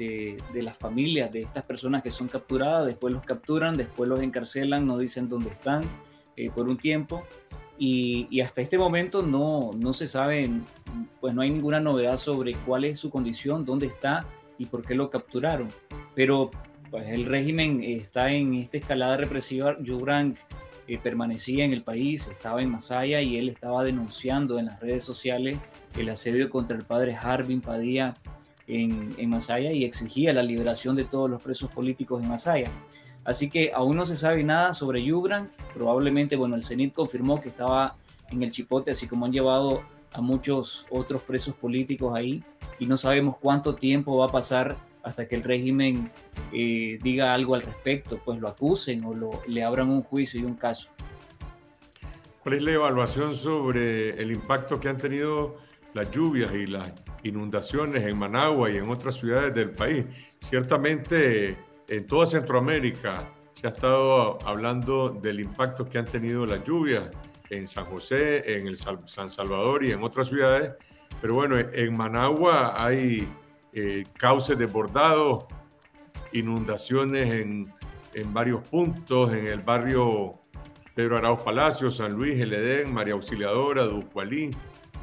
de, 0.00 0.62
las 0.62 0.76
familias 0.76 1.30
de 1.30 1.42
estas 1.42 1.66
personas 1.66 2.02
que 2.02 2.10
son 2.10 2.28
capturadas, 2.28 2.86
después 2.86 3.12
los 3.12 3.22
capturan, 3.22 3.76
después 3.76 4.08
los 4.08 4.20
encarcelan, 4.20 4.86
no 4.86 4.98
dicen 4.98 5.28
dónde 5.28 5.50
están 5.50 5.82
eh, 6.36 6.50
por 6.50 6.68
un 6.68 6.78
tiempo 6.78 7.22
y, 7.78 8.40
hasta 8.40 8.60
este 8.60 8.76
momento 8.76 9.22
no, 9.22 9.70
no 9.76 9.92
se 9.92 10.06
sabe, 10.06 10.50
pues 11.20 11.34
no 11.34 11.42
hay 11.42 11.50
ninguna 11.50 11.80
novedad 11.80 12.18
sobre 12.18 12.54
cuál 12.54 12.84
es 12.84 12.98
su 12.98 13.10
condición, 13.10 13.64
dónde 13.64 13.86
está 13.86 14.26
y 14.58 14.66
por 14.66 14.84
qué 14.84 14.94
lo 14.94 15.08
capturaron. 15.08 15.68
Pero 16.14 16.50
pues 16.90 17.08
el 17.08 17.24
régimen 17.24 17.82
está 17.82 18.30
en 18.32 18.54
esta 18.54 18.76
escalada 18.76 19.16
represiva. 19.16 19.76
Yubrank 19.80 20.36
eh, 20.88 20.98
permanecía 20.98 21.64
en 21.64 21.72
el 21.72 21.82
país, 21.82 22.26
estaba 22.26 22.60
en 22.60 22.70
Masaya 22.70 23.22
y 23.22 23.38
él 23.38 23.48
estaba 23.48 23.82
denunciando 23.82 24.58
en 24.58 24.66
las 24.66 24.80
redes 24.80 25.02
sociales 25.04 25.58
el 25.96 26.10
asedio 26.10 26.50
contra 26.50 26.76
el 26.76 26.84
padre 26.84 27.14
Harbin 27.14 27.62
Padilla 27.62 28.12
en, 28.70 29.28
Masaya 29.28 29.72
y 29.72 29.84
exigía 29.84 30.32
la 30.32 30.42
liberación 30.42 30.96
de 30.96 31.04
todos 31.04 31.28
los 31.28 31.42
presos 31.42 31.70
políticos 31.70 32.22
en 32.22 32.28
Masaya. 32.28 32.70
Así 33.24 33.48
que 33.48 33.72
aún 33.74 33.96
no 33.96 34.06
se 34.06 34.16
sabe 34.16 34.42
nada 34.42 34.72
sobre 34.72 35.02
Yubran. 35.02 35.48
Probablemente, 35.74 36.36
bueno, 36.36 36.56
el 36.56 36.64
CENIT 36.64 36.94
confirmó 36.94 37.40
que 37.40 37.48
estaba 37.48 37.96
en 38.30 38.42
el 38.42 38.50
Chipote, 38.50 38.90
así 38.90 39.06
como 39.06 39.26
han 39.26 39.32
llevado 39.32 39.82
a 40.12 40.20
muchos 40.20 40.86
otros 40.90 41.22
presos 41.22 41.54
políticos 41.54 42.14
ahí. 42.14 42.42
Y 42.78 42.86
no 42.86 42.96
sabemos 42.96 43.36
cuánto 43.40 43.74
tiempo 43.74 44.16
va 44.16 44.26
a 44.26 44.30
pasar 44.30 44.76
hasta 45.02 45.26
que 45.26 45.36
el 45.36 45.42
régimen 45.42 46.10
eh, 46.52 46.98
diga 47.02 47.34
algo 47.34 47.54
al 47.54 47.62
respecto, 47.62 48.18
pues 48.24 48.40
lo 48.40 48.48
acusen 48.48 49.04
o 49.04 49.14
lo, 49.14 49.30
le 49.46 49.64
abran 49.64 49.88
un 49.90 50.02
juicio 50.02 50.40
y 50.40 50.44
un 50.44 50.54
caso. 50.54 50.88
¿Cuál 52.42 52.54
es 52.54 52.62
la 52.62 52.72
evaluación 52.72 53.34
sobre 53.34 54.20
el 54.20 54.32
impacto 54.32 54.80
que 54.80 54.88
han 54.88 54.96
tenido 54.96 55.56
las 55.92 56.10
lluvias 56.10 56.52
y 56.54 56.66
las 56.66 56.90
inundaciones 57.22 58.04
en 58.04 58.18
Managua 58.18 58.70
y 58.70 58.76
en 58.76 58.88
otras 58.88 59.16
ciudades 59.16 59.54
del 59.54 59.72
país. 59.72 60.04
Ciertamente 60.38 61.56
en 61.88 62.06
toda 62.06 62.26
Centroamérica 62.26 63.32
se 63.52 63.66
ha 63.66 63.70
estado 63.70 64.38
hablando 64.46 65.10
del 65.10 65.40
impacto 65.40 65.84
que 65.84 65.98
han 65.98 66.06
tenido 66.06 66.46
las 66.46 66.64
lluvias 66.64 67.10
en 67.50 67.66
San 67.66 67.84
José, 67.84 68.56
en 68.56 68.68
el 68.68 68.76
San 68.76 69.30
Salvador 69.30 69.84
y 69.84 69.90
en 69.90 70.02
otras 70.02 70.28
ciudades. 70.28 70.72
Pero 71.20 71.34
bueno, 71.34 71.58
en 71.58 71.96
Managua 71.96 72.74
hay 72.82 73.28
eh, 73.72 74.04
cauces 74.16 74.56
desbordados, 74.56 75.44
inundaciones 76.32 77.28
en, 77.28 77.72
en, 78.14 78.32
varios 78.32 78.66
puntos, 78.68 79.32
en 79.32 79.48
el 79.48 79.60
barrio 79.60 80.32
Pedro 80.94 81.18
Arauz 81.18 81.40
Palacio, 81.40 81.90
San 81.90 82.12
Luis, 82.12 82.38
El 82.40 82.52
Edén, 82.52 82.94
María 82.94 83.14
Auxiliadora, 83.14 83.82
Ducualí, 83.84 84.50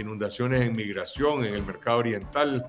inundaciones 0.02 0.62
en 0.62 0.76
migración, 0.76 1.46
en 1.46 1.54
el 1.54 1.66
mercado 1.66 2.00
oriental, 2.00 2.68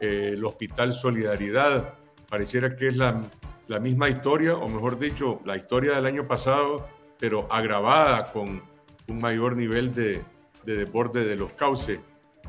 eh, 0.00 0.30
el 0.34 0.44
Hospital 0.44 0.92
Solidaridad. 0.92 1.94
Pareciera 2.28 2.76
que 2.76 2.88
es 2.88 2.96
la, 2.96 3.22
la, 3.66 3.78
misma 3.78 4.08
historia, 4.08 4.54
o 4.54 4.68
mejor 4.68 4.98
dicho, 4.98 5.40
la 5.44 5.56
historia 5.56 5.94
del 5.94 6.06
año 6.06 6.26
pasado, 6.26 6.88
pero 7.18 7.50
agravada 7.52 8.30
con 8.32 8.62
un 9.08 9.20
mayor 9.20 9.56
nivel 9.56 9.94
de, 9.94 10.22
de 10.64 10.76
desborde 10.76 11.24
de 11.24 11.36
los 11.36 11.52
cauces. 11.52 12.00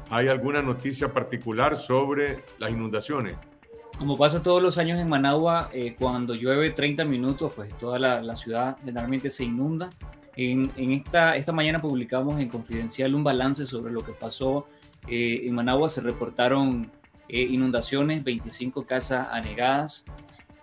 ¿Hay 0.10 0.28
alguna 0.28 0.62
noticia 0.62 1.14
particular 1.14 1.76
sobre 1.76 2.44
las 2.58 2.72
inundaciones? 2.72 3.36
Como 3.98 4.18
pasa 4.18 4.42
todos 4.42 4.62
los 4.62 4.78
años 4.78 4.98
en 4.98 5.10
Managua, 5.10 5.70
eh, 5.74 5.96
cuando 6.00 6.34
llueve 6.34 6.70
30 6.70 7.04
minutos, 7.06 7.52
pues 7.54 7.78
toda 7.78 8.00
la, 8.00 8.22
la 8.22 8.36
ciudad 8.36 8.78
generalmente 8.80 9.30
se 9.30 9.44
inunda. 9.44 9.90
En, 10.42 10.92
esta, 10.94 11.36
esta 11.36 11.52
mañana 11.52 11.80
publicamos 11.80 12.40
en 12.40 12.48
Confidencial 12.48 13.14
un 13.14 13.24
balance 13.24 13.66
sobre 13.66 13.92
lo 13.92 14.02
que 14.02 14.14
pasó 14.14 14.68
eh, 15.08 15.42
en 15.44 15.54
Managua. 15.54 15.90
Se 15.90 16.00
reportaron 16.00 16.90
eh, 17.28 17.42
inundaciones, 17.42 18.24
25 18.24 18.86
casas 18.86 19.28
anegadas 19.32 20.06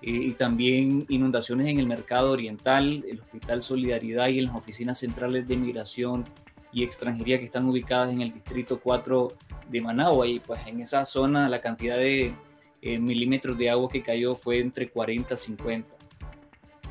eh, 0.00 0.10
y 0.10 0.30
también 0.32 1.04
inundaciones 1.08 1.68
en 1.68 1.78
el 1.78 1.86
mercado 1.86 2.30
oriental, 2.30 3.04
el 3.06 3.20
Hospital 3.20 3.62
Solidaridad 3.62 4.28
y 4.28 4.38
en 4.38 4.46
las 4.46 4.56
oficinas 4.56 4.98
centrales 4.98 5.46
de 5.46 5.56
migración 5.56 6.24
y 6.72 6.82
extranjería 6.82 7.38
que 7.38 7.44
están 7.44 7.66
ubicadas 7.66 8.12
en 8.12 8.22
el 8.22 8.32
distrito 8.32 8.80
4 8.82 9.28
de 9.68 9.80
Managua 9.80 10.26
y 10.26 10.40
pues 10.40 10.60
en 10.66 10.80
esa 10.80 11.04
zona 11.04 11.48
la 11.48 11.60
cantidad 11.60 11.96
de 11.96 12.34
eh, 12.82 12.98
milímetros 12.98 13.58
de 13.58 13.70
agua 13.70 13.88
que 13.88 14.02
cayó 14.02 14.36
fue 14.36 14.60
entre 14.60 14.88
40 14.88 15.34
y 15.34 15.36
50. 15.36 15.96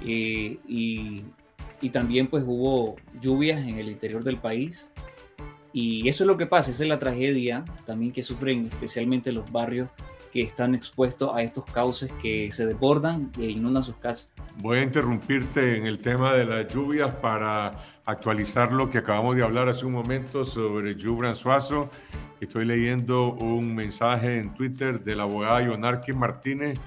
Eh, 0.01 0.57
y, 0.67 1.23
y, 1.81 1.89
también 1.89 2.27
pues 2.27 2.43
hubo 2.45 2.95
lluvias 3.21 3.59
en 3.59 3.79
el 3.79 3.89
interior 3.89 4.23
del 4.23 4.37
país. 4.37 4.87
Y 5.73 6.07
eso 6.07 6.23
es 6.23 6.27
lo 6.27 6.37
que 6.37 6.45
pasa, 6.45 6.71
esa 6.71 6.83
es 6.83 6.89
la 6.89 6.99
tragedia 6.99 7.65
también 7.85 8.11
que 8.11 8.23
sufren 8.23 8.67
especialmente 8.67 9.31
los 9.31 9.51
barrios 9.51 9.89
que 10.31 10.41
están 10.41 10.75
expuestos 10.75 11.31
a 11.35 11.43
estos 11.43 11.63
cauces 11.65 12.11
que 12.21 12.51
se 12.51 12.65
desbordan 12.65 13.31
e 13.39 13.45
inundan 13.45 13.83
sus 13.83 13.95
casas. 13.95 14.33
Voy 14.57 14.79
a 14.79 14.83
interrumpirte 14.83 15.77
en 15.77 15.85
el 15.85 15.99
tema 15.99 16.33
de 16.33 16.45
las 16.45 16.73
lluvias 16.73 17.15
para 17.15 17.71
actualizar 18.05 18.71
lo 18.71 18.89
que 18.89 18.97
acabamos 18.97 19.35
de 19.35 19.43
hablar 19.43 19.69
hace 19.69 19.85
un 19.85 19.93
momento 19.93 20.43
sobre 20.45 21.01
Jubran 21.01 21.35
Suazo. 21.35 21.89
Estoy 22.41 22.65
leyendo 22.65 23.33
un 23.33 23.73
mensaje 23.73 24.37
en 24.37 24.53
Twitter 24.53 25.01
del 25.01 25.21
abogado 25.21 25.61
Yonarqui 25.61 26.13
Martínez. 26.13 26.79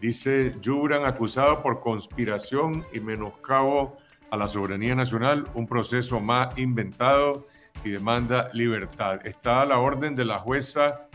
Dice, 0.00 0.52
Jubran 0.64 1.06
acusado 1.06 1.62
por 1.62 1.80
conspiración 1.80 2.84
y 2.92 3.00
menoscabo 3.00 3.96
a 4.30 4.36
la 4.36 4.48
soberanía 4.48 4.94
nacional, 4.94 5.44
un 5.54 5.66
proceso 5.66 6.20
más 6.20 6.56
inventado 6.58 7.46
y 7.84 7.90
demanda 7.90 8.50
libertad. 8.52 9.26
Está 9.26 9.62
a 9.62 9.66
la 9.66 9.78
orden 9.78 10.14
de 10.16 10.24
la 10.24 10.38
jueza 10.38 11.08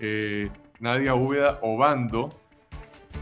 eh, 0.00 0.50
Nadia 0.80 1.14
Úbeda 1.14 1.58
Obando, 1.62 2.28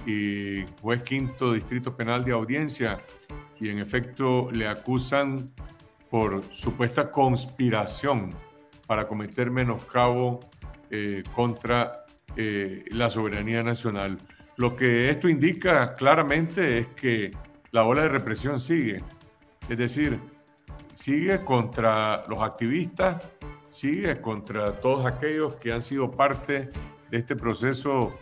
y 0.06 0.64
juez 0.80 1.02
quinto 1.02 1.52
distrito 1.52 1.96
penal 1.96 2.24
de 2.24 2.32
audiencia, 2.32 3.00
y 3.60 3.68
en 3.68 3.78
efecto 3.78 4.50
le 4.50 4.66
acusan 4.66 5.46
por 6.10 6.42
supuesta 6.52 7.10
conspiración 7.10 8.30
para 8.86 9.06
cometer 9.06 9.50
menoscabo 9.50 10.40
eh, 10.90 11.22
contra 11.34 12.04
eh, 12.36 12.84
la 12.90 13.08
soberanía 13.08 13.62
nacional. 13.62 14.18
Lo 14.56 14.76
que 14.76 15.08
esto 15.08 15.28
indica 15.28 15.94
claramente 15.94 16.78
es 16.78 16.86
que 16.88 17.30
la 17.70 17.84
ola 17.84 18.02
de 18.02 18.08
represión 18.08 18.60
sigue, 18.60 19.02
es 19.68 19.78
decir, 19.78 20.20
sigue 20.94 21.44
contra 21.44 22.22
los 22.28 22.42
activistas, 22.42 23.22
sigue 23.70 24.20
contra 24.20 24.72
todos 24.80 25.06
aquellos 25.06 25.54
que 25.54 25.72
han 25.72 25.82
sido 25.82 26.10
parte 26.10 26.70
de 27.10 27.18
este 27.18 27.36
proceso 27.36 28.18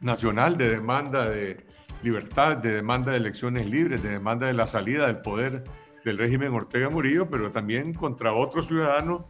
nacional 0.00 0.56
de 0.56 0.68
demanda 0.68 1.28
de 1.28 1.66
libertad, 2.02 2.58
de 2.58 2.74
demanda 2.74 3.12
de 3.12 3.18
elecciones 3.18 3.66
libres, 3.66 4.02
de 4.02 4.10
demanda 4.10 4.46
de 4.46 4.52
la 4.52 4.66
salida 4.66 5.06
del 5.06 5.18
poder 5.18 5.64
del 6.04 6.18
régimen 6.18 6.52
Ortega 6.52 6.90
Murillo, 6.90 7.28
pero 7.30 7.50
también 7.50 7.94
contra 7.94 8.34
otros 8.34 8.66
ciudadanos 8.66 9.22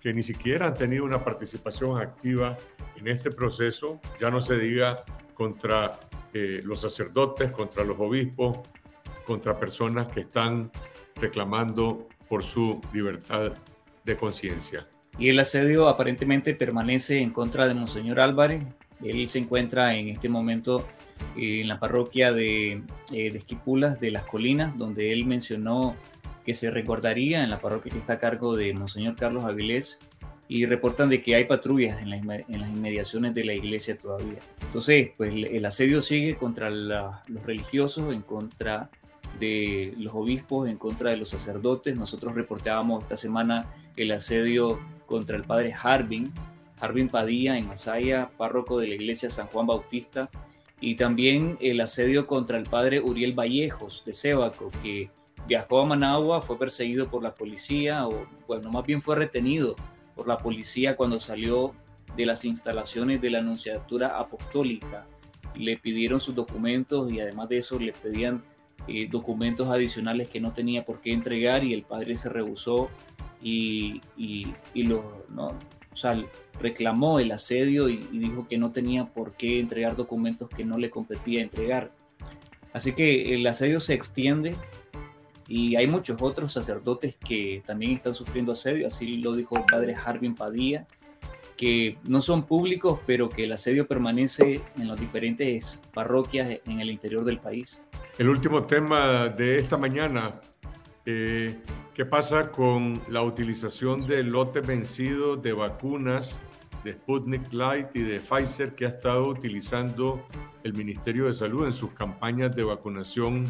que 0.00 0.12
ni 0.12 0.22
siquiera 0.22 0.68
han 0.68 0.74
tenido 0.74 1.04
una 1.04 1.24
participación 1.24 2.00
activa 2.00 2.56
en 2.96 3.08
este 3.08 3.30
proceso, 3.30 4.00
ya 4.20 4.30
no 4.30 4.40
se 4.40 4.56
diga 4.58 4.96
contra 5.34 5.98
eh, 6.32 6.60
los 6.62 6.80
sacerdotes, 6.80 7.50
contra 7.50 7.84
los 7.84 7.98
obispos, 7.98 8.58
contra 9.26 9.58
personas 9.58 10.08
que 10.08 10.20
están 10.20 10.70
reclamando 11.16 12.08
por 12.28 12.42
su 12.42 12.80
libertad 12.92 13.52
de 14.04 14.16
conciencia 14.16 14.86
y 15.18 15.28
el 15.28 15.38
asedio 15.38 15.88
aparentemente 15.88 16.54
permanece 16.54 17.20
en 17.20 17.30
contra 17.30 17.68
de 17.68 17.74
Monseñor 17.74 18.20
Álvarez. 18.20 18.64
Él 19.02 19.28
se 19.28 19.38
encuentra 19.38 19.94
en 19.96 20.08
este 20.08 20.28
momento 20.28 20.86
en 21.36 21.68
la 21.68 21.78
parroquia 21.78 22.32
de, 22.32 22.82
eh, 23.12 23.30
de 23.30 23.38
Esquipulas 23.38 24.00
de 24.00 24.10
las 24.10 24.24
Colinas, 24.24 24.76
donde 24.76 25.12
él 25.12 25.24
mencionó 25.26 25.94
que 26.44 26.54
se 26.54 26.70
recordaría 26.70 27.42
en 27.42 27.50
la 27.50 27.60
parroquia 27.60 27.92
que 27.92 27.98
está 27.98 28.14
a 28.14 28.18
cargo 28.18 28.56
de 28.56 28.72
Monseñor 28.74 29.14
Carlos 29.14 29.44
Avilés 29.44 29.98
y 30.48 30.66
reportan 30.66 31.08
de 31.08 31.22
que 31.22 31.34
hay 31.34 31.44
patrullas 31.44 32.02
en, 32.02 32.12
en 32.12 32.60
las 32.60 32.70
inmediaciones 32.70 33.34
de 33.34 33.44
la 33.44 33.54
iglesia 33.54 33.96
todavía. 33.96 34.40
Entonces, 34.62 35.10
pues 35.16 35.32
el 35.32 35.64
asedio 35.64 36.02
sigue 36.02 36.34
contra 36.36 36.70
los 36.70 37.46
religiosos, 37.46 38.12
en 38.12 38.22
contra 38.22 38.90
de 39.38 39.94
los 39.98 40.14
obispos, 40.14 40.68
en 40.68 40.76
contra 40.76 41.10
de 41.10 41.16
los 41.16 41.30
sacerdotes. 41.30 41.96
Nosotros 41.96 42.34
reportábamos 42.34 43.02
esta 43.02 43.16
semana 43.16 43.72
el 43.96 44.12
asedio 44.12 44.78
contra 45.06 45.36
el 45.36 45.44
padre 45.44 45.74
Harbin, 45.80 46.32
Harbin 46.80 47.08
Padilla 47.08 47.56
en 47.56 47.68
Masaya, 47.68 48.30
párroco 48.36 48.78
de 48.78 48.88
la 48.88 48.94
iglesia 48.94 49.30
San 49.30 49.46
Juan 49.46 49.66
Bautista, 49.66 50.30
y 50.80 50.96
también 50.96 51.56
el 51.60 51.80
asedio 51.80 52.26
contra 52.26 52.58
el 52.58 52.64
padre 52.64 53.00
Uriel 53.00 53.32
Vallejos 53.32 54.02
de 54.04 54.12
Sébaco, 54.12 54.70
que 54.82 55.10
viajó 55.46 55.80
a 55.80 55.86
Managua, 55.86 56.42
fue 56.42 56.58
perseguido 56.58 57.08
por 57.08 57.22
la 57.22 57.32
policía, 57.32 58.06
o 58.06 58.26
bueno, 58.46 58.70
más 58.70 58.84
bien 58.84 59.02
fue 59.02 59.16
retenido 59.16 59.76
por 60.14 60.28
la 60.28 60.36
policía 60.36 60.96
cuando 60.96 61.20
salió 61.20 61.74
de 62.16 62.26
las 62.26 62.44
instalaciones 62.44 63.20
de 63.20 63.30
la 63.30 63.38
Anunciatura 63.38 64.18
Apostólica. 64.18 65.06
Le 65.54 65.76
pidieron 65.76 66.20
sus 66.20 66.34
documentos 66.34 67.12
y 67.12 67.20
además 67.20 67.48
de 67.48 67.58
eso 67.58 67.78
le 67.78 67.92
pedían 67.92 68.42
eh, 68.88 69.08
documentos 69.10 69.68
adicionales 69.68 70.28
que 70.28 70.40
no 70.40 70.52
tenía 70.52 70.84
por 70.84 71.00
qué 71.00 71.12
entregar 71.12 71.64
y 71.64 71.72
el 71.72 71.82
padre 71.82 72.16
se 72.16 72.28
rehusó 72.28 72.90
y, 73.42 74.00
lo, 74.74 75.24
¿no? 75.34 75.48
o 75.94 75.96
sea, 75.96 76.20
reclamó 76.60 77.20
el 77.20 77.30
asedio 77.32 77.88
y, 77.88 77.98
dijo 78.12 78.48
que 78.48 78.58
no 78.58 78.72
tenía 78.72 79.06
por 79.06 79.32
qué 79.32 79.60
entregar 79.60 79.96
documentos 79.96 80.48
que 80.48 80.64
no 80.64 80.76
le 80.76 80.90
competía 80.90 81.42
entregar. 81.42 81.92
Así 82.72 82.92
que 82.92 83.34
el 83.34 83.46
asedio 83.46 83.80
se 83.80 83.94
extiende 83.94 84.56
y 85.46 85.76
hay 85.76 85.86
muchos 85.86 86.20
otros 86.20 86.52
sacerdotes 86.52 87.16
que 87.16 87.62
también 87.64 87.92
están 87.92 88.14
sufriendo 88.14 88.52
asedio, 88.52 88.86
así 88.86 89.18
lo 89.18 89.36
dijo 89.36 89.56
el 89.56 89.64
padre 89.64 89.94
Harbin 89.94 90.34
Padilla, 90.34 90.86
que 91.56 91.98
no 92.08 92.20
son 92.20 92.46
públicos, 92.46 92.98
pero 93.06 93.28
que 93.28 93.44
el 93.44 93.52
asedio 93.52 93.86
permanece 93.86 94.60
en 94.76 94.88
las 94.88 94.98
diferentes 94.98 95.80
parroquias 95.92 96.60
en 96.66 96.80
el 96.80 96.90
interior 96.90 97.24
del 97.24 97.38
país. 97.38 97.80
El 98.16 98.28
último 98.28 98.62
tema 98.62 99.28
de 99.28 99.58
esta 99.58 99.76
mañana, 99.76 100.40
eh, 101.04 101.56
¿Qué 101.94 102.04
pasa 102.04 102.50
con 102.50 103.00
la 103.08 103.22
utilización 103.22 104.04
de 104.08 104.24
lote 104.24 104.60
vencido 104.60 105.36
de 105.36 105.52
vacunas 105.52 106.36
de 106.82 106.94
Sputnik 106.94 107.52
Light 107.52 107.94
y 107.94 108.02
de 108.02 108.18
Pfizer 108.18 108.74
que 108.74 108.86
ha 108.86 108.88
estado 108.88 109.28
utilizando 109.28 110.26
el 110.64 110.74
Ministerio 110.74 111.26
de 111.26 111.34
Salud 111.34 111.66
en 111.66 111.72
sus 111.72 111.92
campañas 111.92 112.56
de 112.56 112.64
vacunación 112.64 113.44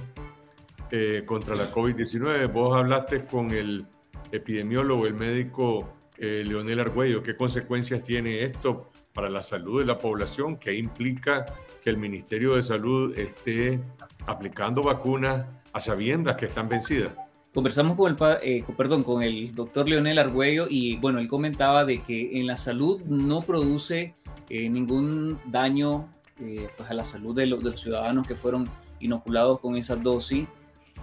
eh, 0.90 1.22
contra 1.24 1.54
la 1.54 1.70
COVID-19? 1.70 2.52
Vos 2.52 2.76
hablaste 2.76 3.24
con 3.24 3.50
el 3.50 3.86
epidemiólogo, 4.30 5.06
el 5.06 5.14
médico 5.14 5.94
eh, 6.18 6.42
Leonel 6.44 6.80
Argüello. 6.80 7.22
¿Qué 7.22 7.34
consecuencias 7.34 8.04
tiene 8.04 8.42
esto 8.42 8.90
para 9.14 9.30
la 9.30 9.40
salud 9.40 9.80
de 9.80 9.86
la 9.86 9.96
población? 9.96 10.58
¿Qué 10.58 10.74
implica 10.74 11.46
que 11.82 11.88
el 11.88 11.96
Ministerio 11.96 12.56
de 12.56 12.62
Salud 12.62 13.18
esté 13.18 13.80
aplicando 14.26 14.82
vacunas 14.82 15.46
a 15.72 15.80
sabiendas 15.80 16.36
que 16.36 16.46
están 16.46 16.68
vencidas? 16.68 17.12
conversamos 17.54 17.96
con 17.96 18.10
el, 18.10 18.16
eh, 18.42 18.64
perdón, 18.76 19.04
con 19.04 19.22
el 19.22 19.54
doctor 19.54 19.88
Leonel 19.88 20.18
Argüello 20.18 20.66
y 20.68 20.96
bueno, 20.96 21.20
él 21.20 21.28
comentaba 21.28 21.84
de 21.84 22.02
que 22.02 22.40
en 22.40 22.48
la 22.48 22.56
salud 22.56 23.00
no 23.02 23.42
produce 23.42 24.12
eh, 24.50 24.68
ningún 24.68 25.38
daño 25.46 26.10
eh, 26.40 26.68
pues 26.76 26.90
a 26.90 26.94
la 26.94 27.04
salud 27.04 27.34
de, 27.34 27.46
los 27.46 27.80
ciudadanos 27.80 28.26
que 28.26 28.34
fueron 28.34 28.68
inoculados 28.98 29.60
con 29.60 29.76
esa 29.76 29.94
dosis, 29.94 30.48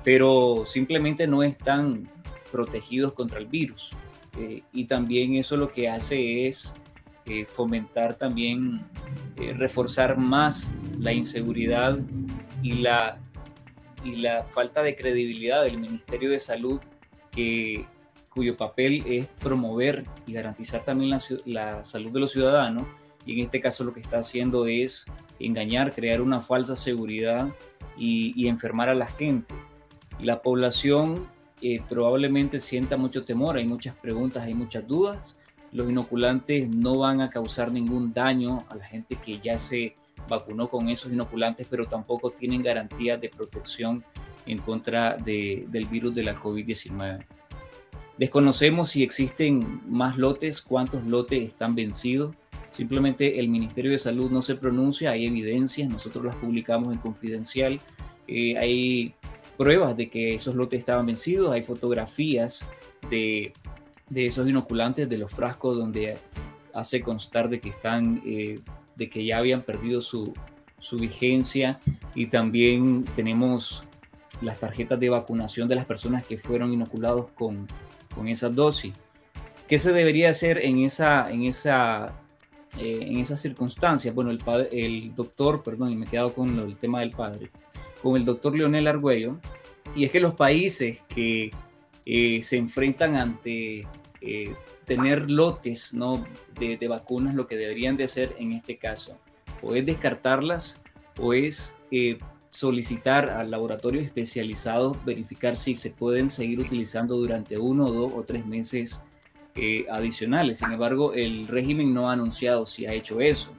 pero 0.04 0.66
simplemente 0.66 1.26
no 1.26 1.42
están 1.42 2.10
protegidos 2.52 3.14
contra 3.14 3.40
el 3.40 3.46
virus. 3.46 3.92
y 4.74 4.86
también 4.86 5.36
eso 5.36 5.56
lo 5.56 5.70
que 5.72 5.90
hace 5.90 6.48
es 6.48 6.74
fomentar 7.48 8.16
también, 8.16 8.82
reforzar 9.56 10.18
más 10.18 10.72
la 11.00 11.14
inseguridad 11.14 11.98
y 12.62 12.74
la 12.74 13.20
y 14.04 14.16
la 14.16 14.44
falta 14.46 14.84
de 14.84 14.96
credibilidad 14.96 15.64
del 15.64 15.78
Ministerio 15.80 16.30
de 16.32 16.40
Salud, 16.40 16.80
que, 17.32 17.86
cuyo 18.30 18.56
papel 18.56 19.04
es 19.06 19.28
promover 19.28 20.04
y 20.26 20.34
garantizar 20.34 20.84
también 20.86 21.18
la, 21.46 21.84
salud 21.84 22.12
de 22.12 22.20
los 22.20 22.32
ciudadanos, 22.32 22.84
y 23.26 23.34
en 23.34 23.46
este 23.46 23.60
caso 23.60 23.84
lo 23.84 23.94
que 23.94 24.00
está 24.00 24.20
haciendo 24.20 24.66
es 24.68 25.06
engañar, 25.40 25.94
crear 25.94 26.22
una 26.22 26.42
falsa 26.42 26.76
seguridad 26.76 27.50
y, 27.98 28.48
enfermar 28.48 28.90
a 28.90 28.96
la 28.96 29.08
gente. 29.08 29.54
La 30.20 30.42
población 30.42 31.28
eh, 31.62 31.82
probablemente 31.88 32.62
sienta 32.62 32.98
mucho 32.98 33.24
temor, 33.24 33.58
hay 33.58 33.68
muchas 33.68 33.96
preguntas, 33.96 34.44
hay 34.44 34.54
muchas 34.54 34.88
dudas. 34.88 35.38
Los 35.72 35.90
inoculantes 35.90 36.70
no 36.70 36.98
van 36.98 37.22
a 37.22 37.30
causar 37.30 37.72
ningún 37.72 38.14
daño 38.14 38.66
a 38.70 38.76
la 38.76 38.86
gente 38.86 39.16
que 39.16 39.40
ya 39.40 39.58
se 39.58 39.96
vacunó 40.28 40.70
con 40.70 40.90
esos 40.90 41.12
inoculantes, 41.12 41.68
pero 41.70 41.86
tampoco 41.86 42.32
tienen 42.32 42.62
garantías 42.62 43.20
de 43.20 43.30
protección 43.30 44.04
en 44.46 44.58
contra 44.58 45.16
de, 45.16 45.66
del 45.70 45.86
virus 45.86 46.16
de 46.16 46.24
la 46.24 46.36
COVID-19. 46.36 47.26
Desconocemos 48.18 48.90
si 48.90 49.04
existen 49.04 49.82
más 49.88 50.18
lotes, 50.18 50.62
cuántos 50.62 51.04
lotes 51.06 51.42
están 51.42 51.74
vencidos. 51.74 52.36
Simplemente 52.70 53.40
el 53.40 53.50
Ministerio 53.50 53.92
de 53.92 54.00
Salud 54.00 54.30
no 54.32 54.42
se 54.42 54.56
pronuncia, 54.56 55.12
hay 55.12 55.26
evidencias, 55.26 55.90
nosotros 55.90 56.26
las 56.26 56.36
publicamos 56.36 56.94
en 56.94 57.00
confidencial. 57.00 57.80
Eh, 58.28 58.58
hay 58.58 59.14
pruebas 59.58 59.98
de 59.98 60.08
que 60.08 60.36
esos 60.36 60.56
lotes 60.56 60.80
estaban 60.80 61.06
vencidos, 61.06 61.52
hay 61.52 61.64
fotografías 61.64 62.66
de, 63.10 63.54
de 64.12 64.26
esos 64.26 64.48
inoculantes, 64.48 65.08
de 65.08 65.18
los 65.18 65.32
frascos 65.32 65.78
donde 65.78 66.18
hace 66.74 67.02
constar 67.02 67.50
de 67.50 67.62
que 67.62 67.70
están, 67.70 68.22
eh, 68.26 68.60
de 68.96 69.10
que 69.10 69.24
ya 69.24 69.38
habían 69.38 69.62
perdido 69.62 70.02
su, 70.02 70.34
su 70.80 70.98
vigencia 70.98 71.80
y 72.14 72.28
también 72.28 73.06
tenemos 73.16 73.84
las 74.42 74.60
tarjetas 74.60 75.00
de 75.00 75.10
vacunación 75.10 75.70
de 75.70 75.76
las 75.76 75.86
personas 75.86 76.26
que 76.26 76.38
fueron 76.38 76.74
inoculados 76.74 77.32
con, 77.32 77.68
con 78.14 78.28
esa 78.28 78.50
dosis. 78.50 78.94
¿Qué 79.70 79.80
se 79.80 79.94
debería 79.94 80.30
hacer 80.30 80.58
en 80.58 80.80
esa, 80.80 81.32
en 81.32 81.44
esa, 81.44 82.14
eh, 82.78 83.00
en 83.04 83.18
esas 83.18 83.40
circunstancias? 83.40 84.14
Bueno, 84.14 84.30
el, 84.32 84.40
padre, 84.40 84.68
el 84.74 85.16
doctor, 85.16 85.64
perdón, 85.64 85.92
y 85.92 85.96
me 85.96 86.06
he 86.06 86.10
quedado 86.10 86.34
con 86.34 86.60
el 86.60 86.76
tema 86.76 87.00
del 87.00 87.12
padre, 87.12 87.50
con 88.04 88.18
el 88.18 88.26
doctor 88.26 88.58
Leonel 88.58 88.88
Argüello, 88.88 89.38
y 89.96 90.04
es 90.04 90.12
que 90.12 90.20
los 90.20 90.34
países 90.34 91.00
que 91.08 91.52
eh, 92.06 92.42
se 92.44 92.58
enfrentan 92.58 93.16
ante 93.16 93.88
eh, 94.22 94.54
tener 94.86 95.30
lotes 95.30 95.94
¿no? 95.94 96.26
de, 96.60 96.78
de, 96.78 96.88
vacunas, 96.88 97.36
lo 97.36 97.48
que 97.48 97.58
deberían 97.58 97.98
de 97.98 98.06
hacer 98.06 98.36
en 98.40 98.54
este 98.54 98.78
caso, 98.78 99.18
o 99.62 99.76
es 99.76 99.86
descartarlas, 99.86 100.82
o 101.20 101.34
es 101.34 101.76
eh, 101.92 102.18
solicitar 102.50 103.30
al 103.30 103.50
laboratorio 103.50 104.02
especializado 104.02 104.92
verificar 105.06 105.56
si 105.56 105.76
se 105.76 105.90
pueden 105.90 106.30
seguir 106.30 106.60
utilizando 106.60 107.16
durante 107.16 107.58
uno, 107.58 107.90
dos 107.90 108.12
o 108.14 108.24
tres 108.24 108.46
meses 108.46 109.02
eh, 109.56 109.86
adicionales. 109.90 110.60
Sin 110.60 110.72
embargo, 110.72 111.14
el 111.14 111.48
régimen 111.48 111.94
no 111.94 112.10
ha 112.10 112.14
anunciado 112.14 112.66
si 112.66 112.86
ha 112.86 112.94
hecho 112.94 113.22
eso. 113.22 113.52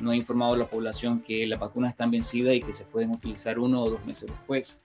No 0.00 0.10
ha 0.10 0.16
informado 0.16 0.54
a 0.54 0.58
la 0.58 0.66
población 0.66 1.20
que 1.20 1.46
las 1.46 1.60
vacunas 1.60 1.90
están 1.90 2.10
vencidas 2.10 2.54
y 2.54 2.60
que 2.60 2.74
se 2.74 2.84
pueden 2.84 3.10
utilizar 3.10 3.58
uno 3.58 3.82
o 3.82 3.90
dos 3.90 4.04
meses 4.04 4.28
después. 4.28 4.78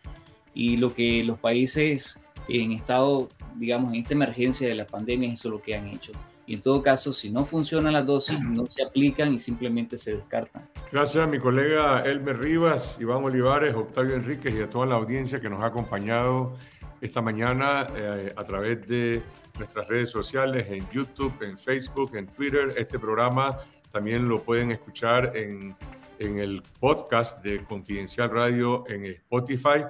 Y 0.54 0.78
lo 0.78 0.94
que 0.94 1.24
los 1.24 1.40
países 1.40 2.20
en 2.50 2.72
estado, 2.72 3.28
digamos, 3.56 3.94
en 3.94 4.02
esta 4.02 4.14
emergencia 4.14 4.68
de 4.68 4.76
la 4.76 4.86
pandemia, 4.86 5.32
eso 5.32 5.50
es 5.50 5.52
lo 5.54 5.62
que 5.62 5.76
han 5.76 5.88
hecho. 5.88 6.12
Y 6.50 6.56
en 6.56 6.62
todo 6.62 6.82
caso, 6.82 7.14
si 7.14 7.30
no 7.30 7.46
funcionan 7.46 7.94
las 7.94 8.08
dosis, 8.08 8.40
no 8.42 8.66
se 8.66 8.82
aplican 8.82 9.32
y 9.36 9.38
simplemente 9.38 9.98
se 9.98 10.16
descartan. 10.16 10.68
Gracias 10.92 11.24
a 11.24 11.28
mi 11.28 11.38
colega 11.38 12.02
Elmer 12.02 12.40
Rivas, 12.40 12.98
Iván 13.00 13.24
Olivares, 13.24 13.76
Octavio 13.76 14.16
Enríquez 14.16 14.56
y 14.56 14.62
a 14.64 14.68
toda 14.68 14.88
la 14.88 14.96
audiencia 14.96 15.40
que 15.40 15.48
nos 15.48 15.62
ha 15.62 15.68
acompañado 15.68 16.58
esta 17.02 17.22
mañana 17.22 17.86
eh, 17.96 18.34
a 18.36 18.44
través 18.44 18.88
de 18.88 19.22
nuestras 19.60 19.88
redes 19.88 20.10
sociales, 20.10 20.66
en 20.70 20.90
YouTube, 20.90 21.34
en 21.42 21.56
Facebook, 21.56 22.16
en 22.16 22.26
Twitter. 22.26 22.74
Este 22.76 22.98
programa 22.98 23.60
también 23.92 24.28
lo 24.28 24.42
pueden 24.42 24.72
escuchar 24.72 25.38
en, 25.38 25.76
en 26.18 26.40
el 26.40 26.64
podcast 26.80 27.44
de 27.44 27.64
Confidencial 27.64 28.32
Radio 28.32 28.86
en 28.88 29.06
Spotify. 29.06 29.84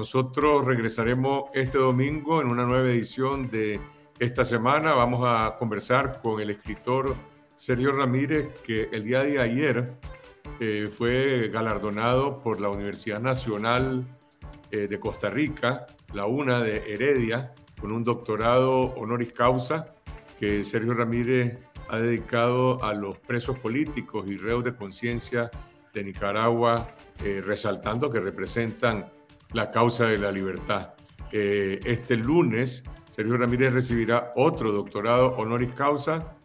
Nosotros 0.00 0.64
regresaremos 0.64 1.50
este 1.52 1.76
domingo 1.76 2.40
en 2.40 2.48
una 2.48 2.64
nueva 2.64 2.88
edición 2.88 3.50
de 3.50 3.78
esta 4.18 4.46
semana. 4.46 4.94
Vamos 4.94 5.22
a 5.30 5.56
conversar 5.58 6.22
con 6.22 6.40
el 6.40 6.48
escritor 6.48 7.14
Sergio 7.54 7.92
Ramírez, 7.92 8.48
que 8.64 8.88
el 8.92 9.04
día 9.04 9.22
de 9.22 9.38
ayer 9.38 9.92
eh, 10.58 10.88
fue 10.90 11.50
galardonado 11.52 12.40
por 12.40 12.62
la 12.62 12.70
Universidad 12.70 13.20
Nacional 13.20 14.06
eh, 14.70 14.88
de 14.88 14.98
Costa 14.98 15.28
Rica, 15.28 15.84
la 16.14 16.24
UNA 16.24 16.60
de 16.60 16.94
Heredia, 16.94 17.52
con 17.78 17.92
un 17.92 18.02
doctorado 18.02 18.94
honoris 18.96 19.32
causa 19.32 19.96
que 20.38 20.64
Sergio 20.64 20.94
Ramírez 20.94 21.58
ha 21.90 21.98
dedicado 21.98 22.82
a 22.82 22.94
los 22.94 23.18
presos 23.18 23.58
políticos 23.58 24.30
y 24.30 24.38
reos 24.38 24.64
de 24.64 24.74
conciencia 24.74 25.50
de 25.92 26.04
Nicaragua, 26.04 26.88
eh, 27.22 27.42
resaltando 27.44 28.10
que 28.10 28.18
representan 28.20 29.19
la 29.52 29.70
causa 29.70 30.06
de 30.06 30.18
la 30.18 30.30
libertad. 30.32 30.94
este 31.32 32.16
lunes 32.16 32.84
Sergio 33.20 33.36
Ramírez 33.36 33.72
recibirá 33.72 34.32
otro 34.36 34.72
doctorado 34.72 35.36
honoris 35.36 35.72
causa, 35.72 36.36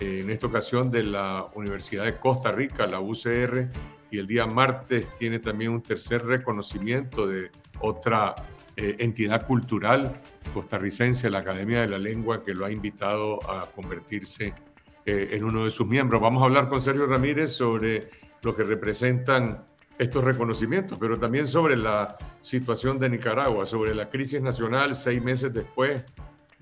eh, 0.00 0.20
en 0.20 0.30
esta 0.30 0.48
ocasión 0.48 0.90
de 0.90 1.04
la 1.04 1.46
Universidad 1.54 2.04
de 2.04 2.18
Costa 2.18 2.50
Rica, 2.50 2.86
la 2.86 2.98
UCR, 2.98 3.70
y 4.10 4.18
el 4.18 4.26
día 4.26 4.44
martes 4.44 5.08
tiene 5.16 5.38
también 5.38 5.70
un 5.70 5.80
tercer 5.80 6.24
reconocimiento 6.24 7.26
de 7.26 7.50
otra 7.80 8.34
eh, 8.76 8.96
entidad 8.98 9.46
cultural 9.46 10.20
costarricense, 10.52 11.30
la 11.30 11.38
Academia 11.38 11.82
de 11.82 11.86
la 11.86 11.98
Lengua, 11.98 12.42
que 12.42 12.52
lo 12.52 12.66
ha 12.66 12.70
invitado 12.72 13.38
a 13.48 13.70
convertirse 13.70 14.54
eh, 15.06 15.28
en 15.30 15.44
uno 15.44 15.64
de 15.64 15.70
sus 15.70 15.86
miembros. 15.86 16.20
Vamos 16.20 16.42
a 16.42 16.46
hablar 16.46 16.68
con 16.68 16.80
Sergio 16.80 17.06
Ramírez 17.06 17.52
sobre 17.52 18.10
lo 18.42 18.56
que 18.56 18.64
representan 18.64 19.64
estos 19.98 20.24
reconocimientos, 20.24 20.98
pero 20.98 21.18
también 21.18 21.46
sobre 21.46 21.76
la 21.76 22.16
situación 22.40 22.98
de 22.98 23.08
Nicaragua, 23.08 23.64
sobre 23.66 23.94
la 23.94 24.08
crisis 24.08 24.42
nacional 24.42 24.94
seis 24.94 25.22
meses 25.22 25.52
después 25.52 26.02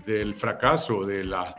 del 0.05 0.35
fracaso 0.35 1.05
de 1.05 1.25
las 1.25 1.55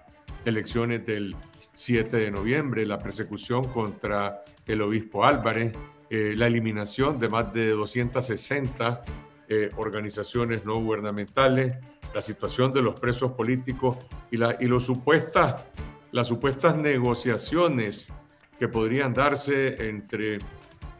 elecciones 0.45 1.05
del 1.05 1.35
7 1.73 2.17
de 2.17 2.31
noviembre, 2.31 2.85
la 2.85 2.99
persecución 2.99 3.67
contra 3.67 4.43
el 4.67 4.81
obispo 4.81 5.25
Álvarez, 5.25 5.75
eh, 6.09 6.33
la 6.35 6.47
eliminación 6.47 7.19
de 7.19 7.29
más 7.29 7.51
de 7.53 7.71
260 7.71 9.03
eh, 9.49 9.69
organizaciones 9.77 10.65
no 10.65 10.75
gubernamentales, 10.75 11.75
la 12.13 12.21
situación 12.21 12.71
de 12.71 12.81
los 12.83 12.99
presos 12.99 13.31
políticos 13.31 13.97
y, 14.29 14.37
la, 14.37 14.55
y 14.59 14.67
los 14.67 14.85
supuestas, 14.85 15.63
las 16.11 16.27
supuestas 16.27 16.75
negociaciones 16.77 18.13
que 18.59 18.67
podrían 18.67 19.13
darse 19.13 19.89
entre 19.89 20.37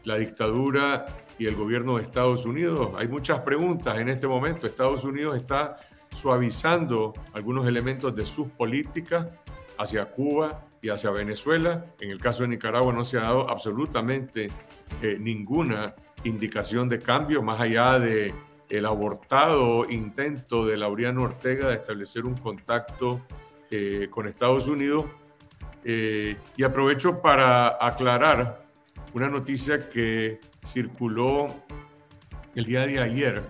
la 0.04 0.16
dictadura 0.16 1.06
y 1.38 1.46
el 1.46 1.56
gobierno 1.56 1.96
de 1.96 2.02
Estados 2.02 2.46
Unidos? 2.46 2.92
Hay 2.96 3.08
muchas 3.08 3.40
preguntas 3.40 3.98
en 3.98 4.08
este 4.08 4.26
momento. 4.26 4.66
Estados 4.66 5.04
Unidos 5.04 5.36
está 5.36 5.76
suavizando 6.10 7.12
algunos 7.32 7.66
elementos 7.66 8.14
de 8.14 8.24
sus 8.24 8.48
políticas 8.48 9.26
hacia 9.78 10.06
Cuba 10.06 10.66
y 10.80 10.90
hacia 10.90 11.10
Venezuela. 11.10 11.86
En 12.00 12.10
el 12.10 12.20
caso 12.20 12.42
de 12.42 12.50
Nicaragua 12.50 12.92
no 12.92 13.04
se 13.04 13.18
ha 13.18 13.22
dado 13.22 13.50
absolutamente 13.50 14.50
eh, 15.02 15.16
ninguna 15.18 15.94
indicación 16.24 16.88
de 16.88 16.98
cambio 16.98 17.42
más 17.42 17.60
allá 17.60 17.98
de 17.98 18.34
el 18.68 18.86
abortado 18.86 19.88
intento 19.90 20.64
de 20.64 20.76
Laureano 20.76 21.22
Ortega 21.22 21.68
de 21.68 21.74
establecer 21.74 22.24
un 22.24 22.34
contacto 22.36 23.20
eh, 23.70 24.08
con 24.10 24.26
Estados 24.26 24.66
Unidos. 24.66 25.06
Eh, 25.84 26.36
y 26.56 26.62
aprovecho 26.62 27.20
para 27.20 27.76
aclarar 27.80 28.63
una 29.14 29.28
noticia 29.28 29.88
que 29.88 30.40
circuló 30.66 31.46
el 32.56 32.64
día 32.64 32.84
de 32.84 32.98
ayer 32.98 33.42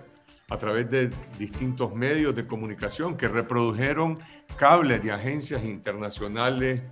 a 0.49 0.57
través 0.57 0.89
de 0.91 1.09
distintos 1.39 1.93
medios 1.95 2.35
de 2.35 2.45
comunicación 2.45 3.17
que 3.17 3.27
reprodujeron 3.27 4.17
cables 4.57 5.03
de 5.03 5.11
agencias 5.11 5.63
internacionales 5.63 6.83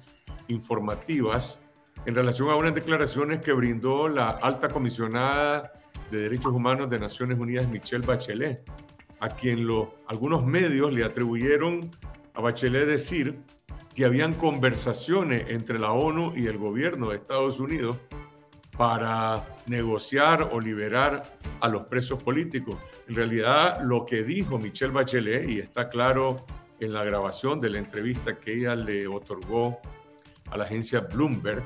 informativas 0.47 1.61
en 2.07 2.15
relación 2.15 2.49
a 2.49 2.55
unas 2.55 2.73
declaraciones 2.73 3.41
que 3.41 3.53
brindó 3.53 4.09
la 4.09 4.29
alta 4.29 4.67
comisionada 4.67 5.71
de 6.09 6.21
Derechos 6.21 6.51
Humanos 6.51 6.89
de 6.89 6.97
Naciones 6.97 7.37
Unidas, 7.37 7.69
Michelle 7.69 8.05
Bachelet, 8.05 8.63
a 9.19 9.29
quien 9.29 9.67
algunos 10.07 10.43
medios 10.43 10.91
le 10.91 11.03
atribuyeron 11.03 11.91
a 12.33 12.41
Bachelet 12.41 12.87
decir 12.87 13.39
que 13.93 14.03
habían 14.03 14.33
conversaciones 14.33 15.51
entre 15.51 15.77
la 15.77 15.91
ONU 15.91 16.33
y 16.35 16.47
el 16.47 16.57
gobierno 16.57 17.09
de 17.09 17.17
Estados 17.17 17.59
Unidos 17.59 17.97
para 18.77 19.43
negociar 19.67 20.49
o 20.51 20.59
liberar 20.59 21.23
a 21.59 21.67
los 21.67 21.83
presos 21.83 22.21
políticos. 22.21 22.77
En 23.07 23.15
realidad, 23.15 23.81
lo 23.81 24.05
que 24.05 24.23
dijo 24.23 24.57
Michelle 24.57 24.91
Bachelet, 24.91 25.49
y 25.49 25.59
está 25.59 25.89
claro 25.89 26.37
en 26.79 26.93
la 26.93 27.03
grabación 27.03 27.61
de 27.61 27.69
la 27.69 27.77
entrevista 27.77 28.37
que 28.37 28.53
ella 28.53 28.75
le 28.75 29.07
otorgó 29.07 29.79
a 30.49 30.57
la 30.57 30.63
agencia 30.63 31.01
Bloomberg, 31.01 31.63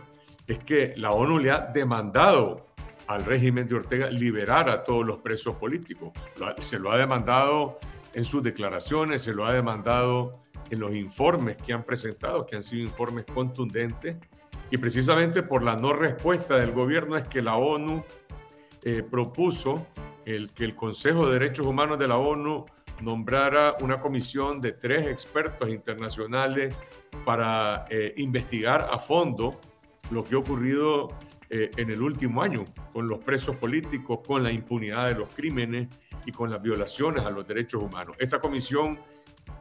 es 0.47 0.59
que 0.59 0.93
la 0.97 1.11
ONU 1.11 1.39
le 1.39 1.51
ha 1.51 1.59
demandado 1.59 2.67
al 3.07 3.23
régimen 3.23 3.67
de 3.67 3.75
Ortega 3.75 4.09
liberar 4.09 4.69
a 4.69 4.83
todos 4.83 5.05
los 5.05 5.19
presos 5.19 5.55
políticos. 5.55 6.11
Se 6.59 6.77
lo 6.77 6.91
ha 6.91 6.97
demandado 6.97 7.79
en 8.13 8.25
sus 8.25 8.43
declaraciones, 8.43 9.21
se 9.21 9.33
lo 9.33 9.45
ha 9.45 9.53
demandado 9.53 10.31
en 10.69 10.79
los 10.79 10.93
informes 10.93 11.55
que 11.57 11.73
han 11.73 11.83
presentado, 11.83 12.45
que 12.45 12.57
han 12.57 12.63
sido 12.63 12.83
informes 12.83 13.25
contundentes 13.25 14.17
y 14.69 14.77
precisamente 14.77 15.43
por 15.43 15.63
la 15.63 15.75
no 15.75 15.93
respuesta 15.93 16.57
del 16.57 16.71
gobierno 16.71 17.17
es 17.17 17.27
que 17.27 17.41
la 17.41 17.55
ONU 17.55 18.03
eh, 18.83 19.03
propuso 19.03 19.85
que 20.25 20.65
el 20.65 20.75
Consejo 20.75 21.27
de 21.27 21.39
Derechos 21.39 21.65
Humanos 21.65 21.97
de 21.97 22.07
la 22.07 22.17
ONU 22.17 22.65
nombrara 23.01 23.75
una 23.81 23.99
comisión 23.99 24.59
de 24.59 24.73
tres 24.73 25.07
expertos 25.07 25.69
internacionales 25.69 26.75
para 27.25 27.85
eh, 27.89 28.13
investigar 28.17 28.89
a 28.91 28.99
fondo 28.99 29.59
lo 30.09 30.23
que 30.23 30.35
ha 30.35 30.39
ocurrido 30.39 31.09
eh, 31.49 31.71
en 31.77 31.89
el 31.89 32.01
último 32.01 32.41
año 32.41 32.65
con 32.91 33.07
los 33.07 33.19
presos 33.19 33.55
políticos, 33.55 34.19
con 34.25 34.43
la 34.43 34.51
impunidad 34.51 35.07
de 35.07 35.15
los 35.15 35.29
crímenes 35.29 35.87
y 36.25 36.31
con 36.31 36.49
las 36.49 36.61
violaciones 36.61 37.25
a 37.25 37.29
los 37.29 37.47
derechos 37.47 37.83
humanos. 37.83 38.15
Esta 38.19 38.39
comisión 38.39 38.99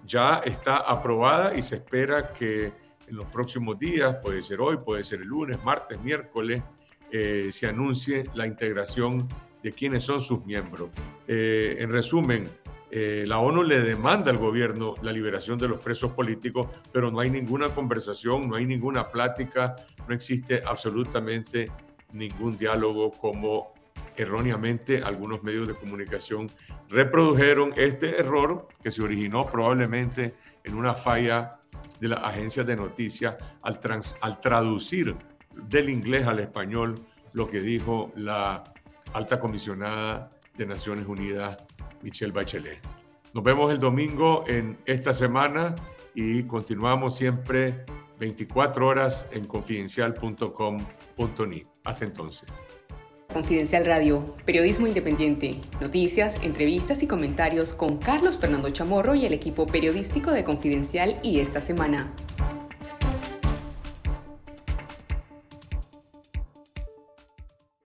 ya 0.04 0.38
está 0.44 0.78
aprobada 0.78 1.54
y 1.54 1.62
se 1.62 1.76
espera 1.76 2.32
que 2.32 2.72
en 3.08 3.16
los 3.16 3.26
próximos 3.26 3.78
días, 3.78 4.18
puede 4.22 4.42
ser 4.42 4.60
hoy, 4.60 4.76
puede 4.76 5.04
ser 5.04 5.20
el 5.20 5.28
lunes, 5.28 5.62
martes, 5.64 6.00
miércoles, 6.02 6.62
eh, 7.10 7.48
se 7.50 7.66
anuncie 7.66 8.24
la 8.34 8.46
integración 8.46 9.26
de 9.62 9.72
quienes 9.72 10.04
son 10.04 10.20
sus 10.20 10.44
miembros. 10.44 10.90
Eh, 11.26 11.76
en 11.78 11.90
resumen, 11.90 12.48
eh, 12.90 13.24
la 13.26 13.38
ONU 13.38 13.62
le 13.62 13.80
demanda 13.80 14.30
al 14.30 14.38
gobierno 14.38 14.94
la 15.02 15.12
liberación 15.12 15.58
de 15.58 15.68
los 15.68 15.80
presos 15.80 16.12
políticos, 16.12 16.68
pero 16.92 17.10
no 17.10 17.20
hay 17.20 17.30
ninguna 17.30 17.68
conversación, 17.74 18.48
no 18.48 18.56
hay 18.56 18.66
ninguna 18.66 19.08
plática, 19.08 19.76
no 20.08 20.14
existe 20.14 20.62
absolutamente 20.64 21.70
ningún 22.12 22.56
diálogo 22.56 23.10
como 23.10 23.74
erróneamente 24.16 25.02
algunos 25.02 25.42
medios 25.42 25.68
de 25.68 25.74
comunicación 25.74 26.48
reprodujeron 26.88 27.72
este 27.76 28.18
error 28.18 28.68
que 28.82 28.90
se 28.90 29.02
originó 29.02 29.44
probablemente 29.44 30.34
en 30.64 30.74
una 30.74 30.94
falla 30.94 31.50
de 32.00 32.08
las 32.08 32.24
agencias 32.24 32.66
de 32.66 32.76
noticias 32.76 33.36
al, 33.62 33.80
al 34.20 34.40
traducir 34.40 35.14
del 35.68 35.88
inglés 35.88 36.26
al 36.26 36.40
español 36.40 36.96
lo 37.32 37.48
que 37.48 37.60
dijo 37.60 38.12
la 38.16 38.64
alta 39.12 39.38
comisionada 39.40 40.28
de 40.56 40.66
Naciones 40.66 41.06
Unidas, 41.06 41.56
Michelle 42.02 42.32
Bachelet. 42.32 42.80
Nos 43.34 43.44
vemos 43.44 43.70
el 43.70 43.78
domingo 43.78 44.44
en 44.48 44.78
esta 44.86 45.12
semana 45.12 45.74
y 46.14 46.44
continuamos 46.44 47.14
siempre 47.16 47.84
24 48.18 48.86
horas 48.86 49.28
en 49.32 49.46
confidencial.com.ni. 49.46 51.62
Hasta 51.84 52.04
entonces. 52.04 52.48
Confidencial 53.36 53.84
Radio, 53.84 54.24
periodismo 54.46 54.86
independiente, 54.86 55.56
noticias, 55.78 56.42
entrevistas 56.42 57.02
y 57.02 57.06
comentarios 57.06 57.74
con 57.74 57.98
Carlos 57.98 58.38
Fernando 58.38 58.70
Chamorro 58.70 59.14
y 59.14 59.26
el 59.26 59.34
equipo 59.34 59.66
periodístico 59.66 60.30
de 60.30 60.42
Confidencial 60.42 61.18
y 61.22 61.40
esta 61.40 61.60
semana. 61.60 62.14